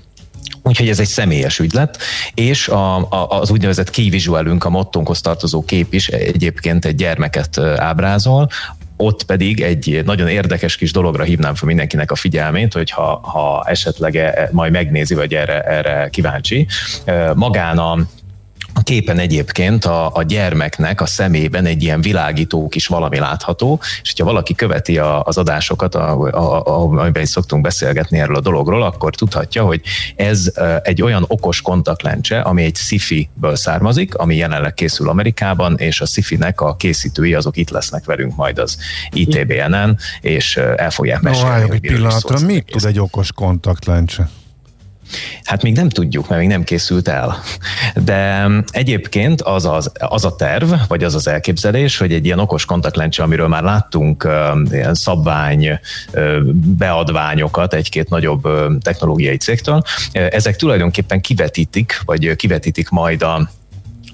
Úgyhogy 0.66 0.88
ez 0.88 1.00
egy 1.00 1.06
személyes 1.06 1.58
ügylet, 1.58 1.98
és 2.34 2.68
a, 2.68 2.96
a, 2.96 3.26
az 3.28 3.50
úgynevezett 3.50 3.90
key 3.90 4.30
a 4.58 4.68
mottónkhoz 4.68 5.20
tartozó 5.20 5.64
kép 5.64 5.92
is 5.94 6.08
egyébként 6.08 6.84
egy 6.84 6.94
gyermeket 6.94 7.58
ábrázol, 7.58 8.48
ott 8.96 9.24
pedig 9.24 9.60
egy 9.60 10.02
nagyon 10.04 10.28
érdekes 10.28 10.76
kis 10.76 10.92
dologra 10.92 11.24
hívnám 11.24 11.54
fel 11.54 11.66
mindenkinek 11.66 12.10
a 12.10 12.14
figyelmét, 12.14 12.72
hogy 12.72 12.90
ha, 12.90 13.20
ha 13.22 13.64
esetleg 13.66 14.16
e, 14.16 14.48
majd 14.52 14.72
megnézi, 14.72 15.14
vagy 15.14 15.34
erre, 15.34 15.62
erre 15.62 16.08
kíváncsi, 16.08 16.66
magán 17.34 17.78
a 17.78 17.98
a 18.76 18.82
képen 18.82 19.18
egyébként 19.18 19.84
a, 19.84 20.10
a 20.14 20.22
gyermeknek 20.22 21.00
a 21.00 21.06
szemében 21.06 21.64
egy 21.64 21.82
ilyen 21.82 22.00
világító 22.00 22.68
kis 22.68 22.86
valami 22.86 23.18
látható, 23.18 23.80
és 24.02 24.10
hogyha 24.10 24.24
valaki 24.24 24.54
követi 24.54 24.98
a, 24.98 25.22
az 25.22 25.38
adásokat, 25.38 25.94
a, 25.94 26.20
a, 26.20 26.62
a, 26.66 27.00
amiben 27.00 27.22
is 27.22 27.28
szoktunk 27.28 27.62
beszélgetni 27.62 28.18
erről 28.18 28.36
a 28.36 28.40
dologról, 28.40 28.82
akkor 28.82 29.14
tudhatja, 29.14 29.64
hogy 29.64 29.80
ez 30.16 30.52
egy 30.82 31.02
olyan 31.02 31.24
okos 31.28 31.62
kontaktlencse, 31.62 32.40
ami 32.40 32.62
egy 32.62 32.76
sci-fi-ből 32.76 33.56
származik, 33.56 34.14
ami 34.14 34.36
jelenleg 34.36 34.74
készül 34.74 35.08
Amerikában, 35.08 35.76
és 35.78 36.00
a 36.00 36.06
sci-fi-nek 36.06 36.60
a 36.60 36.76
készítői 36.76 37.34
azok 37.34 37.56
itt 37.56 37.70
lesznek 37.70 38.04
velünk 38.04 38.36
majd 38.36 38.58
az 38.58 38.76
ITBN-en, 39.10 39.98
és 40.20 40.56
el 40.56 40.90
fogják 40.90 41.20
mesélni. 41.20 41.66
No, 41.66 41.72
egy 41.72 41.80
pillanatra, 41.80 42.38
mit 42.40 42.64
tud 42.64 42.84
egy 42.84 42.98
okos 42.98 43.32
kontaktlencse? 43.32 44.28
Hát 45.44 45.62
még 45.62 45.74
nem 45.74 45.88
tudjuk, 45.88 46.28
mert 46.28 46.40
még 46.40 46.50
nem 46.50 46.64
készült 46.64 47.08
el. 47.08 47.42
De 48.04 48.48
egyébként 48.70 49.42
az, 49.42 49.64
az, 49.64 49.92
az 49.98 50.24
a 50.24 50.36
terv, 50.36 50.72
vagy 50.88 51.04
az 51.04 51.14
az 51.14 51.28
elképzelés, 51.28 51.98
hogy 51.98 52.12
egy 52.12 52.24
ilyen 52.24 52.38
okos 52.38 52.64
kontaktlencse, 52.64 53.22
amiről 53.22 53.48
már 53.48 53.62
láttunk 53.62 54.28
ilyen 54.70 54.94
szabvány 54.94 55.78
beadványokat 56.78 57.74
egy-két 57.74 58.08
nagyobb 58.08 58.42
technológiai 58.82 59.36
cégtől, 59.36 59.82
ezek 60.12 60.56
tulajdonképpen 60.56 61.20
kivetítik, 61.20 62.00
vagy 62.04 62.36
kivetítik 62.36 62.88
majd 62.88 63.22
a 63.22 63.50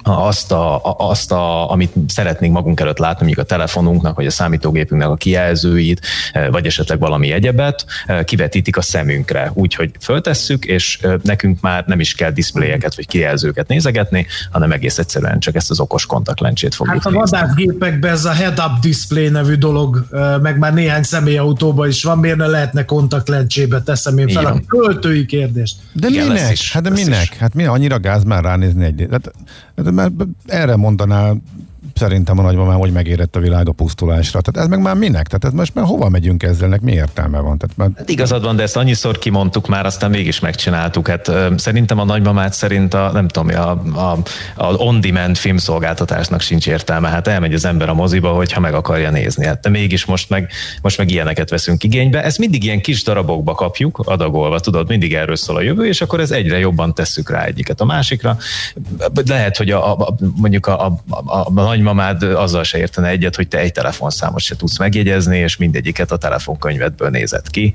azt, 0.03 0.53
a, 0.53 0.81
azt 0.99 1.33
a, 1.33 1.71
amit 1.71 1.93
szeretnénk 2.09 2.53
magunk 2.53 2.81
előtt 2.81 2.99
látni, 2.99 3.25
mondjuk 3.25 3.47
a 3.47 3.49
telefonunknak, 3.49 4.17
vagy 4.17 4.27
a 4.27 4.31
számítógépünknek 4.31 5.09
a 5.09 5.15
kijelzőit, 5.15 6.07
e, 6.33 6.51
vagy 6.51 6.67
esetleg 6.67 6.99
valami 6.99 7.33
egyebet, 7.33 7.85
e, 8.07 8.25
kivetítik 8.25 8.77
a 8.77 8.83
szemünkre. 8.83 9.51
Úgyhogy 9.55 9.91
föltesszük, 10.01 10.65
és 10.65 10.99
e, 11.03 11.19
nekünk 11.23 11.61
már 11.61 11.85
nem 11.87 12.01
is 12.01 12.15
kell 12.15 12.31
diszpléjeket 12.31 12.95
vagy 12.95 13.07
kijelzőket 13.07 13.69
nézegetni, 13.69 14.27
hanem 14.51 14.73
egész 14.73 14.99
egyszerűen 14.99 15.41
csak 15.41 15.55
ezt 15.55 15.71
az 15.71 15.81
okos 15.81 16.07
kontaktlencsét 16.07 16.75
fogjuk 16.75 17.03
Hát 17.03 17.13
a 17.13 17.19
vadászgépekben 17.19 18.13
ez 18.13 18.25
a 18.25 18.33
head-up 18.33 18.79
display 18.81 19.29
nevű 19.29 19.55
dolog, 19.55 20.07
meg 20.43 20.59
már 20.59 20.75
néhány 20.75 21.03
személyautóban 21.03 21.89
is 21.89 22.03
van, 22.05 22.19
miért 22.19 22.37
ne 22.37 22.47
lehetne 22.47 22.85
kontaktlencsébe, 22.85 23.81
teszem 23.81 24.19
én 24.19 24.29
fel 24.29 24.43
Igen. 24.43 24.53
a 24.57 24.61
költői 24.67 25.27
kérdést. 25.27 25.77
De 25.93 26.09
Igen, 26.09 26.27
minek? 26.27 26.53
Is, 26.53 26.73
hát 26.73 26.83
de 26.83 26.91
minek? 26.91 27.23
Is. 27.23 27.39
Hát 27.39 27.55
mi 27.55 27.65
annyira 27.65 28.01
gáz 28.01 28.25
már 28.25 28.43
ránézni 28.43 28.85
egy... 28.85 29.07
Hát, 29.11 29.33
mert 29.75 30.13
erre 30.47 30.77
mondaná 30.77 31.35
szerintem 31.97 32.39
a 32.39 32.43
nagymamám, 32.43 32.79
hogy 32.79 32.93
megérett 32.93 33.37
a 33.37 33.41
világ 33.41 33.69
a 33.69 33.73
pusztulásra. 33.73 34.41
Tehát 34.41 34.67
ez 34.69 34.77
meg 34.77 34.85
már 34.85 34.95
minek? 34.95 35.27
Tehát 35.27 35.45
ez 35.45 35.53
most 35.53 35.75
már 35.75 35.85
hova 35.85 36.09
megyünk 36.09 36.43
ezzel, 36.43 36.69
nek 36.69 36.81
mi 36.81 36.93
értelme 36.93 37.39
van? 37.39 37.59
Tehát 37.59 37.77
már... 37.77 37.89
hát 37.97 38.09
igazad 38.09 38.43
van, 38.43 38.57
de 38.57 38.63
ezt 38.63 38.77
annyiszor 38.77 39.19
kimondtuk 39.19 39.69
már, 39.69 39.87
aztán 39.87 40.11
mégis 40.11 40.41
megcsináltuk. 40.41 41.09
Hát 41.09 41.31
szerintem 41.57 41.99
a 41.99 42.05
nagymamát 42.05 42.53
szerint 42.53 42.95
a, 42.95 43.11
nem 43.13 43.29
tudom, 43.29 43.49
a, 43.49 43.71
a, 44.01 44.19
a 44.57 44.75
on-demand 44.75 45.37
filmszolgáltatásnak 45.37 46.41
sincs 46.41 46.67
értelme. 46.67 47.09
Hát 47.09 47.27
elmegy 47.27 47.55
az 47.55 47.65
ember 47.65 47.89
a 47.89 47.95
moziba, 47.95 48.31
hogyha 48.31 48.61
meg 48.61 48.75
akarja 48.75 49.11
nézni. 49.11 49.47
Hát 49.47 49.61
de 49.61 49.69
mégis 49.69 50.05
most 50.05 50.31
meg, 50.31 50.51
most 50.83 50.99
meg 50.99 51.11
ilyeneket 51.11 51.51
veszünk 51.51 51.85
igénybe. 51.85 52.23
Ezt 52.23 52.39
mindig 52.39 52.65
ilyen 52.65 52.81
kis 52.81 53.03
darabokba 53.03 53.55
kapjuk, 53.55 53.99
adagolva, 53.99 54.61
tudod, 54.61 54.89
mindig 54.89 55.15
erről 55.15 55.37
szól 55.37 55.57
a 55.57 55.63
jövő, 55.63 55.87
és 55.87 56.01
akkor 56.01 56.21
ez 56.21 56.31
egyre 56.31 56.59
jobban 56.59 56.95
tesszük 56.95 57.31
rá 57.31 57.45
egyiket 57.45 57.81
a 57.81 57.85
másikra. 57.85 58.37
Lehet, 59.27 59.57
hogy 59.57 59.71
a, 59.71 59.93
a, 59.93 60.15
mondjuk 60.37 60.67
a, 60.67 60.87
a, 60.87 60.99
a, 61.09 61.23
a 61.27 61.51
nagymamád 61.83 62.23
azzal 62.23 62.63
se 62.63 62.79
értene 62.79 63.09
egyet, 63.09 63.37
hogy 63.37 63.49
te 63.49 63.59
egy 63.59 63.73
telefonszámot 63.73 64.41
se 64.41 64.57
tudsz 64.57 64.79
megjegyezni, 64.79 65.39
és 65.39 65.57
mindegyiket 65.57 66.13
a 66.13 66.17
telefonkönyvedből 66.17 67.09
nézett 67.09 67.51
ki. 67.51 67.75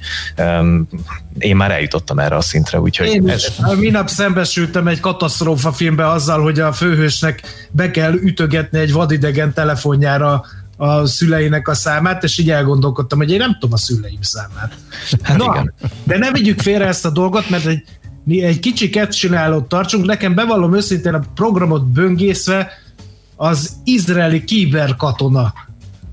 Én 1.37 1.55
már 1.55 1.71
eljutottam 1.71 2.19
erre 2.19 2.35
a 2.35 2.41
szintre, 2.41 2.79
úgyhogy... 2.79 3.07
Én 3.07 3.27
is. 3.27 3.49
Minap 3.77 4.07
szembesültem 4.07 4.87
egy 4.87 4.99
katasztrófa 4.99 5.71
filmbe 5.71 6.09
azzal, 6.09 6.41
hogy 6.41 6.59
a 6.59 6.73
főhősnek 6.73 7.41
be 7.71 7.91
kell 7.91 8.13
ütögetni 8.13 8.79
egy 8.79 8.91
vadidegen 8.91 9.53
telefonjára 9.53 10.45
a 10.77 11.05
szüleinek 11.05 11.67
a 11.67 11.73
számát, 11.73 12.23
és 12.23 12.37
így 12.37 12.51
elgondolkodtam, 12.51 13.17
hogy 13.17 13.31
én 13.31 13.37
nem 13.37 13.53
tudom 13.53 13.73
a 13.73 13.77
szüleim 13.77 14.21
számát. 14.21 14.73
Hát 15.21 15.37
Na, 15.37 15.45
igen. 15.53 15.73
De 16.03 16.17
ne 16.17 16.31
vigyük 16.31 16.59
félre 16.59 16.85
ezt 16.85 17.05
a 17.05 17.09
dolgot, 17.09 17.49
mert 17.49 17.65
egy, 17.65 17.83
egy 18.27 18.59
kicsi 18.59 18.89
csinálót 19.09 19.67
tartsunk. 19.67 20.05
Nekem 20.05 20.35
bevallom 20.35 20.75
őszintén 20.75 21.13
a 21.13 21.21
programot 21.35 21.85
böngészve 21.85 22.71
az 23.37 23.75
izraeli 23.83 24.43
kiberkatona 24.43 25.53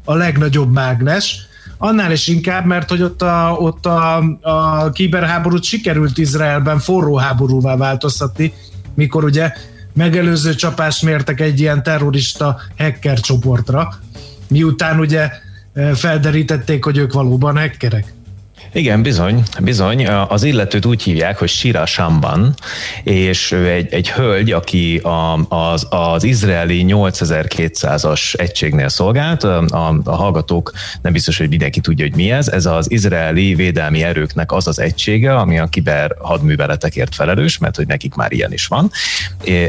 a 0.05 0.15
legnagyobb 0.15 0.73
mágnes, 0.73 1.47
annál 1.79 2.13
is 2.13 2.27
inkább, 2.27 2.65
mert 2.65 2.89
hogy 2.89 3.03
ott 3.03 3.23
a, 3.23 3.57
ott 3.59 3.87
a, 3.87 4.17
a 4.41 4.91
kiberháborút 4.91 5.63
sikerült 5.63 6.19
Izraelben 6.19 6.79
forró 6.79 7.17
háborúvá 7.17 7.77
változtatni, 7.77 8.53
mikor 8.95 9.25
ugye 9.25 9.53
megelőző 9.95 10.55
csapást 10.55 11.03
mértek 11.03 11.41
egy 11.41 11.61
ilyen 11.61 11.83
terrorista 11.83 12.61
hacker 12.79 13.21
csoportra, 13.21 13.95
miután 14.49 14.99
ugye 14.99 15.31
felderítették, 15.95 16.85
hogy 16.85 16.97
ők 16.97 17.13
valóban 17.13 17.59
hackerek. 17.59 18.15
Igen, 18.75 19.03
bizony, 19.03 19.43
bizony. 19.61 20.07
Az 20.07 20.43
illetőt 20.43 20.85
úgy 20.85 21.03
hívják, 21.03 21.39
hogy 21.39 21.49
Shira 21.49 21.87
Shamban, 21.87 22.55
és 23.03 23.51
ő 23.53 23.71
egy, 23.71 23.93
egy 23.93 24.11
hölgy, 24.11 24.53
aki 24.53 24.97
a, 24.97 25.47
az, 25.49 25.87
az 25.91 26.25
izraeli 26.25 26.85
8200-as 26.89 28.41
egységnél 28.41 28.89
szolgált. 28.89 29.45
A, 29.45 29.99
a 30.05 30.15
hallgatók 30.15 30.73
nem 31.03 31.13
biztos, 31.13 31.39
hogy 31.39 31.49
mindenki 31.49 31.81
tudja, 31.81 32.05
hogy 32.05 32.15
mi 32.15 32.31
ez. 32.31 32.49
Ez 32.49 32.67
az 32.67 32.91
izraeli 32.91 33.55
védelmi 33.55 34.03
erőknek 34.03 34.53
az 34.53 34.67
az 34.67 34.79
egysége, 34.79 35.37
ami 35.37 35.59
a 35.59 35.67
kiber 35.67 36.15
hadműveletekért 36.19 37.15
felelős, 37.15 37.59
mert 37.59 37.77
hogy 37.77 37.87
nekik 37.87 38.15
már 38.15 38.33
ilyen 38.33 38.53
is 38.53 38.67
van. 38.67 38.91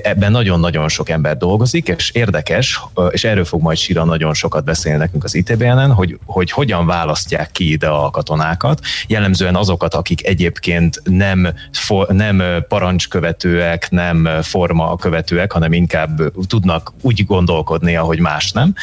Ebben 0.03 0.31
nagyon-nagyon 0.31 0.89
sok 0.89 1.09
ember 1.09 1.37
dolgozik, 1.37 1.87
és 1.87 2.09
érdekes, 2.09 2.81
és 3.09 3.23
erről 3.23 3.45
fog 3.45 3.61
majd 3.61 3.77
Sira 3.77 4.03
nagyon 4.03 4.33
sokat 4.33 4.63
beszélni 4.63 4.97
nekünk 4.97 5.23
az 5.23 5.35
ITBN-en, 5.35 5.91
hogy, 5.91 6.17
hogy 6.25 6.51
hogyan 6.51 6.85
választják 6.85 7.51
ki 7.51 7.71
ide 7.71 7.87
a 7.87 8.09
katonákat, 8.09 8.79
jellemzően 9.07 9.55
azokat, 9.55 9.93
akik 9.93 10.27
egyébként 10.27 11.01
nem, 11.03 11.47
for, 11.71 12.07
nem 12.07 12.43
parancskövetőek, 12.67 13.89
nem 13.89 14.29
forma 14.41 14.95
követőek, 14.95 15.51
hanem 15.51 15.73
inkább 15.73 16.21
tudnak 16.47 16.93
úgy 17.01 17.25
gondolkodni, 17.25 17.95
ahogy 17.95 18.19
más 18.19 18.51
nem. 18.51 18.73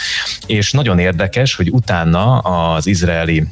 És 0.46 0.72
nagyon 0.72 0.98
érdekes, 0.98 1.54
hogy 1.54 1.70
utána 1.70 2.38
az 2.38 2.86
izraeli 2.86 3.46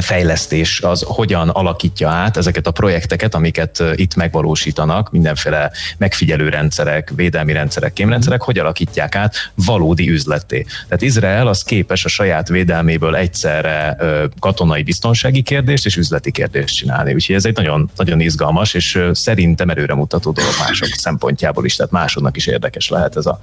fejlesztés 0.00 0.80
az 0.80 1.04
hogyan 1.06 1.48
alakítja 1.48 2.08
át 2.08 2.36
ezeket 2.36 2.66
a 2.66 2.70
projekteket, 2.70 3.34
amiket 3.34 3.82
itt 3.94 4.14
megvalósítanak, 4.14 5.10
mindenféle 5.10 5.72
megfigyelő 5.98 6.48
rendszerek, 6.48 7.12
védelmi 7.16 7.52
rendszerek, 7.52 7.92
kémrendszerek, 7.92 8.42
hogy 8.42 8.58
alakítják 8.58 9.14
át 9.14 9.34
valódi 9.54 10.10
üzletté. 10.10 10.66
Tehát 10.88 11.02
Izrael 11.02 11.46
az 11.46 11.62
képes 11.62 12.04
a 12.04 12.08
saját 12.08 12.48
védelméből 12.48 13.16
egyszerre 13.16 13.96
katonai 14.40 14.82
biztonsági 14.82 15.42
kérdést 15.42 15.86
és 15.86 15.96
üzleti 15.96 16.30
kérdést 16.30 16.76
csinálni. 16.76 17.14
Úgyhogy 17.14 17.34
ez 17.34 17.44
egy 17.44 17.56
nagyon, 17.56 17.90
nagyon 17.96 18.20
izgalmas, 18.20 18.74
és 18.74 19.00
szerintem 19.12 19.68
erőre 19.68 19.94
mutató 19.94 20.30
dolog 20.30 20.52
mások 20.58 20.88
szempontjából 20.88 21.64
is, 21.64 21.76
tehát 21.76 21.92
másodnak 21.92 22.36
is 22.36 22.46
érdekes 22.46 22.88
lehet 22.88 23.16
ez 23.16 23.26
a, 23.26 23.38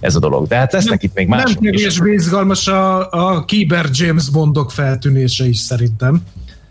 ez 0.00 0.14
a 0.14 0.18
dolog. 0.18 0.46
De 0.46 0.56
hát 0.56 0.72
lesznek 0.72 1.02
itt 1.02 1.14
még 1.14 1.26
mások 1.26 1.60
Nem 1.60 1.72
kevésbé 1.72 2.12
izgalmas 2.12 2.66
a, 2.66 3.10
a 3.10 3.44
Kiber 3.44 3.86
James 3.92 4.30
Bondok 4.30 4.70
feltűnése 4.70 5.46
is 5.46 5.58
szerint 5.58 5.85
szerintem. 5.86 6.22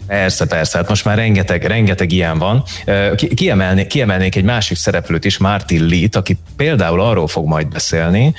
Persze, 0.07 0.45
persze, 0.45 0.77
hát 0.77 0.89
most 0.89 1.05
már 1.05 1.17
rengeteg, 1.17 1.63
rengeteg 1.63 2.11
ilyen 2.11 2.37
van. 2.37 2.63
Kiemelnék, 3.35 3.87
kiemelnék 3.87 4.35
egy 4.35 4.43
másik 4.43 4.77
szereplőt 4.77 5.25
is, 5.25 5.37
Martin 5.37 5.85
Lee-t, 5.85 6.15
aki 6.15 6.37
például 6.55 7.01
arról 7.01 7.27
fog 7.27 7.47
majd 7.47 7.67
beszélni 7.67 8.33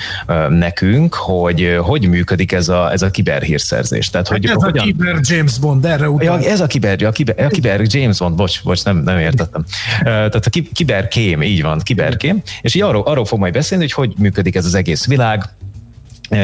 nekünk, 0.49 1.13
hogy 1.13 1.77
hogy 1.81 2.07
működik 2.07 2.51
ez 2.51 2.69
a, 2.69 2.91
ez 2.91 3.01
a 3.01 3.11
kiberhírszerzés. 3.11 4.09
Tehát, 4.09 4.27
hogy 4.27 4.45
hát 4.45 4.55
ez 4.55 4.63
hogyan... 4.63 4.83
a 4.83 4.85
kiber 4.85 5.19
James 5.21 5.57
Bond, 5.57 5.85
erre 5.85 6.09
utal. 6.09 6.41
Ja, 6.41 6.49
ez 6.49 6.59
a 6.59 6.67
kiber, 6.67 7.03
a 7.03 7.11
kiber, 7.11 7.45
a 7.45 7.47
kiber 7.47 7.81
James 7.83 8.17
Bond, 8.17 8.35
bocs, 8.35 8.63
bocs, 8.63 8.83
nem, 8.83 8.97
nem 8.97 9.17
értettem. 9.17 9.65
Tehát 10.03 10.45
a 10.45 10.49
kiberkém, 10.73 11.41
így 11.41 11.61
van, 11.61 11.79
kiberkém, 11.79 12.41
és 12.61 12.75
így 12.75 12.81
arról, 12.81 13.03
arról 13.03 13.25
fog 13.25 13.39
majd 13.39 13.53
beszélni, 13.53 13.83
hogy 13.83 13.93
hogy 13.93 14.13
működik 14.17 14.55
ez 14.55 14.65
az 14.65 14.75
egész 14.75 15.05
világ, 15.05 15.49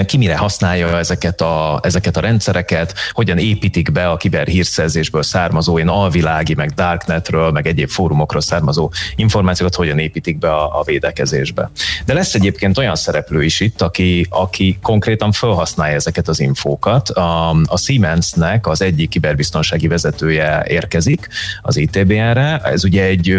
ki 0.06 0.18
mire 0.18 0.38
használja 0.38 0.98
ezeket 0.98 1.42
a, 1.42 1.80
ezeket 1.84 2.18
a 2.18 2.20
rendszereket, 2.20 2.94
hogyan 3.12 3.38
építik 3.38 3.92
be 3.92 4.10
a 4.10 4.18
kiberhírszerzésből 4.18 5.24
származó, 5.24 5.76
ilyen 5.76 5.90
alvilági, 5.90 6.54
meg 6.54 6.70
darknetről, 6.70 7.52
meg 7.52 7.68
egyéb 7.68 7.90
fórumokról 7.90 8.42
származó 8.42 8.92
információkat, 9.16 9.76
hogyan 9.76 10.00
építik 10.00 10.38
be 10.38 10.54
a, 10.54 10.80
a 10.80 10.84
védekezésbe. 10.84 11.72
De 12.06 12.14
lesz 12.14 12.34
egyébként 12.34 12.78
olyan 12.78 12.96
szereplő 12.96 13.44
is 13.44 13.60
itt, 13.60 13.82
aki, 13.82 14.28
aki 14.30 14.78
konkrétan 14.82 15.32
felhasználja 15.32 15.96
ezeket 15.96 16.28
az 16.28 16.40
infókat. 16.40 17.10
A, 17.10 17.50
a 17.50 17.78
Siemensnek 17.78 18.68
az 18.68 18.82
egyik 18.82 19.10
kiberbiztonsági 19.10 19.88
vezetője 19.88 20.66
érkezik 20.68 21.28
az 21.62 21.78
ITBN-re. 21.78 22.58
Ez 22.64 22.84
ugye 22.84 23.04
egy, 23.04 23.38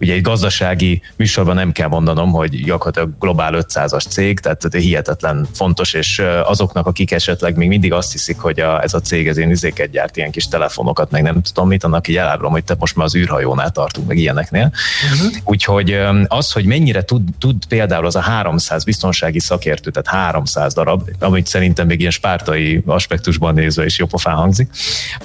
ugye 0.00 0.14
egy 0.14 0.20
gazdasági 0.20 1.02
műsorban 1.16 1.54
nem 1.54 1.72
kell 1.72 1.88
mondanom, 1.88 2.30
hogy 2.30 2.64
gyakorlatilag 2.64 3.10
globál 3.18 3.52
500-as 3.56 4.08
cég, 4.08 4.40
tehát 4.40 4.68
hihetetlen 4.70 5.46
fontos, 5.56 5.92
és 5.92 6.22
azoknak, 6.44 6.86
akik 6.86 7.12
esetleg 7.12 7.56
még 7.56 7.68
mindig 7.68 7.92
azt 7.92 8.12
hiszik, 8.12 8.38
hogy 8.38 8.60
a, 8.60 8.82
ez 8.82 8.94
a 8.94 9.00
cég 9.00 9.28
ez 9.28 9.36
én 9.36 9.50
izéket 9.50 9.90
gyárt, 9.90 10.16
ilyen 10.16 10.30
kis 10.30 10.48
telefonokat, 10.48 11.10
meg 11.10 11.22
nem 11.22 11.42
tudom 11.42 11.68
mit, 11.68 11.84
annak 11.84 12.08
így 12.08 12.16
elárulom, 12.16 12.52
hogy 12.52 12.64
te 12.64 12.76
most 12.78 12.96
már 12.96 13.06
az 13.06 13.16
űrhajónál 13.16 13.70
tartunk, 13.70 14.06
meg 14.06 14.16
ilyeneknél. 14.16 14.72
Uh-huh. 15.12 15.36
Úgyhogy 15.44 15.98
az, 16.26 16.52
hogy 16.52 16.64
mennyire 16.64 17.04
tud, 17.04 17.22
tud 17.38 17.64
például 17.68 18.06
az 18.06 18.16
a 18.16 18.20
300 18.20 18.84
biztonsági 18.84 19.40
szakértő, 19.40 19.90
tehát 19.90 20.22
300 20.22 20.74
darab, 20.74 21.10
amit 21.18 21.46
szerintem 21.46 21.86
még 21.86 21.98
ilyen 22.00 22.10
spártai 22.10 22.82
aspektusban 22.86 23.54
nézve 23.54 23.84
is 23.84 23.98
jópofán 23.98 24.34
hangzik, 24.34 24.70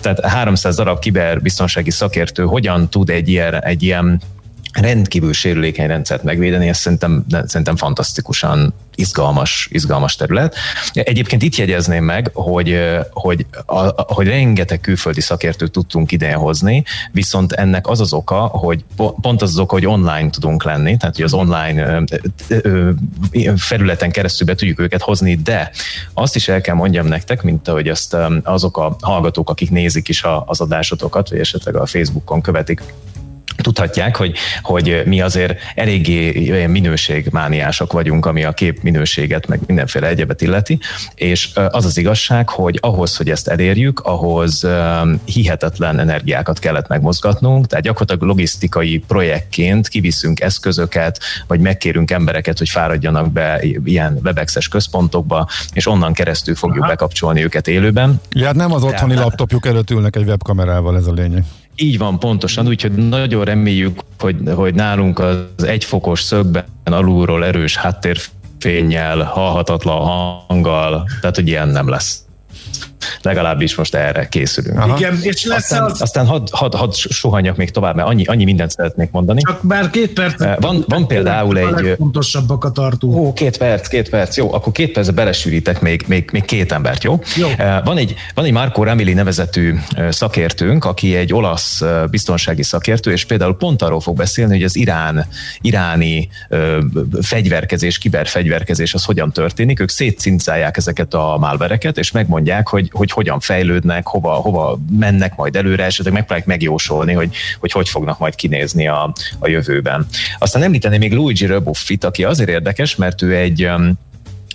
tehát 0.01 0.25
300 0.25 0.75
darab 0.75 0.99
kiberbiztonsági 0.99 1.91
szakértő 1.91 2.43
hogyan 2.43 2.89
tud 2.89 3.09
egy 3.09 3.29
ilyen, 3.29 3.63
egy 3.63 3.83
ilyen 3.83 4.21
rendkívül 4.73 5.33
sérülékeny 5.33 5.87
rendszert 5.87 6.23
megvédeni, 6.23 6.67
ez 6.67 6.77
szerintem, 6.77 7.25
szerintem 7.45 7.75
fantasztikusan 7.75 8.73
izgalmas, 8.95 9.67
izgalmas 9.71 10.15
terület. 10.15 10.55
Egyébként 10.93 11.41
itt 11.41 11.55
jegyezném 11.55 12.03
meg, 12.03 12.29
hogy, 12.33 12.79
hogy, 13.11 13.45
a, 13.65 14.13
hogy 14.13 14.27
rengeteg 14.27 14.81
külföldi 14.81 15.21
szakértőt 15.21 15.71
tudtunk 15.71 16.11
idén 16.11 16.35
hozni, 16.35 16.83
viszont 17.11 17.51
ennek 17.51 17.87
az 17.87 17.99
az 17.99 18.13
oka, 18.13 18.39
hogy 18.39 18.83
pont 18.95 19.41
az 19.41 19.49
az 19.49 19.59
oka, 19.59 19.73
hogy 19.73 19.85
online 19.85 20.29
tudunk 20.29 20.63
lenni, 20.63 20.97
tehát 20.97 21.15
hogy 21.15 21.25
az 21.25 21.33
online 21.33 22.03
felületen 23.55 24.11
keresztül 24.11 24.47
be 24.47 24.55
tudjuk 24.55 24.79
őket 24.79 25.01
hozni, 25.01 25.35
de 25.35 25.71
azt 26.13 26.35
is 26.35 26.47
el 26.47 26.61
kell 26.61 26.75
mondjam 26.75 27.07
nektek, 27.07 27.43
mint 27.43 27.67
ahogy 27.67 27.87
azt 27.87 28.17
azok 28.43 28.77
a 28.77 28.95
hallgatók, 29.01 29.49
akik 29.49 29.69
nézik 29.69 30.07
is 30.07 30.23
az 30.45 30.61
adásotokat, 30.61 31.29
vagy 31.29 31.39
esetleg 31.39 31.75
a 31.75 31.85
Facebookon 31.85 32.41
követik, 32.41 32.81
tudhatják, 33.55 34.15
hogy, 34.15 34.35
hogy 34.61 35.01
mi 35.05 35.21
azért 35.21 35.59
eléggé 35.75 36.65
minőségmániások 36.67 37.93
vagyunk, 37.93 38.25
ami 38.25 38.43
a 38.43 38.51
kép 38.51 38.81
minőséget, 38.81 39.47
meg 39.47 39.59
mindenféle 39.65 40.07
egyebet 40.07 40.41
illeti, 40.41 40.79
és 41.15 41.49
az 41.69 41.85
az 41.85 41.97
igazság, 41.97 42.49
hogy 42.49 42.77
ahhoz, 42.81 43.17
hogy 43.17 43.29
ezt 43.29 43.47
elérjük, 43.47 43.99
ahhoz 43.99 44.67
hihetetlen 45.25 45.99
energiákat 45.99 46.59
kellett 46.59 46.87
megmozgatnunk, 46.87 47.67
tehát 47.67 47.85
gyakorlatilag 47.85 48.27
logisztikai 48.27 49.03
projektként 49.07 49.87
kiviszünk 49.87 50.39
eszközöket, 50.39 51.19
vagy 51.47 51.59
megkérünk 51.59 52.11
embereket, 52.11 52.57
hogy 52.57 52.69
fáradjanak 52.69 53.31
be 53.31 53.63
ilyen 53.83 54.19
webexes 54.23 54.67
központokba, 54.67 55.47
és 55.73 55.87
onnan 55.87 56.13
keresztül 56.13 56.55
fogjuk 56.55 56.83
Aha. 56.83 56.89
bekapcsolni 56.89 57.43
őket 57.43 57.67
élőben. 57.67 58.21
Ja, 58.31 58.45
hát 58.45 58.55
nem 58.55 58.73
az 58.73 58.83
otthoni 58.83 59.13
Tehát, 59.13 59.27
laptopjuk 59.27 59.65
előtt 59.65 59.89
ülnek 59.89 60.15
egy 60.15 60.27
webkamerával, 60.27 60.97
ez 60.97 61.07
a 61.07 61.11
lényeg. 61.11 61.43
Így 61.81 61.97
van, 61.97 62.19
pontosan, 62.19 62.67
úgyhogy 62.67 62.91
nagyon 62.91 63.45
reméljük, 63.45 63.99
hogy, 64.19 64.35
hogy 64.55 64.73
nálunk 64.73 65.19
az 65.19 65.63
egyfokos 65.63 66.21
szögben 66.21 66.65
alulról 66.83 67.45
erős 67.45 67.75
háttérfényjel, 67.75 69.23
hallhatatlan 69.23 69.99
hanggal, 70.47 71.09
tehát 71.21 71.35
hogy 71.35 71.47
ilyen 71.47 71.67
nem 71.69 71.89
lesz 71.89 72.25
legalábbis 73.21 73.75
most 73.75 73.95
erre 73.95 74.27
készülünk. 74.27 74.79
Aha. 74.79 74.97
Igen, 74.97 75.19
és 75.21 75.45
lesz 75.45 75.71
aztán, 75.71 75.83
az... 75.83 76.01
aztán 76.01 76.25
hadd 76.25 76.47
had, 76.51 76.75
had 76.75 76.95
sohanjak 76.95 77.55
még 77.55 77.71
tovább, 77.71 77.95
mert 77.95 78.07
annyi, 78.07 78.25
annyi 78.25 78.43
mindent 78.43 78.71
szeretnék 78.71 79.11
mondani. 79.11 79.41
Csak 79.41 79.63
már 79.63 79.89
két 79.89 80.13
perc. 80.13 80.41
Eh, 80.41 80.55
van, 80.59 80.83
van 80.87 81.07
például 81.07 81.57
egy... 81.57 81.95
Fontosabbakat 81.97 82.73
tartunk. 82.73 83.15
Ó, 83.15 83.33
két 83.33 83.57
perc, 83.57 83.87
két 83.87 84.09
perc, 84.09 84.37
jó, 84.37 84.53
akkor 84.53 84.73
két 84.73 84.91
percbe 84.91 85.13
belesűrítek 85.13 85.81
még, 85.81 86.03
még, 86.07 86.29
még 86.31 86.45
két 86.45 86.71
embert, 86.71 87.03
jó? 87.03 87.19
jó. 87.35 87.47
Eh, 87.57 87.81
van 87.83 87.97
egy, 87.97 88.15
van 88.33 88.45
egy 88.45 88.51
Marco 88.51 88.83
Ramili 88.83 89.13
nevezetű 89.13 89.75
eh, 89.89 90.11
szakértőnk, 90.11 90.85
aki 90.85 91.15
egy 91.15 91.33
olasz 91.33 91.81
biztonsági 92.09 92.63
szakértő, 92.63 93.11
és 93.11 93.25
például 93.25 93.55
pont 93.57 93.81
arról 93.81 94.01
fog 94.01 94.15
beszélni, 94.15 94.53
hogy 94.53 94.63
az 94.63 94.75
irán, 94.75 95.25
iráni 95.61 96.29
fegyverkezés, 97.21 97.97
kiberfegyverkezés 97.97 98.93
az 98.93 99.03
hogyan 99.03 99.31
történik. 99.31 99.79
Ők 99.79 99.89
szétcincálják 99.89 100.77
ezeket 100.77 101.13
a 101.13 101.37
malvereket, 101.39 101.97
és 101.97 102.11
megmondják, 102.11 102.67
hogy, 102.67 102.90
hogy 102.91 103.11
hogyan 103.11 103.39
fejlődnek, 103.39 104.07
hova, 104.07 104.33
hova 104.33 104.79
mennek 104.99 105.35
majd 105.35 105.55
előre, 105.55 105.83
esetleg 105.83 106.13
megpróbálják 106.13 106.47
megjósolni, 106.47 107.13
hogy, 107.13 107.35
hogy 107.59 107.71
hogy 107.71 107.89
fognak 107.89 108.19
majd 108.19 108.35
kinézni 108.35 108.87
a, 108.87 109.13
a 109.39 109.47
jövőben. 109.47 110.05
Aztán 110.37 110.63
említeni 110.63 110.97
még 110.97 111.13
Luigi 111.13 111.45
Rebuffit, 111.45 112.03
aki 112.03 112.23
azért 112.23 112.49
érdekes, 112.49 112.95
mert 112.95 113.21
ő 113.21 113.35
egy 113.35 113.65
um, 113.65 113.99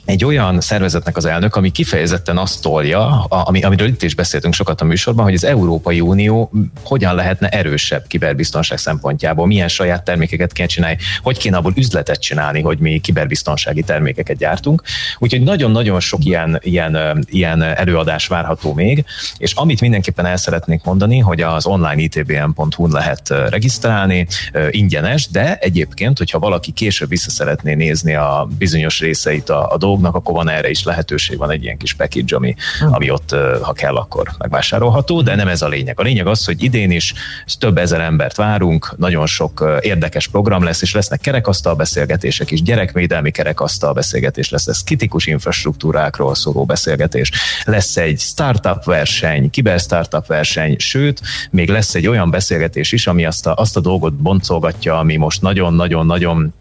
egy 0.06 0.24
olyan 0.24 0.60
szervezetnek 0.60 1.16
az 1.16 1.24
elnök, 1.24 1.56
ami 1.56 1.70
kifejezetten 1.70 2.38
azt 2.38 2.62
tolja, 2.62 3.24
ami, 3.24 3.62
amiről 3.62 3.88
itt 3.88 4.02
is 4.02 4.14
beszéltünk 4.14 4.54
sokat 4.54 4.80
a 4.80 4.84
műsorban, 4.84 5.24
hogy 5.24 5.34
az 5.34 5.44
Európai 5.44 6.00
Unió 6.00 6.50
hogyan 6.84 7.14
lehetne 7.14 7.48
erősebb 7.48 8.06
kiberbiztonság 8.06 8.78
szempontjából, 8.78 9.46
milyen 9.46 9.68
saját 9.68 10.04
termékeket 10.04 10.52
kell 10.52 10.66
csinálni, 10.66 10.98
hogy 11.22 11.38
kéne 11.38 11.56
abból 11.56 11.72
üzletet 11.76 12.20
csinálni, 12.20 12.60
hogy 12.60 12.78
mi 12.78 12.98
kiberbiztonsági 12.98 13.82
termékeket 13.82 14.36
gyártunk. 14.36 14.82
Úgyhogy 15.18 15.42
nagyon-nagyon 15.42 16.00
sok 16.00 16.24
ilyen, 16.24 16.58
ilyen, 16.62 17.24
ilyen 17.30 17.62
előadás 17.62 18.26
várható 18.26 18.74
még, 18.74 19.04
és 19.36 19.52
amit 19.52 19.80
mindenképpen 19.80 20.26
el 20.26 20.36
szeretnék 20.36 20.84
mondani, 20.84 21.18
hogy 21.18 21.40
az 21.40 21.66
online 21.66 22.02
itbn.hu-n 22.02 22.90
lehet 22.90 23.28
regisztrálni, 23.28 24.26
ingyenes, 24.70 25.28
de 25.28 25.56
egyébként, 25.60 26.18
hogyha 26.18 26.38
valaki 26.38 26.72
később 26.72 27.08
vissza 27.08 27.30
szeretné 27.30 27.74
nézni 27.74 28.14
a 28.14 28.48
bizonyos 28.58 29.00
részeit 29.00 29.48
a, 29.48 29.72
a 29.72 29.76
dolgok, 29.76 29.94
dolognak, 29.96 30.14
akkor 30.14 30.34
van 30.34 30.48
erre 30.48 30.70
is 30.70 30.84
lehetőség, 30.84 31.38
van 31.38 31.50
egy 31.50 31.62
ilyen 31.62 31.76
kis 31.76 31.94
package, 31.94 32.36
ami, 32.36 32.54
hm. 32.78 32.92
ami 32.92 33.10
ott, 33.10 33.34
ha 33.62 33.72
kell, 33.72 33.96
akkor 33.96 34.28
megvásárolható, 34.38 35.22
de 35.22 35.34
nem 35.34 35.48
ez 35.48 35.62
a 35.62 35.68
lényeg. 35.68 36.00
A 36.00 36.02
lényeg 36.02 36.26
az, 36.26 36.44
hogy 36.44 36.62
idén 36.62 36.90
is 36.90 37.14
több 37.58 37.78
ezer 37.78 38.00
embert 38.00 38.36
várunk, 38.36 38.94
nagyon 38.96 39.26
sok 39.26 39.78
érdekes 39.80 40.28
program 40.28 40.62
lesz, 40.62 40.82
és 40.82 40.94
lesznek 40.94 41.20
kerekasztal 41.20 41.74
beszélgetések 41.74 42.50
is, 42.50 42.62
gyerekvédelmi 42.62 43.30
kerekasztal 43.30 43.92
beszélgetés 43.92 44.50
lesz, 44.50 44.66
lesz 44.66 44.82
kritikus 44.82 45.26
infrastruktúrákról 45.26 46.34
szóló 46.34 46.64
beszélgetés, 46.64 47.30
lesz 47.64 47.96
egy 47.96 48.20
startup 48.20 48.84
verseny, 48.84 49.50
kiber 49.50 49.80
startup 49.80 50.26
verseny, 50.26 50.76
sőt, 50.78 51.20
még 51.50 51.68
lesz 51.68 51.94
egy 51.94 52.06
olyan 52.06 52.30
beszélgetés 52.30 52.92
is, 52.92 53.06
ami 53.06 53.24
azt 53.24 53.46
a, 53.46 53.54
azt 53.54 53.76
a 53.76 53.80
dolgot 53.80 54.14
boncolgatja, 54.14 54.98
ami 54.98 55.16
most 55.16 55.42
nagyon-nagyon-nagyon 55.42 56.54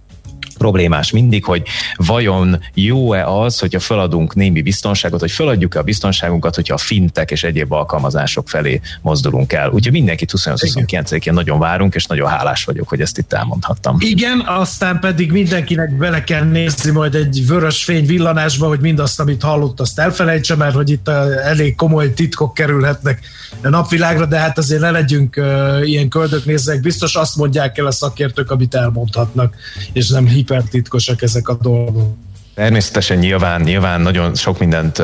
problémás 0.58 1.12
mindig, 1.12 1.46
hogy 1.46 1.64
vajon 1.96 2.60
jó-e 2.74 3.26
az, 3.28 3.60
hogyha 3.60 3.80
feladunk 3.80 4.36
némi 4.36 4.62
biztonságot, 4.62 5.20
hogy 5.20 5.32
feladjuk-e 5.32 5.80
a 5.80 5.84
biztonságunkat, 5.84 6.56
hogyha 6.56 6.74
a 6.74 6.78
fintek 6.78 7.32
és 7.32 7.44
egyéb 7.44 7.72
alkalmazások 7.72 8.50
felé 8.50 8.82
mozdulunk 9.02 9.54
el. 9.54 9.70
Úgyhogy 9.70 9.92
mindenkit 9.92 10.32
28-29-én 10.38 11.34
nagyon 11.34 11.60
várunk, 11.60 11.96
és 11.96 12.06
nagyon 12.06 12.30
hálás 12.30 12.64
vagyok, 12.64 12.88
hogy 12.88 13.02
ezt 13.02 13.18
itt 13.18 13.34
elmondhattam. 13.34 13.98
Igen, 14.00 14.40
aztán 14.40 15.00
pedig 15.00 15.32
mindenkinek 15.32 15.98
bele 15.98 16.24
kell 16.24 16.44
nézni 16.44 16.92
majd 16.92 17.16
egy 17.16 17.44
vörös 17.48 17.84
fény 17.84 18.06
villanásba, 18.06 18.68
hogy 18.68 18.80
mindazt, 18.80 19.20
amit 19.20 19.42
hallott, 19.42 19.80
azt 19.80 20.00
elfelejtse, 20.00 20.56
mert 20.56 20.76
hogy 20.76 20.90
itt 20.90 21.08
uh, 21.08 21.16
elég 21.44 21.76
komoly 21.76 22.14
titkok 22.14 22.54
kerülhetnek 22.54 23.20
a 23.64 23.70
napvilágra, 23.70 24.26
de 24.26 24.38
hát 24.38 24.58
azért 24.58 24.82
ne 24.82 24.92
legyünk 24.92 25.36
uh, 25.38 25.90
ilyen 25.90 26.10
köldöknézzek, 26.10 26.82
biztos 26.82 27.16
azt 27.16 27.36
mondják 27.36 27.78
el 27.78 27.86
a 27.86 27.92
szakértők, 27.92 28.52
amit 28.52 28.76
elmondhatnak, 28.76 29.56
és 29.94 30.10
nem 30.10 30.28
hipertitkosak 30.46 31.22
ezek 31.22 31.48
a 31.48 31.58
dolgok. 31.62 32.16
Természetesen 32.54 33.18
nyilván, 33.18 33.62
nyilván 33.62 34.02
nagyon 34.02 34.36
sok 34.36 34.60
mindent, 34.60 35.02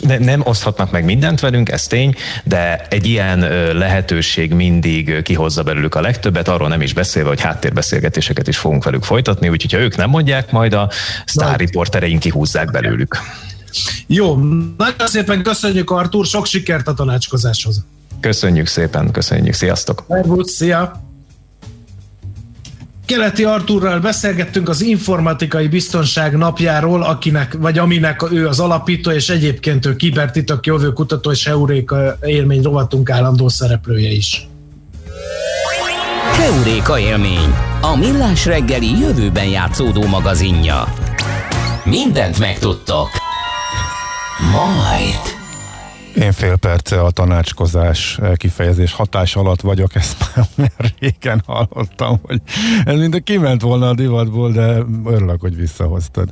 ne, 0.00 0.18
nem 0.18 0.40
oszthatnak 0.44 0.90
meg 0.90 1.04
mindent 1.04 1.40
velünk, 1.40 1.68
ez 1.68 1.86
tény, 1.86 2.14
de 2.44 2.86
egy 2.88 3.06
ilyen 3.06 3.38
lehetőség 3.76 4.52
mindig 4.52 5.22
kihozza 5.22 5.62
belőlük 5.62 5.94
a 5.94 6.00
legtöbbet, 6.00 6.48
arról 6.48 6.68
nem 6.68 6.80
is 6.80 6.92
beszélve, 6.92 7.28
hogy 7.28 7.40
háttérbeszélgetéseket 7.40 8.48
is 8.48 8.56
fogunk 8.56 8.84
velük 8.84 9.02
folytatni, 9.02 9.48
úgyhogy 9.48 9.72
ha 9.72 9.78
ők 9.78 9.96
nem 9.96 10.10
mondják, 10.10 10.50
majd 10.50 10.72
a 10.72 10.90
sztár 11.24 11.58
riportereink 11.58 12.20
kihúzzák 12.20 12.70
belőlük. 12.70 13.16
Jó, 14.06 14.36
nagyon 14.76 15.06
szépen 15.06 15.42
köszönjük 15.42 15.90
Artur, 15.90 16.26
sok 16.26 16.46
sikert 16.46 16.88
a 16.88 16.94
tanácskozáshoz. 16.94 17.84
Köszönjük 18.20 18.66
szépen, 18.66 19.10
köszönjük, 19.10 19.54
sziasztok! 19.54 20.04
Szervusz, 20.08 20.52
szia! 20.52 21.09
Keleti 23.10 23.44
Arturral 23.44 24.00
beszélgettünk 24.00 24.68
az 24.68 24.80
informatikai 24.80 25.68
biztonság 25.68 26.36
napjáról, 26.36 27.02
akinek, 27.02 27.56
vagy 27.58 27.78
aminek 27.78 28.32
ő 28.32 28.46
az 28.46 28.60
alapító, 28.60 29.10
és 29.10 29.28
egyébként 29.28 29.86
ő 29.86 29.96
kibertitok 29.96 30.66
jövő 30.66 30.92
kutató 30.92 31.30
és 31.30 31.46
Euréka 31.46 32.16
élmény 32.22 32.62
rovatunk 32.62 33.10
állandó 33.10 33.48
szereplője 33.48 34.10
is. 34.10 34.48
Euréka 36.40 36.98
élmény, 36.98 37.54
a 37.80 37.96
millás 37.96 38.46
reggeli 38.46 38.98
jövőben 38.98 39.46
játszódó 39.48 40.06
magazinja. 40.06 40.94
Mindent 41.84 42.38
megtudtok. 42.38 43.08
Majd. 44.52 45.39
Én 46.20 46.32
fél 46.32 46.56
perce 46.56 47.00
a 47.00 47.10
tanácskozás 47.10 48.18
kifejezés 48.34 48.92
hatás 48.92 49.36
alatt 49.36 49.60
vagyok, 49.60 49.94
ezt 49.94 50.16
már 50.56 50.92
régen 50.98 51.42
hallottam, 51.46 52.20
hogy 52.22 52.40
ez 52.84 52.98
mind 52.98 53.22
kiment 53.22 53.62
volna 53.62 53.88
a 53.88 53.94
divatból, 53.94 54.52
de 54.52 54.76
örülök, 55.04 55.40
hogy 55.40 55.56
visszahoztad 55.56 56.30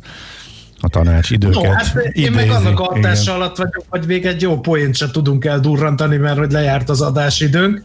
a 0.81 0.89
tanács 0.89 1.31
időket. 1.31 1.63
No, 1.63 1.71
hát 1.71 1.95
én 1.95 2.11
idézi, 2.13 2.31
meg 2.31 2.51
annak 2.51 2.81
a 2.81 2.85
hatása 2.85 3.35
alatt 3.35 3.57
vagyok, 3.57 3.85
hogy 3.89 4.07
még 4.07 4.27
egy 4.27 4.43
jó 4.43 4.61
poént 4.61 4.97
se 4.97 5.11
tudunk 5.11 5.45
eldurrantani, 5.45 6.17
mert 6.17 6.39
hogy 6.39 6.53
lejárt 6.53 6.89
az 6.89 7.01
adásidőnk. 7.01 7.83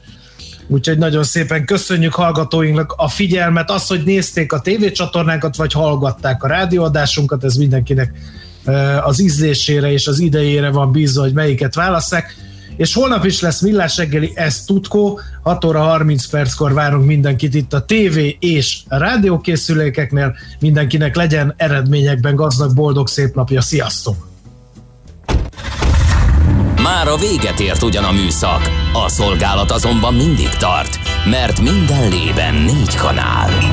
Úgyhogy 0.67 0.97
nagyon 0.97 1.23
szépen 1.23 1.65
köszönjük 1.65 2.13
hallgatóinknak 2.13 2.93
a 2.97 3.07
figyelmet, 3.07 3.71
az, 3.71 3.87
hogy 3.87 4.03
nézték 4.03 4.53
a 4.53 4.59
tévécsatornánkat, 4.59 5.55
vagy 5.55 5.73
hallgatták 5.73 6.43
a 6.43 6.47
rádióadásunkat, 6.47 7.43
ez 7.43 7.55
mindenkinek 7.55 8.11
az 9.03 9.21
ízlésére 9.21 9.91
és 9.91 10.07
az 10.07 10.19
idejére 10.19 10.69
van 10.69 10.91
bízva, 10.91 11.21
hogy 11.21 11.33
melyiket 11.33 11.75
válasszák. 11.75 12.35
És 12.77 12.93
holnap 12.93 13.25
is 13.25 13.41
lesz 13.41 13.61
Millás 13.61 13.97
reggeli, 13.97 14.31
ez 14.35 14.63
tudkó, 14.63 15.19
6 15.41 15.65
óra 15.65 15.79
30 15.79 16.25
perckor 16.25 16.73
várunk 16.73 17.05
mindenkit 17.05 17.53
itt 17.53 17.73
a 17.73 17.85
TV 17.85 18.19
és 18.39 18.79
a 18.87 18.97
rádiókészülékeknél. 18.97 20.35
Mindenkinek 20.59 21.15
legyen 21.15 21.53
eredményekben 21.57 22.35
gazdag, 22.35 22.73
boldog, 22.73 23.07
szép 23.07 23.35
napja. 23.35 23.61
Sziasztok! 23.61 24.31
Már 26.83 27.07
a 27.07 27.17
véget 27.17 27.59
ért 27.59 27.83
ugyan 27.83 28.03
a 28.03 28.11
műszak, 28.11 28.69
a 28.93 29.09
szolgálat 29.09 29.71
azonban 29.71 30.13
mindig 30.13 30.49
tart, 30.49 30.99
mert 31.29 31.61
minden 31.61 32.09
lében 32.09 32.53
négy 32.53 32.95
kanál. 32.95 33.72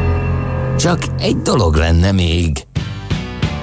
Csak 0.81 0.99
egy 1.19 1.37
dolog 1.37 1.75
lenne 1.75 2.11
még. 2.11 2.63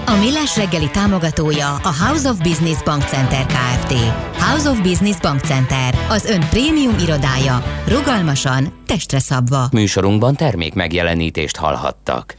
A 0.06 0.14
Millás 0.20 0.56
reggeli 0.56 0.90
támogatója 0.90 1.74
a 1.74 1.94
House 2.04 2.28
of 2.28 2.36
Business 2.36 2.82
Bank 2.82 3.02
Center 3.02 3.46
Kft. 3.46 3.92
House 4.38 4.70
of 4.70 4.80
Business 4.80 5.16
Bank 5.16 5.40
Center, 5.40 5.98
az 6.08 6.24
ön 6.24 6.40
prémium 6.50 6.98
irodája. 6.98 7.62
Rugalmasan, 7.86 8.82
testre 8.86 9.18
szabva. 9.18 9.68
Műsorunkban 9.72 10.34
termék 10.34 10.74
megjelenítést 10.74 11.56
hallhattak. 11.56 12.36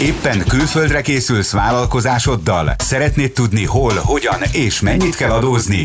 Éppen 0.00 0.44
külföldre 0.48 1.00
készülsz 1.00 1.52
vállalkozásoddal? 1.52 2.74
Szeretnéd 2.78 3.32
tudni 3.32 3.64
hol, 3.64 3.94
hogyan 3.94 4.40
és 4.52 4.80
mennyit 4.80 5.14
kell 5.14 5.30
adózni? 5.30 5.84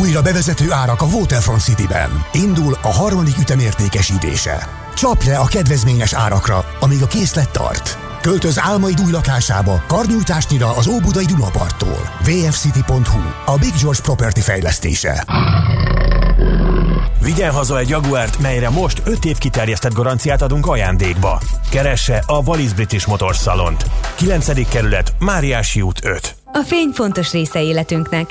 Újra 0.00 0.22
bevezető 0.22 0.72
árak 0.72 1.02
a 1.02 1.06
Waterfront 1.06 1.60
City-ben. 1.60 2.24
Indul 2.32 2.78
a 2.82 2.88
harmadik 2.88 3.38
ütemértékesítése. 3.38 4.68
Csap 4.94 5.22
le 5.24 5.38
a 5.38 5.44
kedvezményes 5.44 6.12
árakra, 6.12 6.64
amíg 6.80 7.02
a 7.02 7.06
készlet 7.06 7.50
tart. 7.50 7.98
Költöz 8.20 8.58
álmaid 8.60 9.00
új 9.00 9.10
lakásába, 9.10 9.82
karnyújtásnyira 9.86 10.76
az 10.76 10.86
Óbudai 10.86 11.24
Dunaparttól. 11.24 12.10
vfcity.hu, 12.20 13.52
a 13.52 13.56
Big 13.58 13.72
George 13.80 14.00
Property 14.02 14.40
fejlesztése. 14.40 15.24
Vigyen 17.22 17.52
haza 17.52 17.78
egy 17.78 17.88
Jaguárt, 17.88 18.38
melyre 18.38 18.70
most 18.70 19.02
5 19.04 19.24
év 19.24 19.38
kiterjesztett 19.38 19.94
garanciát 19.94 20.42
adunk 20.42 20.66
ajándékba. 20.66 21.40
Keresse 21.70 22.22
a 22.26 22.38
Wallis 22.38 22.72
British 22.72 23.08
Motors 23.08 23.38
Salont. 23.38 23.84
9. 24.16 24.68
kerület, 24.68 25.12
Máriási 25.18 25.80
út 25.80 26.04
5. 26.04 26.36
A 26.52 26.62
fény 26.66 26.90
fontos 26.94 27.32
része 27.32 27.62
életünknek, 27.62 28.30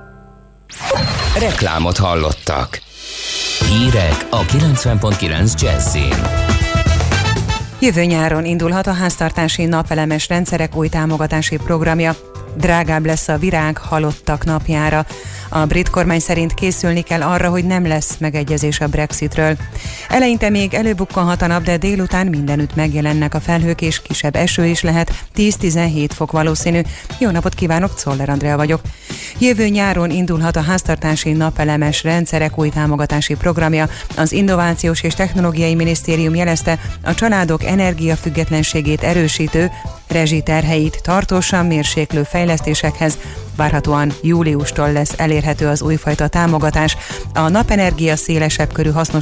Reklámot 1.39 1.97
hallottak. 1.97 2.81
Hírek 3.67 4.27
a 4.29 4.41
90.9 4.41 5.61
Jazzin. 5.61 6.15
Jövő 7.79 8.03
nyáron 8.03 8.45
indulhat 8.45 8.87
a 8.87 8.93
háztartási 8.93 9.65
napelemes 9.65 10.27
rendszerek 10.27 10.75
új 10.75 10.89
támogatási 10.89 11.57
programja. 11.57 12.15
Drágább 12.55 13.05
lesz 13.05 13.27
a 13.27 13.37
virág 13.37 13.77
halottak 13.77 14.45
napjára. 14.45 15.05
A 15.49 15.65
brit 15.65 15.89
kormány 15.89 16.19
szerint 16.19 16.53
készülni 16.53 17.01
kell 17.01 17.21
arra, 17.21 17.49
hogy 17.49 17.65
nem 17.65 17.87
lesz 17.87 18.17
megegyezés 18.19 18.79
a 18.79 18.87
Brexitről. 18.87 19.57
Eleinte 20.09 20.49
még 20.49 20.73
előbukkanhat 20.73 21.41
a 21.41 21.47
nap, 21.47 21.63
de 21.63 21.77
délután 21.77 22.27
mindenütt 22.27 22.75
megjelennek 22.75 23.33
a 23.33 23.39
felhők, 23.39 23.81
és 23.81 24.01
kisebb 24.01 24.35
eső 24.35 24.65
is 24.65 24.81
lehet, 24.81 25.13
10-17 25.35 26.09
fok 26.13 26.31
valószínű. 26.31 26.81
Jó 27.19 27.29
napot 27.29 27.53
kívánok, 27.53 27.95
Czoller 27.95 28.29
Andrea 28.29 28.57
vagyok. 28.57 28.81
Jövő 29.39 29.67
nyáron 29.67 30.09
indulhat 30.09 30.55
a 30.55 30.61
háztartási 30.61 31.31
napelemes 31.31 32.03
rendszerek 32.03 32.59
új 32.59 32.69
támogatási 32.69 33.35
programja. 33.35 33.89
Az 34.17 34.31
Innovációs 34.31 35.03
és 35.03 35.13
Technológiai 35.13 35.75
Minisztérium 35.75 36.35
jelezte, 36.35 36.79
a 37.03 37.13
családok 37.13 37.63
energiafüggetlenségét 37.63 39.03
erősítő 39.03 39.71
rezsiterheit 40.07 40.99
tartósan 41.01 41.65
mérséklő 41.65 42.23
fejlesztésekhez 42.41 43.17
várhatóan 43.55 44.11
júliustól 44.21 44.91
lesz 44.91 45.13
elérhető 45.17 45.67
az 45.67 45.81
újfajta 45.81 46.27
támogatás. 46.27 46.97
A 47.33 47.49
napenergia 47.49 48.15
szélesebb 48.15 48.73
körű 48.73 48.89
hasznos 48.89 49.19